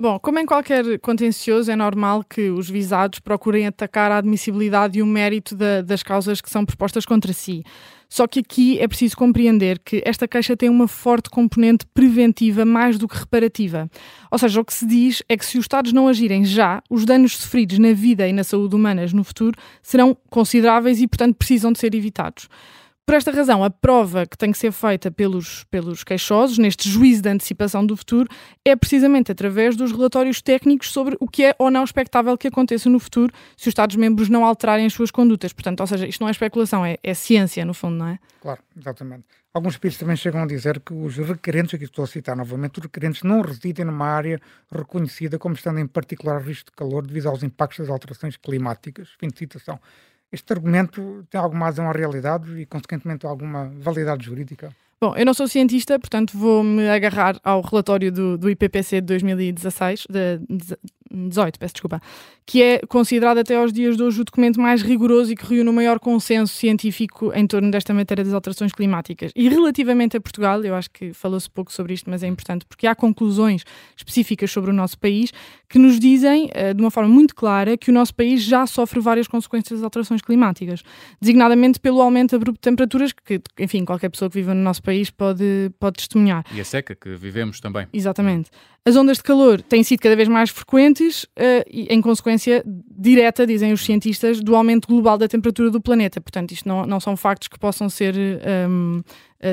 Bom, 0.00 0.18
como 0.18 0.38
em 0.38 0.46
qualquer 0.46 0.98
contencioso, 1.00 1.70
é 1.70 1.76
normal 1.76 2.24
que 2.24 2.48
os 2.48 2.70
visados 2.70 3.18
procurem 3.18 3.66
atacar 3.66 4.10
a 4.10 4.16
admissibilidade 4.16 4.98
e 4.98 5.02
o 5.02 5.06
mérito 5.06 5.54
da, 5.54 5.82
das 5.82 6.02
causas 6.02 6.40
que 6.40 6.48
são 6.48 6.64
propostas 6.64 7.04
contra 7.04 7.34
si. 7.34 7.62
Só 8.08 8.26
que 8.26 8.40
aqui 8.40 8.78
é 8.78 8.88
preciso 8.88 9.14
compreender 9.14 9.78
que 9.78 10.02
esta 10.02 10.26
queixa 10.26 10.56
tem 10.56 10.70
uma 10.70 10.88
forte 10.88 11.28
componente 11.28 11.84
preventiva 11.92 12.64
mais 12.64 12.96
do 12.96 13.06
que 13.06 13.14
reparativa. 13.14 13.90
Ou 14.30 14.38
seja, 14.38 14.62
o 14.62 14.64
que 14.64 14.72
se 14.72 14.86
diz 14.86 15.22
é 15.28 15.36
que 15.36 15.44
se 15.44 15.58
os 15.58 15.64
Estados 15.64 15.92
não 15.92 16.08
agirem 16.08 16.46
já, 16.46 16.82
os 16.88 17.04
danos 17.04 17.36
sofridos 17.36 17.78
na 17.78 17.92
vida 17.92 18.26
e 18.26 18.32
na 18.32 18.42
saúde 18.42 18.74
humanas 18.74 19.12
no 19.12 19.22
futuro 19.22 19.54
serão 19.82 20.16
consideráveis 20.30 20.98
e, 20.98 21.06
portanto, 21.06 21.36
precisam 21.36 21.72
de 21.72 21.78
ser 21.78 21.94
evitados. 21.94 22.48
Por 23.10 23.16
esta 23.16 23.32
razão, 23.32 23.64
a 23.64 23.70
prova 23.70 24.24
que 24.24 24.38
tem 24.38 24.52
que 24.52 24.58
ser 24.58 24.70
feita 24.70 25.10
pelos, 25.10 25.64
pelos 25.64 26.04
queixosos, 26.04 26.58
neste 26.58 26.88
juízo 26.88 27.22
de 27.22 27.28
antecipação 27.28 27.84
do 27.84 27.96
futuro, 27.96 28.28
é 28.64 28.76
precisamente 28.76 29.32
através 29.32 29.74
dos 29.74 29.90
relatórios 29.90 30.40
técnicos 30.40 30.92
sobre 30.92 31.16
o 31.18 31.26
que 31.26 31.46
é 31.46 31.56
ou 31.58 31.72
não 31.72 31.82
expectável 31.82 32.38
que 32.38 32.46
aconteça 32.46 32.88
no 32.88 33.00
futuro 33.00 33.34
se 33.56 33.64
os 33.64 33.72
Estados-membros 33.72 34.28
não 34.28 34.44
alterarem 34.44 34.86
as 34.86 34.92
suas 34.92 35.10
condutas. 35.10 35.52
Portanto, 35.52 35.80
ou 35.80 35.88
seja, 35.88 36.06
isto 36.06 36.20
não 36.20 36.28
é 36.28 36.30
especulação, 36.30 36.86
é, 36.86 36.98
é 37.02 37.12
ciência, 37.12 37.64
no 37.64 37.74
fundo, 37.74 37.96
não 37.96 38.06
é? 38.06 38.18
Claro, 38.40 38.60
exatamente. 38.78 39.24
Alguns 39.52 39.76
países 39.76 39.98
também 39.98 40.14
chegam 40.14 40.44
a 40.44 40.46
dizer 40.46 40.78
que 40.78 40.94
os 40.94 41.16
requerentes, 41.16 41.74
aqui 41.74 41.82
estou 41.82 42.04
a 42.04 42.06
citar 42.06 42.36
novamente, 42.36 42.78
os 42.78 42.84
requerentes 42.84 43.24
não 43.24 43.40
residem 43.40 43.86
numa 43.86 44.06
área 44.06 44.40
reconhecida 44.70 45.36
como 45.36 45.56
estando 45.56 45.80
em 45.80 45.86
particular 45.88 46.40
risco 46.40 46.70
de 46.70 46.76
calor 46.76 47.04
devido 47.04 47.28
aos 47.28 47.42
impactos 47.42 47.80
das 47.80 47.88
alterações 47.88 48.36
climáticas. 48.36 49.08
Fim 49.18 49.26
de 49.26 49.36
citação. 49.36 49.80
Este 50.32 50.52
argumento 50.52 51.26
tem 51.28 51.40
alguma 51.40 51.66
razão 51.66 51.88
à 51.88 51.92
realidade 51.92 52.60
e, 52.60 52.66
consequentemente, 52.66 53.26
alguma 53.26 53.70
validade 53.80 54.24
jurídica? 54.24 54.70
Bom, 55.02 55.16
eu 55.16 55.24
não 55.24 55.32
sou 55.32 55.48
cientista, 55.48 55.98
portanto 55.98 56.36
vou-me 56.36 56.86
agarrar 56.90 57.40
ao 57.42 57.62
relatório 57.62 58.12
do, 58.12 58.36
do 58.36 58.50
IPPC 58.50 59.00
de 59.00 59.06
2016, 59.06 60.06
de, 60.10 60.40
18, 61.10 61.58
peço 61.58 61.74
desculpa, 61.74 62.00
que 62.46 62.62
é 62.62 62.80
considerado 62.86 63.38
até 63.38 63.56
aos 63.56 63.72
dias 63.72 63.96
de 63.96 64.02
hoje 64.02 64.20
o 64.20 64.24
documento 64.24 64.60
mais 64.60 64.82
rigoroso 64.82 65.32
e 65.32 65.36
que 65.36 65.46
reúne 65.46 65.70
o 65.70 65.72
maior 65.72 65.98
consenso 65.98 66.54
científico 66.54 67.32
em 67.34 67.46
torno 67.46 67.70
desta 67.70 67.92
matéria 67.92 68.22
das 68.22 68.32
alterações 68.32 68.72
climáticas. 68.72 69.32
E 69.34 69.48
relativamente 69.48 70.16
a 70.16 70.20
Portugal, 70.20 70.62
eu 70.62 70.74
acho 70.74 70.90
que 70.90 71.12
falou-se 71.12 71.50
pouco 71.50 71.72
sobre 71.72 71.94
isto, 71.94 72.08
mas 72.08 72.22
é 72.22 72.26
importante 72.26 72.64
porque 72.66 72.86
há 72.86 72.94
conclusões 72.94 73.64
específicas 73.96 74.50
sobre 74.50 74.70
o 74.70 74.74
nosso 74.74 74.98
país 74.98 75.32
que 75.70 75.78
nos 75.78 76.00
dizem, 76.00 76.46
uh, 76.46 76.74
de 76.74 76.82
uma 76.82 76.90
forma 76.90 77.08
muito 77.08 77.32
clara, 77.32 77.76
que 77.76 77.90
o 77.90 77.94
nosso 77.94 78.12
país 78.12 78.42
já 78.42 78.66
sofre 78.66 78.98
várias 78.98 79.28
consequências 79.28 79.78
das 79.78 79.84
alterações 79.84 80.20
climáticas, 80.20 80.82
designadamente 81.20 81.78
pelo 81.78 82.02
aumento 82.02 82.34
abrupto 82.34 82.58
de 82.58 82.70
temperaturas, 82.70 83.12
que, 83.12 83.40
enfim, 83.56 83.84
qualquer 83.84 84.08
pessoa 84.08 84.28
que 84.28 84.34
viva 84.34 84.52
no 84.52 84.62
nosso 84.62 84.82
país 84.82 85.10
pode, 85.10 85.70
pode 85.78 85.98
testemunhar. 85.98 86.44
E 86.52 86.60
a 86.60 86.64
seca 86.64 86.96
que 86.96 87.14
vivemos 87.14 87.60
também. 87.60 87.86
Exatamente. 87.92 88.50
As 88.84 88.96
ondas 88.96 89.18
de 89.18 89.22
calor 89.22 89.62
têm 89.62 89.84
sido 89.84 90.00
cada 90.00 90.16
vez 90.16 90.26
mais 90.26 90.50
frequentes 90.50 91.24
uh, 91.24 91.64
e, 91.70 91.86
em 91.88 92.00
consequência 92.00 92.64
direta, 92.66 93.46
dizem 93.46 93.72
os 93.72 93.84
cientistas, 93.84 94.40
do 94.40 94.56
aumento 94.56 94.88
global 94.88 95.16
da 95.16 95.28
temperatura 95.28 95.70
do 95.70 95.80
planeta. 95.80 96.20
Portanto, 96.20 96.50
isto 96.50 96.66
não, 96.68 96.84
não 96.84 96.98
são 96.98 97.16
factos 97.16 97.46
que 97.46 97.58
possam 97.58 97.88
ser 97.88 98.14
um, 98.16 98.98
eh, 98.98 99.02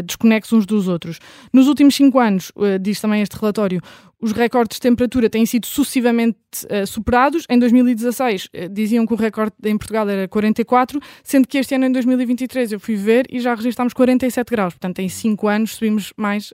desconexos 0.06 0.54
uns 0.54 0.66
dos 0.66 0.88
outros. 0.88 1.20
Nos 1.52 1.68
últimos 1.68 1.96
cinco 1.96 2.20
anos, 2.20 2.52
uh, 2.56 2.80
diz 2.80 3.00
também 3.00 3.22
este 3.22 3.38
relatório, 3.38 3.82
os 4.20 4.32
recordes 4.32 4.78
de 4.78 4.82
temperatura 4.82 5.30
têm 5.30 5.46
sido 5.46 5.68
sucessivamente 5.68 6.40
superados. 6.88 7.46
Em 7.48 7.60
2016, 7.60 8.50
diziam 8.72 9.06
que 9.06 9.14
o 9.14 9.16
recorde 9.16 9.54
em 9.64 9.78
Portugal 9.78 10.10
era 10.10 10.28
44, 10.28 11.00
sendo 11.24 11.48
que 11.48 11.60
este 11.60 11.76
ano, 11.76 11.86
em 11.86 11.92
2023, 11.92 12.72
eu 12.72 12.80
fui 12.80 12.96
ver 12.96 13.28
e 13.30 13.40
já 13.40 13.54
registámos 13.54 13.94
47 13.94 14.50
graus. 14.50 14.74
Portanto, 14.74 15.00
em 15.00 15.08
cinco 15.08 15.48
anos 15.48 15.76
subimos 15.76 16.14
mais 16.18 16.52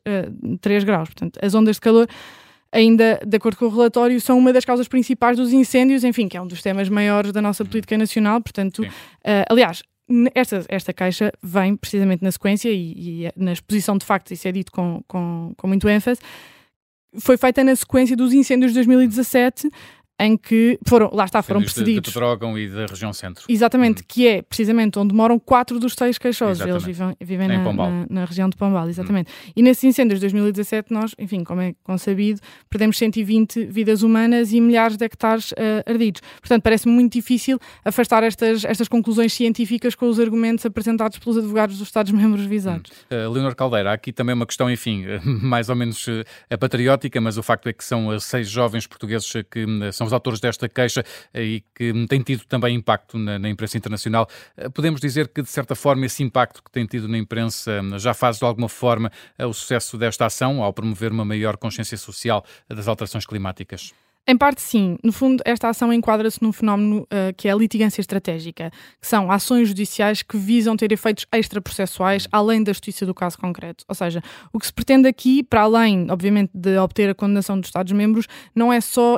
3 0.59 0.83
graus. 0.83 1.07
Portanto, 1.07 1.39
as 1.41 1.55
ondas 1.55 1.77
de 1.77 1.81
calor 1.81 2.09
ainda, 2.73 3.19
de 3.25 3.37
acordo 3.37 3.57
com 3.57 3.65
o 3.65 3.69
relatório, 3.69 4.19
são 4.19 4.37
uma 4.37 4.51
das 4.51 4.65
causas 4.65 4.87
principais 4.87 5.37
dos 5.37 5.53
incêndios, 5.53 6.03
enfim, 6.03 6.27
que 6.27 6.35
é 6.35 6.41
um 6.41 6.47
dos 6.47 6.61
temas 6.61 6.89
maiores 6.89 7.31
da 7.31 7.41
nossa 7.41 7.63
política 7.63 7.97
nacional. 7.97 8.41
Portanto, 8.41 8.79
uh, 8.79 9.45
aliás, 9.47 9.83
esta, 10.33 10.65
esta 10.69 10.93
caixa 10.93 11.31
vem 11.41 11.75
precisamente 11.75 12.23
na 12.23 12.31
sequência 12.31 12.69
e, 12.69 13.25
e, 13.25 13.31
na 13.35 13.53
exposição 13.53 13.97
de 13.97 14.05
factos, 14.05 14.31
isso 14.31 14.47
é 14.47 14.51
dito 14.51 14.71
com, 14.71 15.03
com, 15.07 15.53
com 15.57 15.67
muito 15.67 15.87
ênfase, 15.87 16.21
foi 17.19 17.37
feita 17.37 17.63
na 17.63 17.75
sequência 17.75 18.15
dos 18.15 18.33
incêndios 18.33 18.71
de 18.71 18.75
2017, 18.75 19.69
em 20.19 20.37
que 20.37 20.79
foram, 20.87 21.09
lá 21.11 21.25
está, 21.25 21.41
foram 21.41 21.61
precedidos. 21.61 22.01
De, 22.03 22.07
de 22.07 22.13
Pedrógão 22.13 22.57
e 22.57 22.69
da 22.69 22.85
região 22.85 23.11
centro. 23.11 23.45
Exatamente, 23.49 24.01
hum. 24.01 24.05
que 24.07 24.27
é 24.27 24.41
precisamente 24.41 24.97
onde 24.99 25.13
moram 25.13 25.39
quatro 25.39 25.79
dos 25.79 25.93
seis 25.93 26.17
queixosos. 26.17 26.65
Eles 26.65 26.83
vivem, 26.83 27.15
vivem 27.19 27.47
na, 27.47 27.73
na, 27.73 28.05
na, 28.09 28.25
região 28.25 28.47
de 28.47 28.55
Pombal, 28.55 28.87
exatamente. 28.89 29.31
Hum. 29.31 29.51
E 29.55 29.63
nesses 29.63 29.83
incêndios 29.83 30.19
de 30.19 30.25
2017, 30.25 30.93
nós, 30.93 31.15
enfim, 31.17 31.43
como 31.43 31.61
é 31.61 31.73
consabido, 31.83 32.39
perdemos 32.69 32.97
120 32.97 33.65
vidas 33.65 34.03
humanas 34.03 34.53
e 34.53 34.61
milhares 34.61 34.97
de 34.97 35.05
hectares 35.05 35.51
uh, 35.53 35.55
ardidos. 35.85 36.21
Portanto, 36.39 36.61
parece-me 36.61 36.93
muito 36.93 37.13
difícil 37.13 37.59
afastar 37.83 38.23
estas, 38.23 38.63
estas 38.63 38.87
conclusões 38.87 39.33
científicas 39.33 39.95
com 39.95 40.07
os 40.07 40.19
argumentos 40.19 40.65
apresentados 40.65 41.17
pelos 41.17 41.37
advogados 41.37 41.79
dos 41.79 41.87
Estados-membros 41.87 42.45
visados. 42.45 42.91
Hum. 43.11 43.15
Uh, 43.15 43.31
Leonor 43.31 43.55
Caldeira, 43.55 43.91
há 43.91 43.93
aqui 43.93 44.13
também 44.13 44.35
uma 44.35 44.45
questão, 44.45 44.69
enfim, 44.69 45.05
mais 45.25 45.69
ou 45.69 45.75
menos 45.75 46.07
uh, 46.07 46.23
patriótica, 46.59 47.19
mas 47.19 47.37
o 47.37 47.43
facto 47.43 47.67
é 47.67 47.73
que 47.73 47.83
são 47.83 48.17
seis 48.19 48.47
jovens 48.47 48.85
portugueses 48.85 49.31
que 49.49 49.65
são 49.91 50.02
são 50.03 50.07
os 50.07 50.13
autores 50.13 50.39
desta 50.39 50.67
queixa 50.67 51.03
eh, 51.33 51.43
e 51.43 51.63
que 51.73 52.07
tem 52.07 52.21
tido 52.21 52.45
também 52.45 52.75
impacto 52.75 53.17
na, 53.17 53.39
na, 53.39 53.49
imprensa 53.49 53.77
internacional. 53.77 54.27
Eh, 54.57 54.69
podemos 54.69 54.99
dizer 54.99 55.29
que, 55.29 55.41
de 55.41 55.49
certa 55.49 55.75
forma, 55.75 56.05
esse 56.05 56.21
impacto 56.23 56.61
que 56.63 56.71
tem 56.71 56.85
tido 56.85 57.07
na 57.07 57.17
imprensa 57.17 57.71
eh, 57.71 57.99
já 57.99 58.13
faz, 58.13 58.37
de 58.37 58.45
alguma 58.45 58.69
forma, 58.69 59.11
o 59.39 59.53
sucesso 59.53 59.97
desta 59.97 60.25
ação 60.25 60.61
ao 60.61 60.73
promover 60.73 61.11
uma 61.11 61.25
maior 61.25 61.57
consciência 61.57 61.97
social 61.97 62.43
das 62.67 62.87
alterações 62.87 63.25
climáticas? 63.25 63.93
Em 64.25 64.37
parte, 64.37 64.61
sim. 64.61 64.97
No 65.03 65.11
fundo, 65.11 65.43
esta 65.45 65.67
ação 65.67 65.91
enquadra-se 65.91 66.41
num 66.41 66.53
fenómeno 66.53 67.01
uh, 67.01 67.33
que 67.35 67.49
é 67.49 67.51
a 67.51 67.55
litigância 67.55 67.99
estratégica, 67.99 68.71
que 69.01 69.05
são 69.05 69.29
ações 69.29 69.67
judiciais 69.67 70.21
que 70.21 70.37
visam 70.37 70.77
ter 70.77 70.93
efeitos 70.93 71.25
extraprocessuais 71.33 72.25
além 72.31 72.63
da 72.63 72.71
justiça 72.71 73.05
do 73.05 73.13
caso 73.13 73.37
concreto. 73.37 73.83
Ou 73.85 73.93
seja, 73.93 74.23
o 74.53 74.59
que 74.59 74.65
se 74.65 74.71
pretende 74.71 75.09
aqui, 75.09 75.43
para 75.43 75.63
além, 75.63 76.09
obviamente, 76.09 76.51
de 76.53 76.77
obter 76.77 77.09
a 77.09 77.13
condenação 77.13 77.59
dos 77.59 77.67
Estados-membros, 77.67 78.27
não 78.55 78.71
é 78.71 78.79
só 78.79 79.17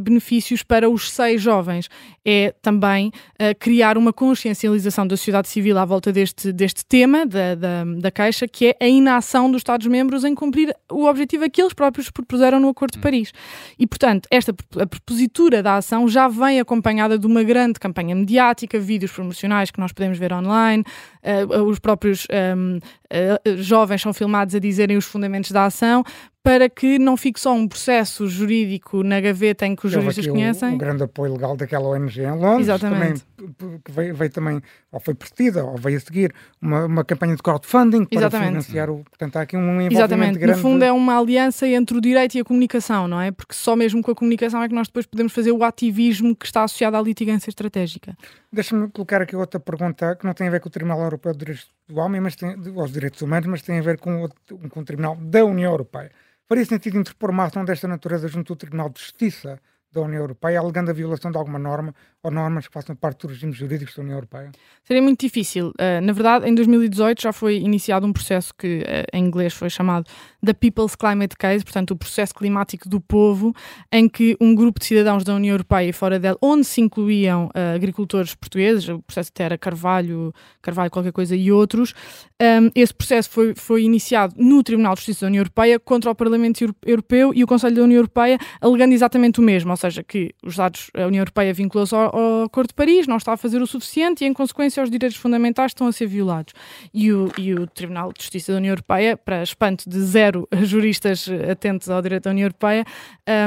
benefícios 0.00 0.62
para 0.62 0.88
os 0.88 1.10
seis 1.10 1.42
jovens, 1.42 1.88
é 2.24 2.54
também 2.62 3.08
uh, 3.08 3.58
criar 3.58 3.98
uma 3.98 4.12
consciencialização 4.12 5.08
da 5.08 5.16
sociedade 5.16 5.48
civil 5.48 5.76
à 5.76 5.84
volta 5.84 6.12
deste, 6.12 6.52
deste 6.52 6.84
tema, 6.84 7.26
da, 7.26 7.56
da, 7.56 7.84
da 7.98 8.10
queixa, 8.12 8.46
que 8.46 8.66
é 8.66 8.76
a 8.80 8.86
inação 8.86 9.50
dos 9.50 9.58
Estados-membros 9.58 10.22
em 10.22 10.36
cumprir 10.36 10.72
o 10.88 11.06
objetivo 11.06 11.50
que 11.50 11.60
eles 11.60 11.72
próprios 11.72 12.10
propuseram 12.10 12.60
no 12.60 12.68
Acordo 12.68 12.92
de 12.92 13.00
Paris. 13.00 13.32
E, 13.76 13.86
portanto, 13.88 14.19
Portanto, 14.20 14.28
esta 14.30 14.54
a 14.80 14.86
propositura 14.86 15.62
da 15.62 15.76
ação 15.76 16.08
já 16.08 16.28
vem 16.28 16.60
acompanhada 16.60 17.18
de 17.18 17.26
uma 17.26 17.42
grande 17.42 17.78
campanha 17.78 18.14
mediática, 18.14 18.78
vídeos 18.78 19.12
promocionais 19.12 19.70
que 19.70 19.80
nós 19.80 19.92
podemos 19.92 20.18
ver 20.18 20.32
online, 20.32 20.84
uh, 21.24 21.62
os 21.62 21.78
próprios 21.78 22.26
um, 22.56 22.76
uh, 22.76 23.56
jovens 23.56 24.02
são 24.02 24.12
filmados 24.12 24.54
a 24.54 24.58
dizerem 24.58 24.96
os 24.96 25.04
fundamentos 25.04 25.50
da 25.50 25.64
ação, 25.64 26.04
para 26.42 26.70
que 26.70 26.98
não 26.98 27.18
fique 27.18 27.38
só 27.38 27.52
um 27.52 27.68
processo 27.68 28.26
jurídico 28.26 29.02
na 29.02 29.20
gaveta 29.20 29.66
em 29.66 29.76
que 29.76 29.86
os 29.86 29.92
juristas 29.92 30.26
conhecem. 30.26 30.70
Um 30.70 30.78
grande 30.78 31.02
apoio 31.02 31.34
legal 31.34 31.54
daquela 31.54 31.86
ONG 31.88 32.18
em 32.22 32.30
Londres, 32.30 32.66
Exatamente. 32.68 33.22
também, 33.36 33.78
que 33.84 33.92
veio, 33.92 34.14
veio 34.14 34.30
também, 34.30 34.62
ou 34.90 34.98
foi 35.00 35.12
precedida, 35.14 35.62
ou 35.64 35.76
veio 35.76 35.98
a 35.98 36.00
seguir, 36.00 36.32
uma, 36.60 36.86
uma 36.86 37.04
campanha 37.04 37.36
de 37.36 37.42
crowdfunding 37.42 38.06
para 38.06 38.18
Exatamente. 38.18 38.48
financiar 38.48 38.88
o. 38.90 39.04
Portanto, 39.04 39.36
há 39.36 39.42
aqui 39.42 39.54
um 39.54 39.60
envolvimento 39.82 39.92
Exatamente. 39.94 40.38
grande. 40.38 40.56
No 40.56 40.62
fundo, 40.62 40.82
é 40.82 40.90
uma 40.90 41.18
aliança 41.18 41.68
entre 41.68 41.98
o 41.98 42.00
direito 42.00 42.36
e 42.36 42.40
a 42.40 42.44
comunicação, 42.44 43.06
não 43.06 43.20
é? 43.20 43.30
Porque 43.30 43.54
só 43.54 43.76
mesmo 43.76 44.02
com 44.02 44.10
a 44.10 44.14
comunicação 44.14 44.62
é 44.62 44.68
que 44.68 44.74
nós 44.74 44.86
depois 44.88 45.04
podemos 45.04 45.34
fazer 45.34 45.52
o 45.52 45.62
ativismo 45.62 46.34
que 46.34 46.46
está 46.46 46.64
associado 46.64 46.96
à 46.96 47.02
litigância 47.02 47.50
estratégica. 47.50 48.16
Deixa-me 48.50 48.88
colocar 48.88 49.20
aqui 49.20 49.36
outra 49.36 49.60
pergunta 49.60 50.16
que 50.16 50.24
não 50.24 50.32
tem 50.32 50.48
a 50.48 50.50
ver 50.50 50.60
com 50.60 50.68
o 50.68 50.72
Tribunal 50.72 51.00
Europeu 51.02 51.32
de 51.32 51.38
Direitos 51.38 51.68
do 51.86 51.98
Homem, 51.98 52.18
mas 52.20 52.34
tem, 52.34 52.56
aos 52.76 52.90
Direitos 52.92 53.20
Humanos, 53.20 53.46
mas 53.46 53.60
tem 53.62 53.78
a 53.78 53.82
ver 53.82 53.98
com, 53.98 54.22
outro- 54.22 54.38
com 54.70 54.80
o 54.80 54.84
Tribunal 54.84 55.16
da 55.20 55.44
União 55.44 55.70
Europeia. 55.70 56.10
Faria 56.50 56.64
sentido 56.64 56.98
interpor 56.98 57.30
uma 57.30 57.44
ação 57.44 57.64
desta 57.64 57.86
natureza 57.86 58.26
junto 58.26 58.52
ao 58.52 58.56
Tribunal 58.56 58.90
de 58.90 58.98
Justiça 58.98 59.60
da 59.92 60.00
União 60.00 60.20
Europeia, 60.20 60.58
alegando 60.58 60.90
a 60.90 60.92
violação 60.92 61.30
de 61.30 61.38
alguma 61.38 61.60
norma 61.60 61.94
ou 62.22 62.30
normas 62.30 62.66
que 62.66 62.72
façam 62.72 62.94
parte 62.94 63.26
dos 63.26 63.32
regimes 63.32 63.56
jurídicos 63.56 63.94
da 63.94 64.02
União 64.02 64.16
Europeia? 64.16 64.50
Seria 64.84 65.02
muito 65.02 65.20
difícil. 65.20 65.68
Uh, 65.68 66.00
na 66.02 66.12
verdade, 66.12 66.48
em 66.48 66.54
2018 66.54 67.22
já 67.22 67.32
foi 67.32 67.56
iniciado 67.56 68.06
um 68.06 68.12
processo 68.12 68.52
que 68.56 68.80
uh, 68.80 69.16
em 69.16 69.24
inglês 69.24 69.54
foi 69.54 69.70
chamado 69.70 70.10
The 70.44 70.52
People's 70.52 70.94
Climate 70.94 71.36
Case, 71.36 71.64
portanto, 71.64 71.92
o 71.92 71.96
processo 71.96 72.34
climático 72.34 72.88
do 72.88 73.00
povo, 73.00 73.54
em 73.90 74.08
que 74.08 74.36
um 74.40 74.54
grupo 74.54 74.80
de 74.80 74.86
cidadãos 74.86 75.24
da 75.24 75.34
União 75.34 75.54
Europeia 75.54 75.88
e 75.88 75.92
fora 75.92 76.18
dela, 76.18 76.36
onde 76.42 76.64
se 76.64 76.80
incluíam 76.80 77.46
uh, 77.46 77.74
agricultores 77.74 78.34
portugueses, 78.34 78.88
o 78.88 79.00
processo 79.00 79.30
até 79.34 79.44
era 79.44 79.58
Carvalho, 79.58 80.32
Carvalho 80.60 80.90
qualquer 80.90 81.12
coisa 81.12 81.34
e 81.34 81.50
outros, 81.50 81.94
um, 82.40 82.70
esse 82.74 82.94
processo 82.94 83.30
foi, 83.30 83.54
foi 83.54 83.82
iniciado 83.82 84.34
no 84.38 84.62
Tribunal 84.62 84.94
de 84.94 85.00
Justiça 85.00 85.26
da 85.26 85.28
União 85.28 85.40
Europeia 85.40 85.78
contra 85.78 86.10
o 86.10 86.14
Parlamento 86.14 86.62
Euro- 86.62 86.76
Europeu 86.84 87.32
e 87.34 87.44
o 87.44 87.46
Conselho 87.46 87.76
da 87.76 87.82
União 87.82 87.98
Europeia, 87.98 88.38
alegando 88.60 88.94
exatamente 88.94 89.40
o 89.40 89.42
mesmo, 89.42 89.70
ou 89.70 89.76
seja, 89.76 90.02
que 90.02 90.34
os 90.42 90.56
dados, 90.56 90.90
a 90.94 91.06
União 91.06 91.20
Europeia 91.20 91.52
vinculou-se 91.52 91.94
ao 92.12 92.44
Acordo 92.44 92.68
de 92.68 92.74
Paris, 92.74 93.06
não 93.06 93.16
está 93.16 93.32
a 93.32 93.36
fazer 93.36 93.60
o 93.62 93.66
suficiente 93.66 94.24
e, 94.24 94.26
em 94.26 94.32
consequência, 94.32 94.82
os 94.82 94.90
direitos 94.90 95.18
fundamentais 95.18 95.70
estão 95.70 95.86
a 95.86 95.92
ser 95.92 96.06
violados. 96.06 96.52
E 96.92 97.12
o, 97.12 97.30
e 97.38 97.54
o 97.54 97.66
Tribunal 97.66 98.12
de 98.12 98.22
Justiça 98.22 98.52
da 98.52 98.58
União 98.58 98.72
Europeia, 98.72 99.16
para 99.16 99.42
espanto 99.42 99.88
de 99.88 100.00
zero 100.00 100.48
juristas 100.62 101.28
atentos 101.50 101.88
ao 101.88 102.02
direito 102.02 102.24
da 102.24 102.30
União 102.30 102.46
Europeia, 102.46 102.84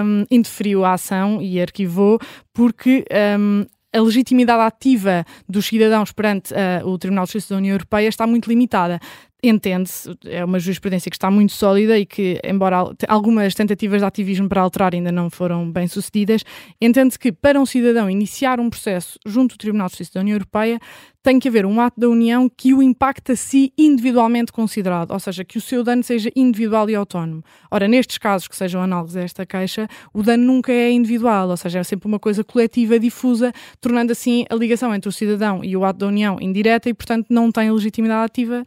um, 0.05 0.25
indeferiu 0.29 0.85
a 0.85 0.93
ação 0.93 1.41
e 1.41 1.61
arquivou 1.61 2.19
porque 2.53 3.05
um, 3.39 3.65
a 3.93 4.01
legitimidade 4.01 4.61
ativa 4.63 5.23
dos 5.47 5.67
cidadãos 5.67 6.11
perante 6.11 6.53
uh, 6.53 6.87
o 6.87 6.97
Tribunal 6.97 7.25
de 7.25 7.33
Justiça 7.33 7.53
da 7.53 7.59
União 7.59 7.73
Europeia 7.73 8.07
está 8.07 8.25
muito 8.25 8.49
limitada. 8.49 8.99
Entende-se, 9.45 10.09
é 10.23 10.45
uma 10.45 10.57
jurisprudência 10.57 11.11
que 11.11 11.17
está 11.17 11.29
muito 11.29 11.51
sólida 11.51 11.99
e 11.99 12.05
que, 12.05 12.39
embora 12.45 12.77
algumas 13.09 13.53
tentativas 13.53 13.99
de 13.99 14.05
ativismo 14.05 14.47
para 14.47 14.61
alterar 14.61 14.93
ainda 14.93 15.11
não 15.11 15.29
foram 15.29 15.69
bem 15.69 15.85
sucedidas, 15.85 16.45
entende-se 16.79 17.19
que 17.19 17.29
para 17.29 17.59
um 17.59 17.65
cidadão 17.65 18.09
iniciar 18.09 18.61
um 18.61 18.69
processo 18.69 19.19
junto 19.25 19.55
ao 19.55 19.57
Tribunal 19.57 19.87
de 19.87 19.91
Justiça 19.91 20.11
da 20.13 20.21
União 20.21 20.35
Europeia 20.35 20.79
tem 21.21 21.39
que 21.39 21.49
haver 21.49 21.65
um 21.65 21.81
ato 21.81 21.99
da 21.99 22.07
União 22.07 22.49
que 22.49 22.73
o 22.73 22.81
impacte 22.81 23.33
a 23.33 23.35
si 23.35 23.73
individualmente 23.77 24.51
considerado, 24.51 25.11
ou 25.11 25.19
seja, 25.19 25.43
que 25.43 25.57
o 25.57 25.61
seu 25.61 25.83
dano 25.83 26.03
seja 26.03 26.29
individual 26.35 26.89
e 26.89 26.95
autónomo. 26.95 27.43
Ora, 27.69 27.85
nestes 27.85 28.17
casos 28.17 28.47
que 28.47 28.55
sejam 28.55 28.81
análogos 28.81 29.17
a 29.17 29.21
esta 29.21 29.45
queixa, 29.45 29.89
o 30.13 30.23
dano 30.23 30.45
nunca 30.45 30.71
é 30.71 30.89
individual, 30.89 31.49
ou 31.49 31.57
seja, 31.57 31.79
é 31.79 31.83
sempre 31.83 32.07
uma 32.07 32.19
coisa 32.19 32.45
coletiva, 32.45 32.97
difusa, 32.97 33.51
tornando 33.81 34.13
assim 34.13 34.45
a 34.49 34.55
ligação 34.55 34.95
entre 34.95 35.09
o 35.09 35.11
cidadão 35.11 35.63
e 35.63 35.75
o 35.75 35.83
ato 35.83 35.99
da 35.99 36.07
União 36.07 36.37
indireta 36.39 36.89
e, 36.89 36.93
portanto, 36.93 37.27
não 37.29 37.51
tem 37.51 37.69
legitimidade 37.71 38.23
ativa 38.25 38.63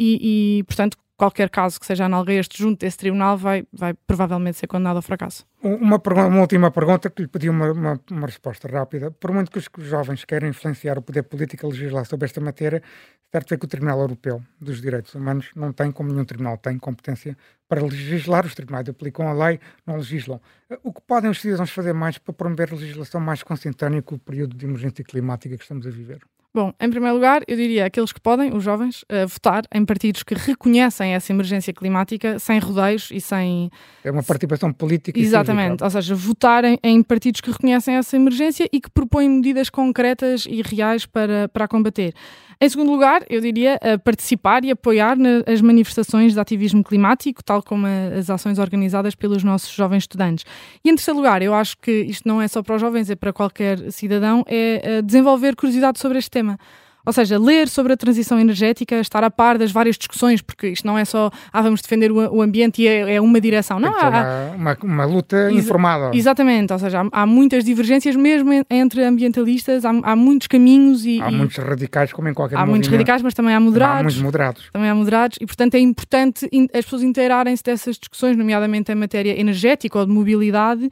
e, 0.00 0.58
e, 0.58 0.62
portanto, 0.64 0.96
qualquer 1.14 1.50
caso 1.50 1.78
que 1.78 1.84
seja 1.84 2.06
análogo 2.06 2.30
a 2.30 2.34
este 2.34 2.56
junto 2.56 2.80
desse 2.80 2.96
tribunal 2.96 3.36
vai, 3.36 3.66
vai 3.70 3.92
provavelmente 3.92 4.56
ser 4.56 4.66
condenado 4.66 4.96
ao 4.96 5.02
fracasso. 5.02 5.46
Uma, 5.62 6.00
uma 6.02 6.40
última 6.40 6.70
pergunta 6.70 7.10
que 7.10 7.20
lhe 7.20 7.28
pedi 7.28 7.50
uma, 7.50 7.70
uma, 7.72 8.00
uma 8.10 8.26
resposta 8.26 8.66
rápida. 8.66 9.10
Por 9.10 9.30
muito 9.30 9.50
que 9.50 9.58
os 9.58 9.68
que 9.68 9.80
os 9.80 9.86
jovens 9.86 10.24
queiram 10.24 10.48
influenciar 10.48 10.96
o 10.96 11.02
poder 11.02 11.24
político 11.24 11.66
a 11.66 11.68
legislar 11.68 12.06
sobre 12.06 12.24
esta 12.24 12.40
matéria, 12.40 12.82
certo 13.30 13.52
é 13.52 13.58
que 13.58 13.66
o 13.66 13.68
Tribunal 13.68 14.00
Europeu 14.00 14.42
dos 14.58 14.80
Direitos 14.80 15.14
Humanos 15.14 15.50
não 15.54 15.70
tem, 15.70 15.92
como 15.92 16.10
nenhum 16.10 16.24
tribunal 16.24 16.56
tem, 16.56 16.78
competência 16.78 17.36
para 17.68 17.82
legislar. 17.82 18.46
Os 18.46 18.54
tribunais 18.54 18.88
aplicam 18.88 19.28
a 19.28 19.34
lei, 19.34 19.60
não 19.86 19.96
legislam. 19.96 20.40
O 20.82 20.90
que 20.90 21.02
podem 21.02 21.30
os 21.30 21.42
cidadãos 21.42 21.70
fazer 21.70 21.92
mais 21.92 22.16
para 22.16 22.32
promover 22.32 22.72
legislação 22.72 23.20
mais 23.20 23.42
consentânea 23.42 24.00
com 24.00 24.14
o 24.14 24.18
período 24.18 24.56
de 24.56 24.64
emergência 24.64 25.04
climática 25.04 25.54
que 25.54 25.62
estamos 25.62 25.86
a 25.86 25.90
viver? 25.90 26.22
Bom, 26.52 26.72
em 26.80 26.90
primeiro 26.90 27.14
lugar, 27.14 27.42
eu 27.46 27.56
diria 27.56 27.86
aqueles 27.86 28.12
que 28.12 28.20
podem, 28.20 28.52
os 28.52 28.64
jovens, 28.64 29.04
eh, 29.08 29.24
votar 29.24 29.62
em 29.72 29.84
partidos 29.84 30.24
que 30.24 30.34
reconhecem 30.34 31.14
essa 31.14 31.32
emergência 31.32 31.72
climática 31.72 32.40
sem 32.40 32.58
rodeios 32.58 33.08
e 33.12 33.20
sem. 33.20 33.70
É 34.02 34.10
uma 34.10 34.22
participação 34.22 34.72
política 34.72 35.16
e 35.16 35.22
Exatamente, 35.22 35.84
ou 35.84 35.88
seja, 35.88 36.12
votar 36.12 36.64
em, 36.64 36.76
em 36.82 37.02
partidos 37.04 37.40
que 37.40 37.52
reconhecem 37.52 37.94
essa 37.94 38.16
emergência 38.16 38.68
e 38.72 38.80
que 38.80 38.90
propõem 38.90 39.28
medidas 39.28 39.70
concretas 39.70 40.44
e 40.44 40.60
reais 40.60 41.06
para, 41.06 41.48
para 41.48 41.66
a 41.66 41.68
combater. 41.68 42.14
Em 42.62 42.68
segundo 42.68 42.92
lugar, 42.92 43.24
eu 43.30 43.40
diria 43.40 43.78
eh, 43.80 43.96
participar 43.96 44.62
e 44.66 44.70
apoiar 44.70 45.16
nas 45.16 45.62
manifestações 45.62 46.34
de 46.34 46.40
ativismo 46.40 46.84
climático, 46.84 47.42
tal 47.42 47.62
como 47.62 47.86
as 47.86 48.28
ações 48.28 48.58
organizadas 48.58 49.14
pelos 49.14 49.42
nossos 49.42 49.72
jovens 49.72 50.02
estudantes. 50.02 50.44
E 50.84 50.90
em 50.90 50.94
terceiro 50.94 51.16
lugar, 51.16 51.40
eu 51.40 51.54
acho 51.54 51.78
que 51.78 51.90
isto 51.90 52.28
não 52.28 52.42
é 52.42 52.46
só 52.46 52.62
para 52.62 52.74
os 52.74 52.80
jovens, 52.82 53.08
é 53.08 53.16
para 53.16 53.32
qualquer 53.32 53.90
cidadão, 53.90 54.44
é 54.46 54.98
eh, 54.98 55.02
desenvolver 55.02 55.56
curiosidade 55.56 55.98
sobre 55.98 56.18
este 56.18 56.30
tema. 56.30 56.58
Ou 57.06 57.12
seja, 57.12 57.38
ler 57.38 57.68
sobre 57.68 57.92
a 57.92 57.96
transição 57.96 58.38
energética, 58.38 58.96
estar 59.00 59.24
a 59.24 59.30
par 59.30 59.56
das 59.58 59.72
várias 59.72 59.96
discussões, 59.96 60.42
porque 60.42 60.68
isto 60.68 60.86
não 60.86 60.98
é 60.98 61.04
só, 61.04 61.30
ah, 61.52 61.62
vamos 61.62 61.80
defender 61.80 62.12
o, 62.12 62.16
o 62.36 62.42
ambiente 62.42 62.82
e 62.82 62.86
é, 62.88 63.14
é 63.14 63.20
uma 63.20 63.40
direção. 63.40 63.80
Não, 63.80 63.94
há, 63.94 64.50
há- 64.50 64.54
uma, 64.56 64.76
uma, 64.82 65.04
luta 65.04 65.48
Exa- 65.50 65.58
informada. 65.58 66.10
Exatamente, 66.16 66.72
ou 66.72 66.78
seja, 66.78 67.00
há, 67.12 67.22
há 67.22 67.26
muitas 67.26 67.64
divergências 67.64 68.14
mesmo 68.16 68.52
en- 68.52 68.64
entre 68.70 69.02
ambientalistas, 69.04 69.84
há, 69.84 69.90
há 70.02 70.14
muitos 70.16 70.46
caminhos 70.46 71.04
e, 71.06 71.20
Há 71.22 71.30
e 71.30 71.34
muitos 71.34 71.56
radicais, 71.56 72.12
como 72.12 72.28
em 72.28 72.34
qualquer 72.34 72.56
há 72.56 72.60
muitos 72.66 72.88
movimento. 72.88 72.92
radicais, 72.92 73.22
mas 73.22 73.34
também 73.34 73.54
há 73.54 73.56
Há 73.56 73.60
moderados. 73.60 74.02
muitos 74.02 74.22
moderados. 74.22 74.68
Também 74.72 74.90
há 74.90 74.94
moderados 74.94 75.38
e, 75.40 75.46
portanto, 75.46 75.74
é 75.74 75.78
importante 75.80 76.48
as 76.74 76.84
pessoas 76.84 77.02
inteirarem-se 77.02 77.62
dessas 77.62 77.96
discussões, 77.98 78.36
nomeadamente 78.36 78.90
em 78.92 78.94
matéria 78.94 79.38
energética 79.40 79.98
ou 79.98 80.06
de 80.06 80.12
mobilidade, 80.12 80.88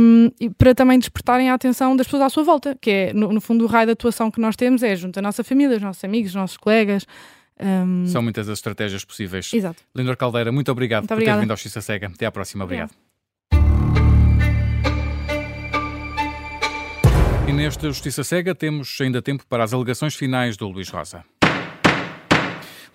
um, 0.00 0.30
para 0.56 0.74
também 0.74 0.98
despertarem 0.98 1.50
a 1.50 1.54
atenção 1.54 1.96
das 1.96 2.06
pessoas 2.06 2.22
à 2.22 2.28
sua 2.28 2.42
volta, 2.44 2.76
que 2.80 2.90
é, 2.90 3.12
no, 3.12 3.32
no 3.32 3.40
fundo, 3.40 3.64
o 3.64 3.66
raio 3.66 3.86
de 3.86 3.92
atuação 3.92 4.30
que 4.30 4.40
nós 4.40 4.56
temos 4.56 4.82
é 4.82 4.94
junto 4.96 5.18
à 5.18 5.22
nossa 5.22 5.35
família, 5.44 5.76
os 5.76 5.82
nossos 5.82 6.02
amigos, 6.04 6.30
os 6.30 6.34
nossos 6.34 6.56
colegas. 6.56 7.06
um, 7.60 8.06
São 8.06 8.22
muitas 8.22 8.48
as 8.48 8.58
estratégias 8.58 9.04
possíveis. 9.04 9.52
Exato. 9.52 9.82
Lindor 9.94 10.16
Caldeira, 10.16 10.50
muito 10.52 10.70
obrigado 10.70 11.02
Muito 11.02 11.08
por 11.08 11.14
ter 11.14 11.22
obrigada. 11.22 11.40
vindo 11.40 11.50
ao 11.50 11.56
Justiça 11.56 11.80
Cega. 11.80 12.06
Até 12.08 12.26
à 12.26 12.30
próxima. 12.32 12.64
Obrigado. 12.64 12.90
E 17.48 17.52
neste 17.52 17.86
Justiça 17.86 18.24
Cega 18.24 18.54
temos 18.54 18.98
ainda 19.00 19.22
tempo 19.22 19.44
para 19.48 19.62
as 19.62 19.72
alegações 19.72 20.14
finais 20.16 20.56
do 20.56 20.68
Luís 20.68 20.88
Rosa. 20.88 21.24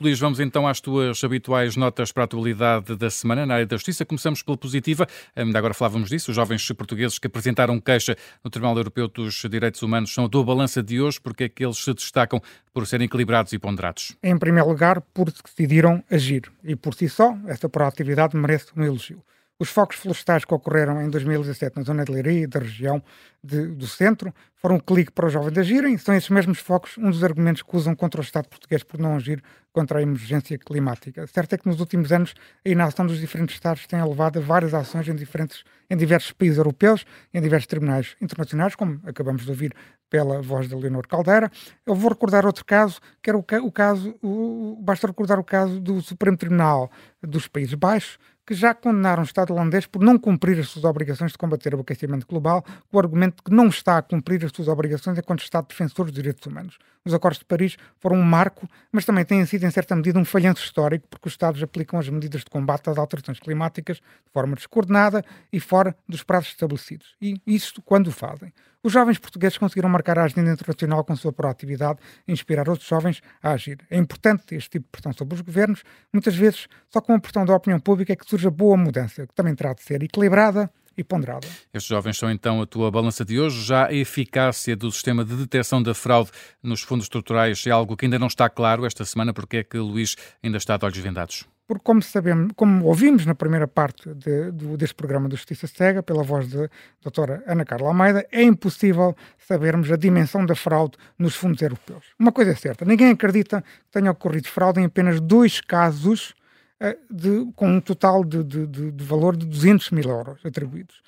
Luís, 0.01 0.19
vamos 0.19 0.39
então 0.39 0.67
às 0.67 0.81
tuas 0.81 1.23
habituais 1.23 1.75
notas 1.75 2.11
para 2.11 2.23
a 2.23 2.25
atualidade 2.25 2.95
da 2.95 3.09
semana 3.11 3.45
na 3.45 3.53
área 3.53 3.67
da 3.67 3.75
justiça. 3.75 4.03
Começamos 4.03 4.41
pela 4.41 4.57
positiva, 4.57 5.05
ainda 5.35 5.59
agora 5.59 5.75
falávamos 5.75 6.09
disso, 6.09 6.31
os 6.31 6.35
jovens 6.35 6.67
portugueses 6.71 7.19
que 7.19 7.27
apresentaram 7.27 7.79
queixa 7.79 8.17
no 8.43 8.49
Tribunal 8.49 8.75
Europeu 8.77 9.07
dos 9.07 9.35
Direitos 9.47 9.83
Humanos 9.83 10.11
são 10.11 10.25
a 10.25 10.29
tua 10.29 10.43
balança 10.43 10.81
de 10.81 10.99
hoje, 10.99 11.21
porque 11.21 11.43
é 11.43 11.49
que 11.49 11.63
eles 11.63 11.77
se 11.77 11.93
destacam 11.93 12.41
por 12.73 12.87
serem 12.87 13.05
equilibrados 13.05 13.53
e 13.53 13.59
ponderados. 13.59 14.17
Em 14.23 14.35
primeiro 14.39 14.67
lugar, 14.67 15.01
porque 15.13 15.37
decidiram 15.45 16.03
agir. 16.09 16.51
E 16.63 16.75
por 16.75 16.95
si 16.95 17.07
só, 17.07 17.37
essa 17.45 17.69
proatividade 17.69 18.35
merece 18.35 18.71
um 18.75 18.83
elogio. 18.83 19.23
Os 19.61 19.69
focos 19.69 19.97
florestais 19.97 20.43
que 20.43 20.53
ocorreram 20.55 20.99
em 21.03 21.09
2017 21.09 21.77
na 21.77 21.83
zona 21.83 22.03
de 22.03 22.11
Leiria 22.11 22.43
e 22.45 22.47
da 22.47 22.59
região 22.59 23.01
de- 23.43 23.67
do 23.67 23.85
centro 23.85 24.33
foram 24.55 24.77
um 24.77 24.79
clique 24.79 25.11
para 25.11 25.27
os 25.27 25.33
jovens 25.33 25.55
agirem. 25.55 25.97
São 25.99 26.15
esses 26.15 26.29
mesmos 26.31 26.57
focos 26.59 26.97
um 26.97 27.11
dos 27.11 27.23
argumentos 27.23 27.61
que 27.61 27.75
usam 27.77 27.93
contra 27.95 28.19
o 28.19 28.23
Estado 28.23 28.47
português 28.47 28.81
por 28.83 28.99
não 28.99 29.15
agir 29.15 29.43
contra 29.71 29.99
a 29.99 30.01
emergência 30.01 30.57
climática. 30.57 31.27
Certo 31.27 31.53
é 31.53 31.57
que 31.59 31.67
nos 31.67 31.79
últimos 31.79 32.11
anos 32.11 32.33
a 32.65 32.69
inação 32.69 33.05
dos 33.05 33.19
diferentes 33.19 33.53
Estados 33.55 33.85
tem 33.85 34.03
levado 34.03 34.39
a 34.39 34.41
várias 34.41 34.73
ações 34.73 35.07
em, 35.07 35.15
diferentes, 35.15 35.63
em 35.89 35.95
diversos 35.95 36.31
países 36.31 36.57
europeus, 36.57 37.05
em 37.31 37.39
diversos 37.39 37.67
tribunais 37.67 38.15
internacionais, 38.19 38.73
como 38.75 38.99
acabamos 39.05 39.43
de 39.43 39.49
ouvir 39.51 39.73
pela 40.09 40.41
voz 40.41 40.67
da 40.67 40.75
Leonor 40.75 41.07
Caldeira. 41.07 41.49
Eu 41.85 41.95
vou 41.95 42.09
recordar 42.09 42.45
outro 42.45 42.65
caso, 42.65 42.99
que 43.23 43.29
era 43.29 43.37
o, 43.37 43.45
o 43.63 43.71
caso, 43.71 44.13
o- 44.23 44.77
basta 44.81 45.07
recordar 45.07 45.39
o 45.39 45.43
caso 45.43 45.79
do 45.79 46.01
Supremo 46.01 46.35
Tribunal 46.35 46.91
dos 47.21 47.47
Países 47.47 47.75
Baixos, 47.75 48.17
que 48.45 48.53
já 48.53 48.73
condenaram 48.73 49.23
o 49.23 49.25
Estado 49.25 49.51
holandês 49.51 49.85
por 49.85 50.03
não 50.03 50.17
cumprir 50.17 50.59
as 50.59 50.69
suas 50.69 50.85
obrigações 50.85 51.31
de 51.31 51.37
combater 51.37 51.73
o 51.73 51.79
aquecimento 51.79 52.27
global, 52.27 52.63
com 52.89 52.97
o 52.97 52.99
argumento 52.99 53.31
claramente 53.31 53.43
que 53.43 53.51
não 53.51 53.67
está 53.67 53.97
a 53.97 54.01
cumprir 54.01 54.43
as 54.45 54.51
suas 54.51 54.67
obrigações 54.67 55.17
enquanto 55.17 55.41
Estado 55.41 55.67
defensor 55.67 56.05
dos 56.05 56.13
direitos 56.13 56.45
humanos. 56.45 56.77
Os 57.05 57.13
Acordos 57.13 57.39
de 57.39 57.45
Paris 57.45 57.77
foram 57.99 58.17
um 58.17 58.23
marco, 58.23 58.67
mas 58.91 59.05
também 59.05 59.25
têm 59.25 59.45
sido, 59.45 59.65
em 59.65 59.71
certa 59.71 59.95
medida, 59.95 60.19
um 60.19 60.25
falhanço 60.25 60.63
histórico, 60.63 61.07
porque 61.09 61.27
os 61.27 61.33
Estados 61.33 61.61
aplicam 61.63 61.99
as 61.99 62.07
medidas 62.09 62.41
de 62.41 62.49
combate 62.49 62.89
às 62.89 62.97
alterações 62.97 63.39
climáticas 63.39 63.97
de 63.97 64.31
forma 64.31 64.55
descoordenada 64.55 65.23
e 65.51 65.59
fora 65.59 65.95
dos 66.07 66.23
prazos 66.23 66.49
estabelecidos. 66.49 67.15
E 67.21 67.41
isso 67.47 67.81
quando 67.81 68.07
o 68.07 68.11
fazem. 68.11 68.53
Os 68.83 68.91
jovens 68.91 69.19
portugueses 69.19 69.59
conseguiram 69.59 69.89
marcar 69.89 70.17
a 70.17 70.23
agenda 70.23 70.51
internacional 70.51 71.03
com 71.03 71.15
sua 71.15 71.31
proatividade 71.31 71.99
e 72.27 72.31
inspirar 72.31 72.67
outros 72.67 72.87
jovens 72.87 73.21
a 73.41 73.51
agir. 73.51 73.77
É 73.91 73.97
importante 73.97 74.55
este 74.55 74.71
tipo 74.71 74.85
de 74.85 74.91
pressão 74.91 75.13
sobre 75.13 75.35
os 75.35 75.41
governos. 75.41 75.83
Muitas 76.11 76.35
vezes, 76.35 76.67
só 76.89 76.99
com 76.99 77.13
a 77.13 77.19
pressão 77.19 77.45
da 77.45 77.55
opinião 77.55 77.79
pública 77.79 78.13
é 78.13 78.15
que 78.15 78.27
surge 78.27 78.47
a 78.47 78.51
boa 78.51 78.75
mudança, 78.75 79.27
que 79.27 79.35
também 79.35 79.53
terá 79.53 79.73
de 79.73 79.83
ser 79.83 80.01
equilibrada 80.01 80.67
e 80.97 81.03
ponderada. 81.03 81.47
Estes 81.71 81.89
jovens 81.89 82.17
são 82.17 82.31
então 82.31 82.59
a 82.59 82.65
tua 82.65 82.89
balança 82.89 83.23
de 83.23 83.39
hoje. 83.39 83.63
Já 83.63 83.87
a 83.87 83.93
eficácia 83.93 84.75
do 84.75 84.91
sistema 84.91 85.23
de 85.23 85.35
detecção 85.35 85.81
da 85.81 85.93
fraude 85.93 86.31
nos 86.63 86.81
fundos 86.81 87.05
estruturais 87.05 87.63
é 87.67 87.69
algo 87.69 87.95
que 87.95 88.05
ainda 88.05 88.17
não 88.17 88.27
está 88.27 88.49
claro 88.49 88.85
esta 88.85 89.05
semana, 89.05 89.31
porque 89.31 89.57
é 89.57 89.63
que 89.63 89.77
Luís 89.77 90.15
ainda 90.43 90.57
está 90.57 90.75
de 90.75 90.85
olhos 90.85 90.97
vendados? 90.97 91.45
Porque 91.71 91.85
como 91.85 92.01
sabemos, 92.01 92.51
como 92.57 92.85
ouvimos 92.85 93.25
na 93.25 93.33
primeira 93.33 93.65
parte 93.65 94.13
de, 94.13 94.51
de, 94.51 94.75
deste 94.75 94.93
programa 94.93 95.29
do 95.29 95.37
Justiça 95.37 95.67
Cega, 95.67 96.03
pela 96.03 96.21
voz 96.21 96.49
da 96.49 96.67
doutora 97.01 97.41
Ana 97.47 97.63
Carla 97.63 97.87
Almeida, 97.87 98.27
é 98.29 98.43
impossível 98.43 99.15
sabermos 99.37 99.89
a 99.89 99.95
dimensão 99.95 100.45
da 100.45 100.53
fraude 100.53 100.97
nos 101.17 101.33
fundos 101.33 101.61
europeus. 101.61 102.07
Uma 102.19 102.33
coisa 102.33 102.51
é 102.51 102.55
certa, 102.55 102.83
ninguém 102.83 103.11
acredita 103.11 103.61
que 103.61 103.89
tenha 103.89 104.11
ocorrido 104.11 104.49
fraude 104.49 104.81
em 104.81 104.83
apenas 104.83 105.21
dois 105.21 105.61
casos 105.61 106.33
uh, 106.81 106.97
de, 107.09 107.49
com 107.55 107.69
um 107.69 107.79
total 107.79 108.25
de, 108.25 108.43
de, 108.43 109.05
valor 109.05 109.37
de 109.37 109.45
200 109.45 109.91
mil 109.91 110.09
euros 110.09 110.45
atribuídos. 110.45 111.01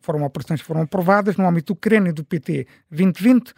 Foram 0.00 0.24
operações 0.24 0.60
que 0.60 0.66
foram 0.66 0.80
aprovadas 0.80 1.36
no 1.36 1.46
âmbito 1.46 1.74
do 1.74 1.78
CRENE 1.78 2.10
do 2.10 2.24
PT 2.24 2.66
2020, 2.90 3.54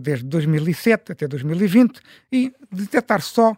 desde 0.00 0.24
2007 0.26 1.10
até 1.10 1.26
2020, 1.26 2.00
e 2.30 2.54
detectar 2.70 3.20
só 3.20 3.56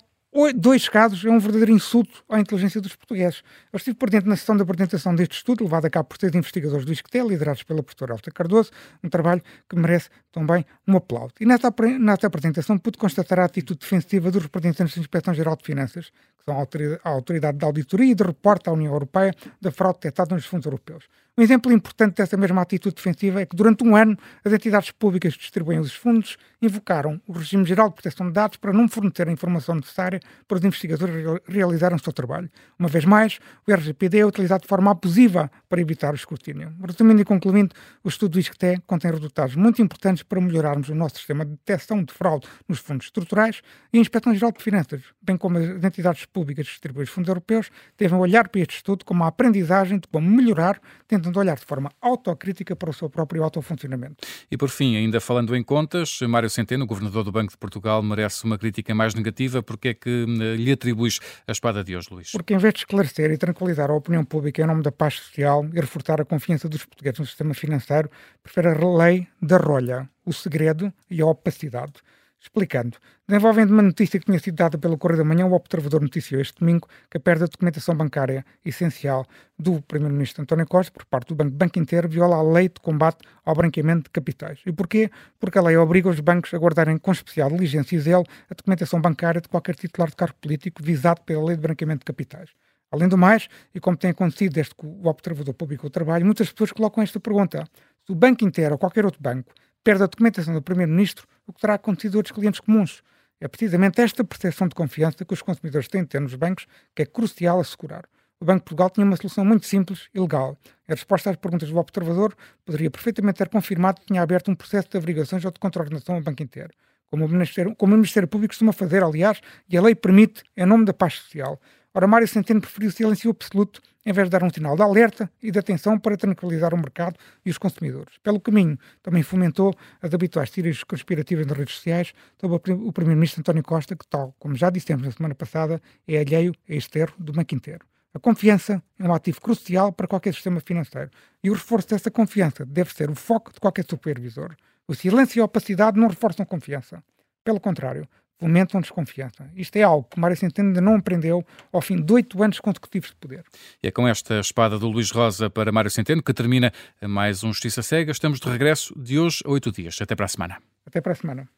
dois 0.54 0.88
casos 0.88 1.24
é 1.24 1.30
um 1.30 1.38
verdadeiro 1.38 1.72
insulto 1.72 2.22
à 2.28 2.38
inteligência 2.38 2.80
dos 2.80 2.94
portugueses. 2.94 3.42
Eu 3.72 3.78
estive 3.78 3.96
dentro 4.10 4.28
na 4.28 4.36
sessão 4.36 4.56
da 4.56 4.64
apresentação 4.64 5.14
deste 5.14 5.36
estudo, 5.36 5.64
levado 5.64 5.86
a 5.86 5.90
cabo 5.90 6.08
por 6.08 6.18
três 6.18 6.34
investigadores 6.34 6.84
do 6.84 6.92
ISCTE, 6.92 7.20
liderados 7.20 7.62
pela 7.62 7.82
professora 7.82 8.12
Alta 8.12 8.30
Cardoso, 8.30 8.70
um 9.02 9.08
trabalho 9.08 9.42
que 9.68 9.76
merece 9.76 10.10
também 10.30 10.64
um 10.86 10.96
aplauso. 10.96 11.32
E 11.40 11.46
nesta, 11.46 11.72
nesta 11.98 12.26
apresentação 12.26 12.76
pude 12.76 12.98
constatar 12.98 13.40
a 13.40 13.44
atitude 13.44 13.80
defensiva 13.80 14.30
dos 14.30 14.42
representantes 14.42 14.94
da 14.94 15.00
Inspeção-Geral 15.00 15.56
de 15.56 15.64
Finanças, 15.64 16.10
que 16.10 16.44
são 16.44 16.54
a 17.02 17.08
autoridade 17.08 17.58
de 17.58 17.64
auditoria 17.64 18.12
e 18.12 18.14
de 18.14 18.22
reporte 18.22 18.68
à 18.68 18.72
União 18.72 18.92
Europeia 18.92 19.34
da 19.60 19.70
fraude 19.70 19.98
detectada 20.00 20.34
nos 20.34 20.44
fundos 20.44 20.66
europeus. 20.66 21.04
Um 21.38 21.42
exemplo 21.42 21.70
importante 21.70 22.16
dessa 22.16 22.34
mesma 22.34 22.62
atitude 22.62 22.94
defensiva 22.94 23.42
é 23.42 23.44
que 23.44 23.54
durante 23.54 23.84
um 23.84 23.94
ano 23.94 24.16
as 24.42 24.50
entidades 24.54 24.90
públicas 24.90 25.34
que 25.34 25.40
distribuem 25.40 25.78
os 25.78 25.92
fundos 25.92 26.38
invocaram 26.62 27.20
o 27.26 27.32
regime 27.34 27.62
geral 27.66 27.90
de 27.90 27.94
proteção 27.96 28.28
de 28.28 28.32
dados 28.32 28.56
para 28.56 28.72
não 28.72 28.88
fornecer 28.88 29.28
a 29.28 29.30
informação 29.30 29.74
necessária 29.74 30.18
para 30.48 30.56
os 30.56 30.64
investigadores 30.64 31.14
realizarem 31.46 31.94
o 31.94 32.02
seu 32.02 32.10
trabalho. 32.10 32.50
Uma 32.78 32.88
vez 32.88 33.04
mais, 33.04 33.38
o 33.68 33.70
RGPD 33.70 34.20
é 34.20 34.24
utilizado 34.24 34.62
de 34.62 34.68
forma 34.68 34.90
abusiva 34.90 35.50
para 35.68 35.78
evitar 35.78 36.14
o 36.14 36.16
escrutínio. 36.16 36.72
Resumindo 36.82 37.20
e 37.20 37.24
concluindo, 37.26 37.74
o 38.02 38.08
estudo 38.08 38.32
do 38.32 38.40
ISCTE 38.40 38.80
contém 38.86 39.10
resultados 39.10 39.54
muito 39.56 39.82
importantes 39.82 40.22
para 40.22 40.40
melhorarmos 40.40 40.88
o 40.88 40.94
nosso 40.94 41.16
sistema 41.16 41.44
de 41.44 41.50
detecção 41.50 42.02
de 42.02 42.14
fraude 42.14 42.48
nos 42.66 42.78
fundos 42.78 43.08
estruturais 43.08 43.60
e 43.92 43.98
a 43.98 44.00
Inspeção 44.00 44.32
Geral 44.34 44.52
de 44.52 44.64
Finanças, 44.64 45.02
bem 45.20 45.36
como 45.36 45.58
as 45.58 45.84
entidades 45.84 46.24
públicas 46.24 46.64
que 46.66 46.72
distribuem 46.72 47.04
os 47.04 47.10
fundos 47.10 47.28
europeus, 47.28 47.70
devem 47.98 48.18
olhar 48.18 48.48
para 48.48 48.62
este 48.62 48.76
estudo 48.76 49.04
como 49.04 49.20
uma 49.20 49.28
aprendizagem 49.28 49.98
de 49.98 50.08
como 50.08 50.26
melhorar, 50.30 50.80
tentando 51.06 51.25
tentando 51.26 51.40
olhar 51.40 51.56
de 51.56 51.64
forma 51.64 51.90
autocrítica 52.00 52.76
para 52.76 52.90
o 52.90 52.92
seu 52.92 53.10
próprio 53.10 53.42
autofuncionamento. 53.42 54.26
E 54.50 54.56
por 54.56 54.68
fim, 54.68 54.96
ainda 54.96 55.20
falando 55.20 55.54
em 55.56 55.62
contas, 55.62 56.20
Mário 56.22 56.48
Centeno, 56.48 56.86
governador 56.86 57.24
do 57.24 57.32
Banco 57.32 57.50
de 57.50 57.58
Portugal, 57.58 58.02
merece 58.02 58.44
uma 58.44 58.56
crítica 58.56 58.94
mais 58.94 59.14
negativa. 59.14 59.62
Porque 59.62 59.88
é 59.88 59.94
que 59.94 60.26
eh, 60.28 60.56
lhe 60.56 60.72
atribuis 60.72 61.18
a 61.46 61.52
espada 61.52 61.82
de 61.82 61.96
hoje, 61.96 62.08
Luís? 62.10 62.30
Porque 62.32 62.54
em 62.54 62.58
vez 62.58 62.74
de 62.74 62.80
esclarecer 62.80 63.30
e 63.30 63.38
tranquilizar 63.38 63.90
a 63.90 63.94
opinião 63.94 64.24
pública 64.24 64.62
em 64.62 64.66
nome 64.66 64.82
da 64.82 64.92
paz 64.92 65.14
social 65.14 65.64
e 65.72 65.80
reforçar 65.80 66.20
a 66.20 66.24
confiança 66.24 66.68
dos 66.68 66.84
portugueses 66.84 67.18
no 67.18 67.26
sistema 67.26 67.54
financeiro, 67.54 68.10
prefere 68.42 68.68
a 68.68 68.96
lei 68.96 69.26
da 69.40 69.56
rolha, 69.56 70.08
o 70.24 70.32
segredo 70.32 70.92
e 71.10 71.20
a 71.20 71.26
opacidade. 71.26 71.94
Explicando, 72.38 72.96
desenvolvendo 73.26 73.70
uma 73.70 73.82
notícia 73.82 74.20
que 74.20 74.26
tinha 74.26 74.38
sido 74.38 74.56
dada 74.56 74.78
pelo 74.78 74.96
Correio 74.98 75.18
da 75.18 75.24
Manhã, 75.24 75.46
o 75.46 75.52
Observador 75.52 76.00
noticiou 76.00 76.40
este 76.40 76.60
domingo 76.60 76.86
que 77.10 77.16
a 77.16 77.20
perda 77.20 77.46
de 77.46 77.50
documentação 77.50 77.94
bancária 77.96 78.44
essencial 78.64 79.26
do 79.58 79.80
Primeiro-Ministro 79.82 80.42
António 80.42 80.66
Costa 80.66 80.92
por 80.92 81.04
parte 81.06 81.28
do 81.28 81.34
Banco, 81.34 81.50
Banco 81.56 81.78
Inteiro 81.78 82.08
viola 82.08 82.36
a 82.36 82.42
lei 82.42 82.68
de 82.68 82.80
combate 82.80 83.18
ao 83.44 83.54
branqueamento 83.54 84.04
de 84.04 84.10
capitais. 84.10 84.60
E 84.66 84.72
porquê? 84.72 85.10
Porque 85.40 85.58
a 85.58 85.62
lei 85.62 85.76
obriga 85.76 86.08
os 86.08 86.20
bancos 86.20 86.52
a 86.54 86.58
guardarem 86.58 86.98
com 86.98 87.10
especial 87.10 87.50
diligência 87.50 87.96
e 87.96 88.00
zelo 88.00 88.24
a 88.50 88.54
documentação 88.54 89.00
bancária 89.00 89.40
de 89.40 89.48
qualquer 89.48 89.74
titular 89.74 90.08
de 90.08 90.16
cargo 90.16 90.36
político 90.40 90.82
visado 90.82 91.22
pela 91.22 91.42
lei 91.42 91.56
de 91.56 91.62
branqueamento 91.62 92.00
de 92.00 92.04
capitais. 92.04 92.50
Além 92.92 93.08
do 93.08 93.18
mais, 93.18 93.48
e 93.74 93.80
como 93.80 93.96
tem 93.96 94.10
acontecido 94.10 94.52
desde 94.52 94.74
que 94.74 94.86
o 94.86 95.08
Observador 95.08 95.54
publicou 95.54 95.88
o 95.88 95.90
trabalho, 95.90 96.24
muitas 96.24 96.52
pessoas 96.52 96.70
colocam 96.70 97.02
esta 97.02 97.18
pergunta. 97.18 97.66
Se 98.04 98.12
o 98.12 98.14
Banco 98.14 98.44
Inteiro 98.44 98.74
ou 98.74 98.78
qualquer 98.78 99.04
outro 99.04 99.20
banco 99.20 99.52
perde 99.86 100.02
a 100.02 100.06
documentação 100.06 100.52
do 100.52 100.60
Primeiro-Ministro, 100.60 101.28
o 101.46 101.52
que 101.52 101.60
terá 101.60 101.74
acontecido 101.74 102.16
a 102.16 102.18
outros 102.18 102.34
clientes 102.34 102.58
comuns. 102.58 103.04
É 103.40 103.46
precisamente 103.46 104.00
esta 104.00 104.24
percepção 104.24 104.66
de 104.66 104.74
confiança 104.74 105.24
que 105.24 105.32
os 105.32 105.40
consumidores 105.40 105.86
têm 105.86 106.02
de 106.02 106.08
ter 106.08 106.20
nos 106.20 106.34
bancos 106.34 106.66
que 106.92 107.02
é 107.02 107.06
crucial 107.06 107.60
assegurar. 107.60 108.04
O 108.40 108.44
Banco 108.44 108.58
de 108.58 108.64
Portugal 108.64 108.90
tinha 108.90 109.06
uma 109.06 109.14
solução 109.14 109.44
muito 109.44 109.64
simples 109.64 110.08
e 110.12 110.18
legal. 110.18 110.58
A 110.88 110.92
resposta 110.92 111.30
às 111.30 111.36
perguntas 111.36 111.70
do 111.70 111.78
observador 111.78 112.34
poderia 112.64 112.90
perfeitamente 112.90 113.38
ter 113.38 113.48
confirmado 113.48 114.00
que 114.00 114.08
tinha 114.08 114.20
aberto 114.22 114.50
um 114.50 114.56
processo 114.56 114.88
de 114.90 114.96
averiguações 114.96 115.44
ou 115.44 115.52
de 115.52 115.60
contraordenação 115.60 116.16
ao 116.16 116.20
banco 116.20 116.42
inteiro. 116.42 116.70
Como 117.08 117.24
o, 117.24 117.76
como 117.76 117.94
o 117.94 117.96
Ministério 117.96 118.28
Público 118.28 118.54
costuma 118.54 118.72
fazer, 118.72 119.04
aliás, 119.04 119.40
e 119.68 119.76
a 119.76 119.82
lei 119.82 119.94
permite, 119.94 120.42
em 120.56 120.66
nome 120.66 120.84
da 120.84 120.92
paz 120.92 121.14
social. 121.14 121.60
Ora, 121.96 122.06
Mário 122.06 122.28
Centeno 122.28 122.60
preferiu 122.60 122.90
silêncio 122.90 123.30
absoluto 123.30 123.80
em 124.04 124.12
vez 124.12 124.26
de 124.26 124.30
dar 124.30 124.44
um 124.44 124.50
sinal 124.50 124.76
de 124.76 124.82
alerta 124.82 125.32
e 125.42 125.50
de 125.50 125.58
atenção 125.58 125.98
para 125.98 126.14
tranquilizar 126.14 126.74
o 126.74 126.76
mercado 126.76 127.18
e 127.42 127.48
os 127.48 127.56
consumidores. 127.56 128.18
Pelo 128.22 128.38
caminho, 128.38 128.78
também 129.02 129.22
fomentou 129.22 129.74
as 130.02 130.12
habituais 130.12 130.50
teorias 130.50 130.84
conspirativas 130.84 131.46
nas 131.46 131.56
redes 131.56 131.76
sociais 131.76 132.12
sobre 132.38 132.74
o 132.74 132.92
Primeiro-Ministro 132.92 133.40
António 133.40 133.62
Costa, 133.62 133.96
que, 133.96 134.06
tal 134.06 134.36
como 134.38 134.54
já 134.54 134.68
dissemos 134.68 135.06
na 135.06 135.10
semana 135.10 135.34
passada, 135.34 135.80
é 136.06 136.18
alheio 136.18 136.52
a 136.68 136.74
este 136.74 136.98
erro 136.98 137.14
do 137.18 137.32
banco 137.32 137.54
inteiro. 137.54 137.86
A 138.12 138.18
confiança 138.18 138.82
é 138.98 139.08
um 139.08 139.14
ativo 139.14 139.40
crucial 139.40 139.90
para 139.90 140.06
qualquer 140.06 140.34
sistema 140.34 140.60
financeiro 140.60 141.08
e 141.42 141.48
o 141.48 141.54
reforço 141.54 141.88
dessa 141.88 142.10
confiança 142.10 142.66
deve 142.66 142.92
ser 142.92 143.08
o 143.08 143.14
foco 143.14 143.54
de 143.54 143.58
qualquer 143.58 143.86
supervisor. 143.88 144.54
O 144.86 144.94
silêncio 144.94 145.38
e 145.38 145.40
a 145.40 145.46
opacidade 145.46 145.98
não 145.98 146.08
reforçam 146.08 146.44
confiança. 146.44 147.02
Pelo 147.42 147.58
contrário, 147.58 148.06
fomentam 148.38 148.80
desconfiança. 148.80 149.50
Isto 149.54 149.76
é 149.76 149.82
algo 149.82 150.06
que 150.08 150.20
Mário 150.20 150.36
Centeno 150.36 150.68
ainda 150.68 150.80
não 150.80 150.96
aprendeu 150.96 151.44
ao 151.72 151.80
fim 151.80 151.96
de 151.96 152.12
oito 152.12 152.42
anos 152.42 152.60
consecutivos 152.60 153.10
de 153.10 153.16
poder. 153.16 153.44
E 153.82 153.88
é 153.88 153.90
com 153.90 154.06
esta 154.06 154.40
espada 154.40 154.78
do 154.78 154.88
Luís 154.88 155.10
Rosa 155.10 155.48
para 155.48 155.72
Mário 155.72 155.90
Centeno 155.90 156.22
que 156.22 156.32
termina 156.32 156.72
mais 157.02 157.42
um 157.42 157.52
Justiça 157.52 157.82
Cega. 157.82 158.12
Estamos 158.12 158.40
de 158.40 158.48
regresso 158.48 158.94
de 158.98 159.18
hoje 159.18 159.42
a 159.44 159.50
oito 159.50 159.72
dias. 159.72 159.98
Até 160.00 160.14
para 160.14 160.26
a 160.26 160.28
semana. 160.28 160.58
Até 160.86 161.00
para 161.00 161.12
a 161.12 161.16
semana. 161.16 161.48